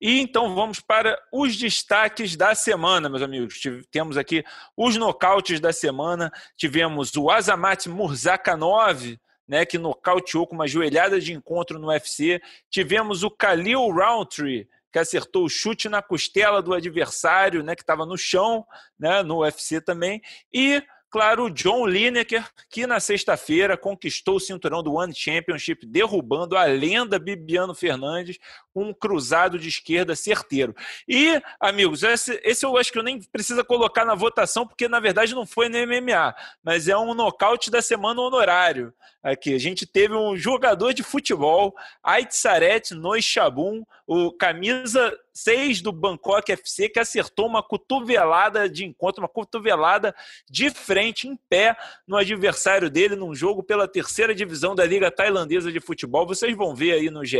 [0.00, 3.60] E então vamos para os destaques da semana, meus amigos.
[3.90, 4.44] Temos aqui
[4.76, 6.32] os nocautes da semana.
[6.56, 12.40] Tivemos o Azamat Murzakanov, né, que nocauteou com uma joelhada de encontro no UFC.
[12.70, 18.06] Tivemos o Khalil Roundtree, que acertou o chute na costela do adversário, né, que estava
[18.06, 18.66] no chão,
[18.98, 20.20] né, no UFC também.
[20.52, 20.82] E
[21.14, 27.20] Claro, John Lineker, que na sexta-feira conquistou o cinturão do One Championship, derrubando a lenda
[27.20, 28.36] Bibiano Fernandes
[28.72, 30.74] com um cruzado de esquerda certeiro.
[31.06, 34.98] E, amigos, esse, esse eu acho que eu nem precisa colocar na votação, porque na
[34.98, 36.34] verdade não foi no MMA,
[36.64, 38.92] mas é um nocaute da semana honorário.
[39.22, 46.52] Aqui, a gente teve um jogador de futebol, Aitsaret Noichabum, O camisa 6 do Bangkok
[46.52, 50.14] FC que acertou uma cotovelada de encontro, uma cotovelada
[50.48, 51.76] de frente, em pé,
[52.06, 56.26] no adversário dele, num jogo pela terceira divisão da Liga Tailandesa de Futebol.
[56.26, 57.38] Vocês vão ver aí no GE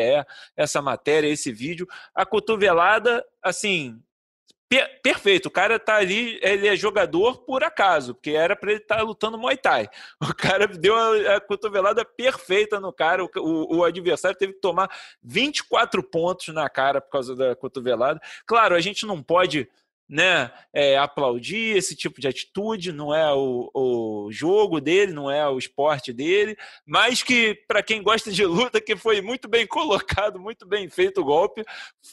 [0.57, 1.87] essa matéria, esse vídeo.
[2.15, 4.01] A cotovelada, assim,
[4.75, 8.81] Per perfeito, o cara tá ali, ele é jogador por acaso, porque era para ele
[8.81, 9.89] estar tá lutando Muay Thai.
[10.21, 14.61] O cara deu a, a cotovelada perfeita no cara, o, o, o, adversário teve que
[14.61, 14.91] tomar
[15.23, 18.21] 24 pontos na cara por causa da cotovelada.
[18.45, 19.69] Claro, a gente não pode
[20.09, 25.49] né, é, aplaudir esse tipo de atitude, não é o, o jogo dele, não é
[25.49, 26.57] o esporte dele,
[26.87, 31.21] mas que para quem gosta de luta, que foi muito bem colocado, muito bem feito
[31.21, 31.65] o golpe,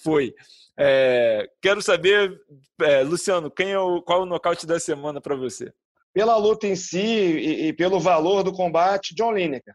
[0.04, 0.34] foi.
[0.78, 2.40] É, quero saber,
[2.82, 5.72] é, Luciano, quem é o, qual o nocaute da semana para você?
[6.14, 9.74] Pela luta em si e, e, pelo valor do combate, John Lineker.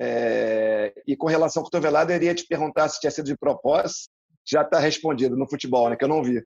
[0.00, 4.10] É, e com relação ao cotovelado, eu iria te perguntar se tinha sido de propósito.
[4.44, 5.96] Já está respondido no futebol, né?
[5.96, 6.42] Que eu não vi.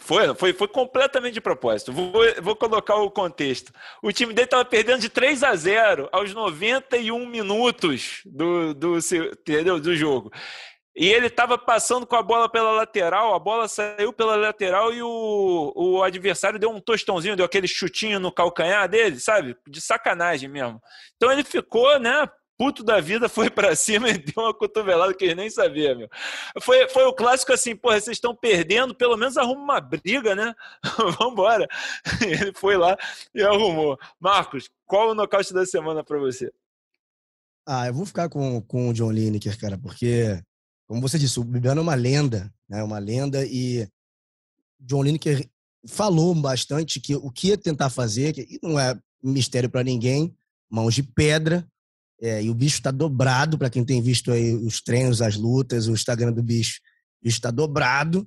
[0.00, 1.92] Foi, foi, foi completamente de propósito.
[1.92, 2.12] Vou,
[2.42, 3.72] vou colocar o contexto.
[4.02, 9.80] O time dele estava perdendo de 3 a 0 aos 91 minutos do, do, entendeu?
[9.80, 10.30] do jogo.
[10.94, 15.00] E ele estava passando com a bola pela lateral, a bola saiu pela lateral e
[15.00, 19.56] o, o adversário deu um tostãozinho, deu aquele chutinho no calcanhar dele, sabe?
[19.68, 20.82] De sacanagem mesmo.
[21.16, 22.28] Então ele ficou, né,
[22.58, 26.08] puto da vida, foi para cima e deu uma cotovelada que ele nem sabia, meu.
[26.60, 30.52] Foi, foi o clássico assim, porra, vocês estão perdendo, pelo menos arruma uma briga, né?
[31.18, 31.68] Vambora.
[32.20, 32.98] Ele foi lá
[33.32, 33.96] e arrumou.
[34.18, 36.52] Marcos, qual o nocaute da semana para você?
[37.64, 40.42] Ah, eu vou ficar com, com o John Lineker, cara, porque
[40.88, 42.82] como você disse, o Bibiano é uma lenda, né?
[42.82, 43.86] Uma lenda e
[44.80, 45.46] John Lineker
[45.86, 50.34] falou bastante que o que ia tentar fazer, que não é mistério para ninguém,
[50.70, 51.68] mãos de pedra,
[52.20, 55.86] é, e o bicho está dobrado, para quem tem visto aí os treinos, as lutas,
[55.86, 56.80] o Instagram do bicho,
[57.20, 58.26] o bicho está dobrado.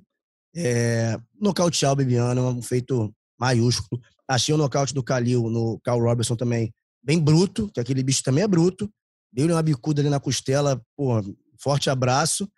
[0.54, 4.00] É, nocautear o Bibiano um feito maiúsculo.
[4.28, 8.44] Achei o nocaute do Kalil no Carl Robertson também bem bruto, que aquele bicho também
[8.44, 8.90] é bruto.
[9.32, 11.20] Deu-lhe uma bicuda ali na costela, pô,
[11.60, 12.48] forte abraço.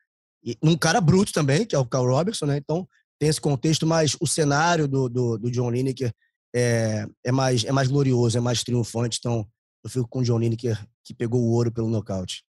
[0.45, 2.59] E um cara bruto também, que é o Carl Robertson, né?
[2.59, 2.87] Então
[3.19, 6.13] tem esse contexto, mas o cenário do, do, do John Lineker
[6.55, 9.19] é, é, mais, é mais glorioso, é mais triunfante.
[9.19, 9.47] Então
[9.85, 12.45] eu fico com o John Lineker, que pegou o ouro pelo nocaute.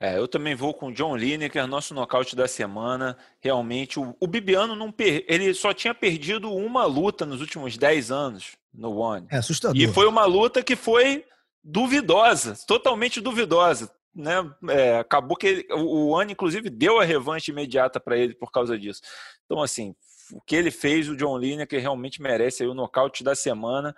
[0.00, 3.16] É, eu também vou com o John Lineker, nosso nocaute da semana.
[3.40, 5.24] Realmente, o, o Bibiano não per...
[5.28, 9.28] ele só tinha perdido uma luta nos últimos 10 anos no One.
[9.30, 9.80] É assustador.
[9.80, 11.24] E foi uma luta que foi
[11.62, 14.34] duvidosa, totalmente duvidosa né,
[14.68, 18.50] é, acabou que ele, o, o Ano, inclusive, deu a revanche imediata para ele por
[18.50, 19.00] causa disso.
[19.44, 19.94] Então, assim,
[20.32, 23.94] o que ele fez, o John Lineker realmente merece aí o nocaute da semana.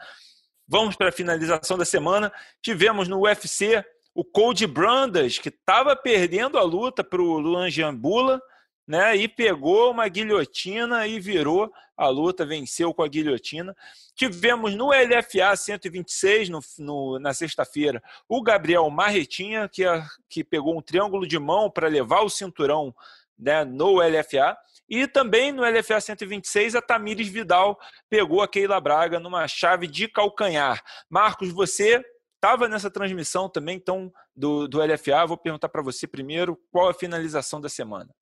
[0.66, 2.32] Vamos para a finalização da semana.
[2.62, 3.84] Tivemos no UFC
[4.14, 8.40] o Cody Brandas, que estava perdendo a luta para o Luan Jambula,
[8.86, 9.16] né?
[9.16, 13.76] E pegou uma guilhotina e virou a luta, venceu com a guilhotina.
[14.14, 19.82] Tivemos no LFA 126, no, no na sexta-feira, o Gabriel Marretinha, que,
[20.28, 22.94] que pegou um triângulo de mão para levar o cinturão
[23.38, 24.56] né, no LFA.
[24.88, 27.78] E também no LFA 126, a Tamires Vidal
[28.10, 30.82] pegou a Keila Braga numa chave de calcanhar.
[31.08, 32.02] Marcos, você
[32.34, 35.26] estava nessa transmissão também, então, do, do LFA.
[35.26, 38.14] Vou perguntar para você primeiro qual a finalização da semana.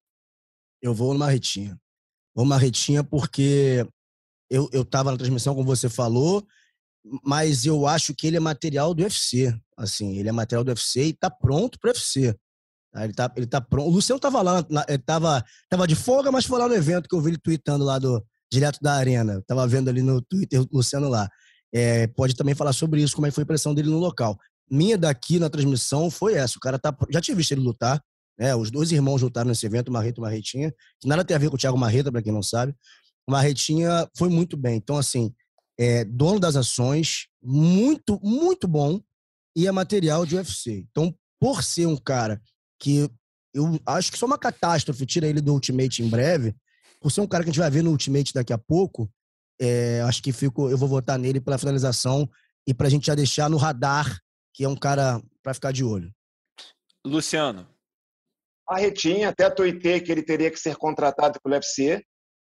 [0.80, 1.76] Eu vou no Marretinha.
[2.34, 3.84] Vou no Marretinha porque
[4.48, 6.46] eu, eu tava na transmissão, como você falou,
[7.24, 9.52] mas eu acho que ele é material do UFC.
[9.76, 12.36] Assim, ele é material do UFC e tá pronto pro UFC.
[12.94, 13.88] Ele tá, ele tá pronto.
[13.88, 17.14] O Luciano tava lá, ele tava, tava de folga, mas foi lá no evento que
[17.14, 19.34] eu vi ele tweetando lá do, direto da arena.
[19.34, 21.26] Eu tava vendo ali no Twitter o Luciano lá.
[21.74, 24.38] É, pode também falar sobre isso, como é foi a impressão dele no local.
[24.70, 26.58] Minha daqui na transmissão foi essa.
[26.58, 26.94] O cara tá.
[27.10, 28.02] Já tinha visto ele lutar,
[28.38, 28.54] né?
[28.54, 31.56] Os dois irmãos lutaram nesse evento, Marreta e Marretinha, que nada tem a ver com
[31.56, 32.74] o Thiago Marreta, para quem não sabe.
[33.26, 34.76] O Marretinha foi muito bem.
[34.76, 35.32] Então, assim,
[35.78, 39.00] é dono das ações, muito, muito bom,
[39.56, 40.84] e é material de UFC.
[40.90, 42.40] Então, por ser um cara
[42.82, 43.08] que
[43.54, 46.52] eu acho que só uma catástrofe tira ele do Ultimate em breve,
[47.00, 49.08] por ser um cara que a gente vai ver no Ultimate daqui a pouco,
[49.60, 52.28] é, acho que fico, eu vou votar nele pela finalização
[52.66, 54.18] e para a gente já deixar no radar,
[54.52, 56.12] que é um cara para ficar de olho.
[57.06, 57.68] Luciano.
[58.68, 62.02] A Retinha, até tuitei que ele teria que ser contratado pelo UFC,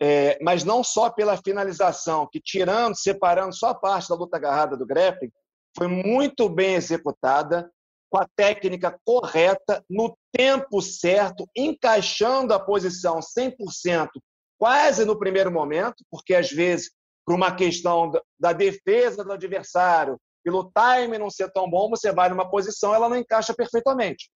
[0.01, 4.75] é, mas não só pela finalização, que tirando, separando só a parte da luta agarrada
[4.75, 5.31] do grappling,
[5.77, 7.69] foi muito bem executada,
[8.09, 14.09] com a técnica correta, no tempo certo, encaixando a posição 100%,
[14.57, 16.91] quase no primeiro momento, porque às vezes,
[17.25, 22.29] por uma questão da defesa do adversário, pelo time não ser tão bom, você vai
[22.29, 24.29] numa posição, ela não encaixa perfeitamente.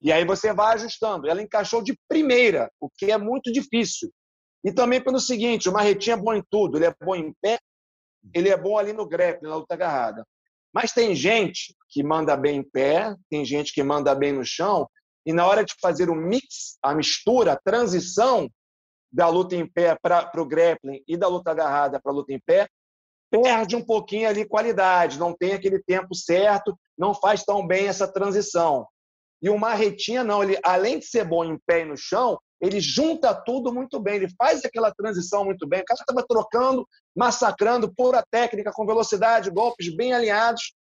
[0.00, 1.28] E aí você vai ajustando.
[1.28, 4.12] Ela encaixou de primeira, o que é muito difícil.
[4.64, 6.78] E também pelo seguinte, o Marretinho é bom em tudo.
[6.78, 7.58] Ele é bom em pé,
[8.34, 10.24] ele é bom ali no grappling, na luta agarrada.
[10.72, 14.88] Mas tem gente que manda bem em pé, tem gente que manda bem no chão,
[15.24, 18.48] e na hora de fazer o mix, a mistura, a transição
[19.12, 22.40] da luta em pé para o grappling e da luta agarrada para a luta em
[22.40, 22.68] pé,
[23.30, 28.10] perde um pouquinho ali qualidade, não tem aquele tempo certo, não faz tão bem essa
[28.10, 28.86] transição.
[29.40, 32.80] E o Marretinha não, ele além de ser bom em pé e no chão, ele
[32.80, 35.80] junta tudo muito bem, ele faz aquela transição muito bem.
[35.80, 40.72] O cara estava trocando, massacrando, pura técnica, com velocidade, golpes bem alinhados.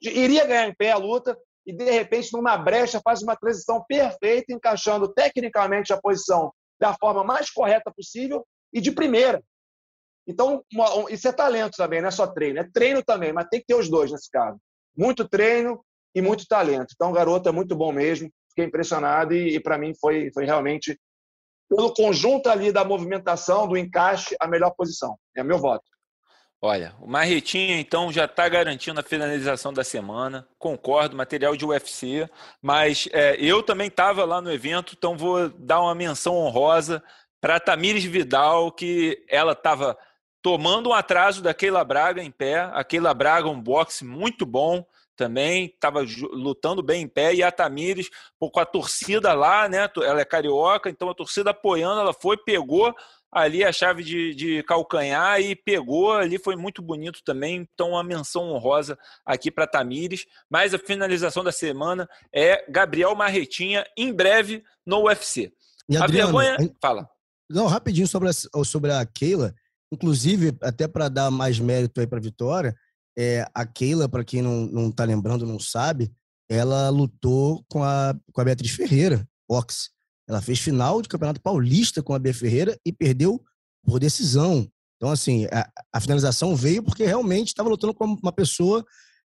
[0.00, 1.36] Iria ganhar em pé a luta
[1.66, 7.24] e, de repente, numa brecha, faz uma transição perfeita, encaixando tecnicamente a posição da forma
[7.24, 9.42] mais correta possível e de primeira.
[10.28, 10.62] Então,
[11.10, 12.60] isso é talento também, não é só treino.
[12.60, 14.60] É treino também, mas tem que ter os dois nesse caso.
[14.96, 15.84] Muito treino
[16.14, 16.92] e muito talento.
[16.94, 18.30] Então, o garoto é muito bom mesmo.
[18.50, 20.96] Fiquei impressionado e, e para mim, foi, foi realmente
[21.68, 25.16] pelo conjunto ali da movimentação, do encaixe, a melhor posição.
[25.36, 25.84] É meu voto.
[26.60, 30.48] Olha, o Marretinha, então, já está garantindo a finalização da semana.
[30.58, 32.28] Concordo, material de UFC.
[32.62, 37.02] Mas é, eu também estava lá no evento, então vou dar uma menção honrosa
[37.40, 39.96] para Tamires Vidal, que ela estava
[40.42, 42.60] tomando um atraso da Keila Braga em pé.
[42.72, 44.84] A Keila Braga, um boxe muito bom
[45.16, 49.88] também, estava lutando bem em pé, e a Tamires, com a torcida lá, né?
[49.96, 52.94] Ela é carioca, então a torcida apoiando, ela foi, pegou
[53.36, 57.56] ali a chave de, de calcanhar e pegou ali, foi muito bonito também.
[57.56, 60.26] Então, uma menção honrosa aqui para Tamires.
[60.48, 65.52] Mas a finalização da semana é Gabriel Marretinha, em breve no UFC.
[65.88, 66.74] E a Adriano, vergonha.
[66.80, 67.08] Fala.
[67.48, 69.54] Não, rapidinho sobre a, sobre a Keila.
[69.92, 72.74] Inclusive, até para dar mais mérito aí para a vitória,
[73.16, 76.12] é, a Keila, para quem não, não tá lembrando, não sabe,
[76.48, 79.90] ela lutou com a, com a Beatriz Ferreira, boxe.
[80.28, 83.42] Ela fez final de Campeonato Paulista com a Bia Ferreira e perdeu
[83.84, 84.68] por decisão.
[84.96, 88.84] Então, assim, a, a finalização veio porque realmente estava lutando com uma pessoa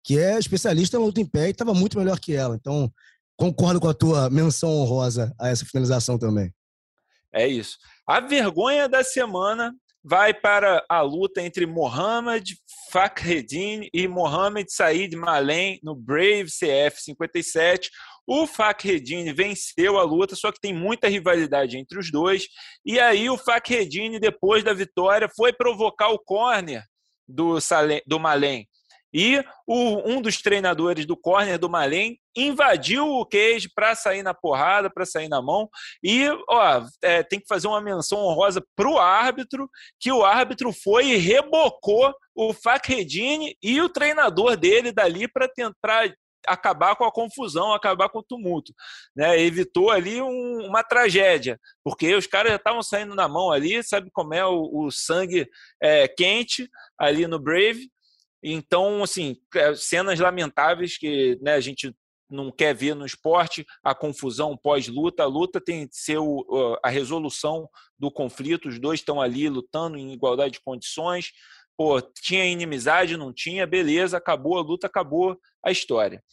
[0.03, 2.55] que é especialista em luta em pé e estava muito melhor que ela.
[2.55, 2.91] Então,
[3.35, 6.53] concordo com a tua menção honrosa a essa finalização também.
[7.33, 7.77] É isso.
[8.07, 9.75] A vergonha da semana
[10.07, 12.55] vai para a luta entre Mohamed
[12.91, 17.89] Fakhreddin e Mohamed Said Malem no Brave CF 57.
[18.27, 22.47] O Fakhreddin venceu a luta, só que tem muita rivalidade entre os dois.
[22.85, 26.83] E aí o Fakhreddin, depois da vitória, foi provocar o corner
[27.27, 28.67] do, Salem, do Malem.
[29.11, 34.33] E o, um dos treinadores do corner do Malém invadiu o cage para sair na
[34.33, 35.69] porrada, para sair na mão.
[36.03, 40.71] E ó, é, tem que fazer uma menção honrosa para o árbitro, que o árbitro
[40.73, 46.13] foi e rebocou o Fakredini e o treinador dele dali para tentar
[46.47, 48.73] acabar com a confusão, acabar com o tumulto.
[49.15, 49.39] Né?
[49.41, 54.09] Evitou ali um, uma tragédia, porque os caras já estavam saindo na mão ali, sabe
[54.11, 55.47] como é o, o sangue
[55.81, 57.89] é, quente ali no Brave.
[58.43, 61.95] Então, assim, é, cenas lamentáveis que né, a gente
[62.29, 65.23] não quer ver no esporte, a confusão pós-luta.
[65.23, 66.17] A luta tem que ser
[66.83, 71.31] a resolução do conflito, os dois estão ali lutando em igualdade de condições.
[71.77, 76.23] Pô, tinha inimizade, não tinha, beleza, acabou a luta, acabou a história.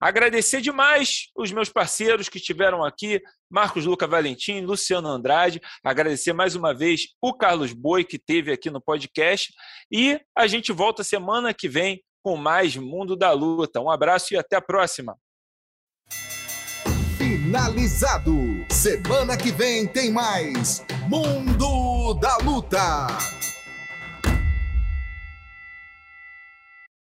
[0.00, 3.20] Agradecer demais os meus parceiros que estiveram aqui,
[3.50, 5.60] Marcos Luca Valentim, Luciano Andrade.
[5.84, 9.52] Agradecer mais uma vez o Carlos Boi, que teve aqui no podcast.
[9.92, 13.80] E a gente volta semana que vem com mais Mundo da Luta.
[13.80, 15.16] Um abraço e até a próxima.
[17.16, 18.34] Finalizado.
[18.70, 23.39] Semana que vem tem mais Mundo da Luta.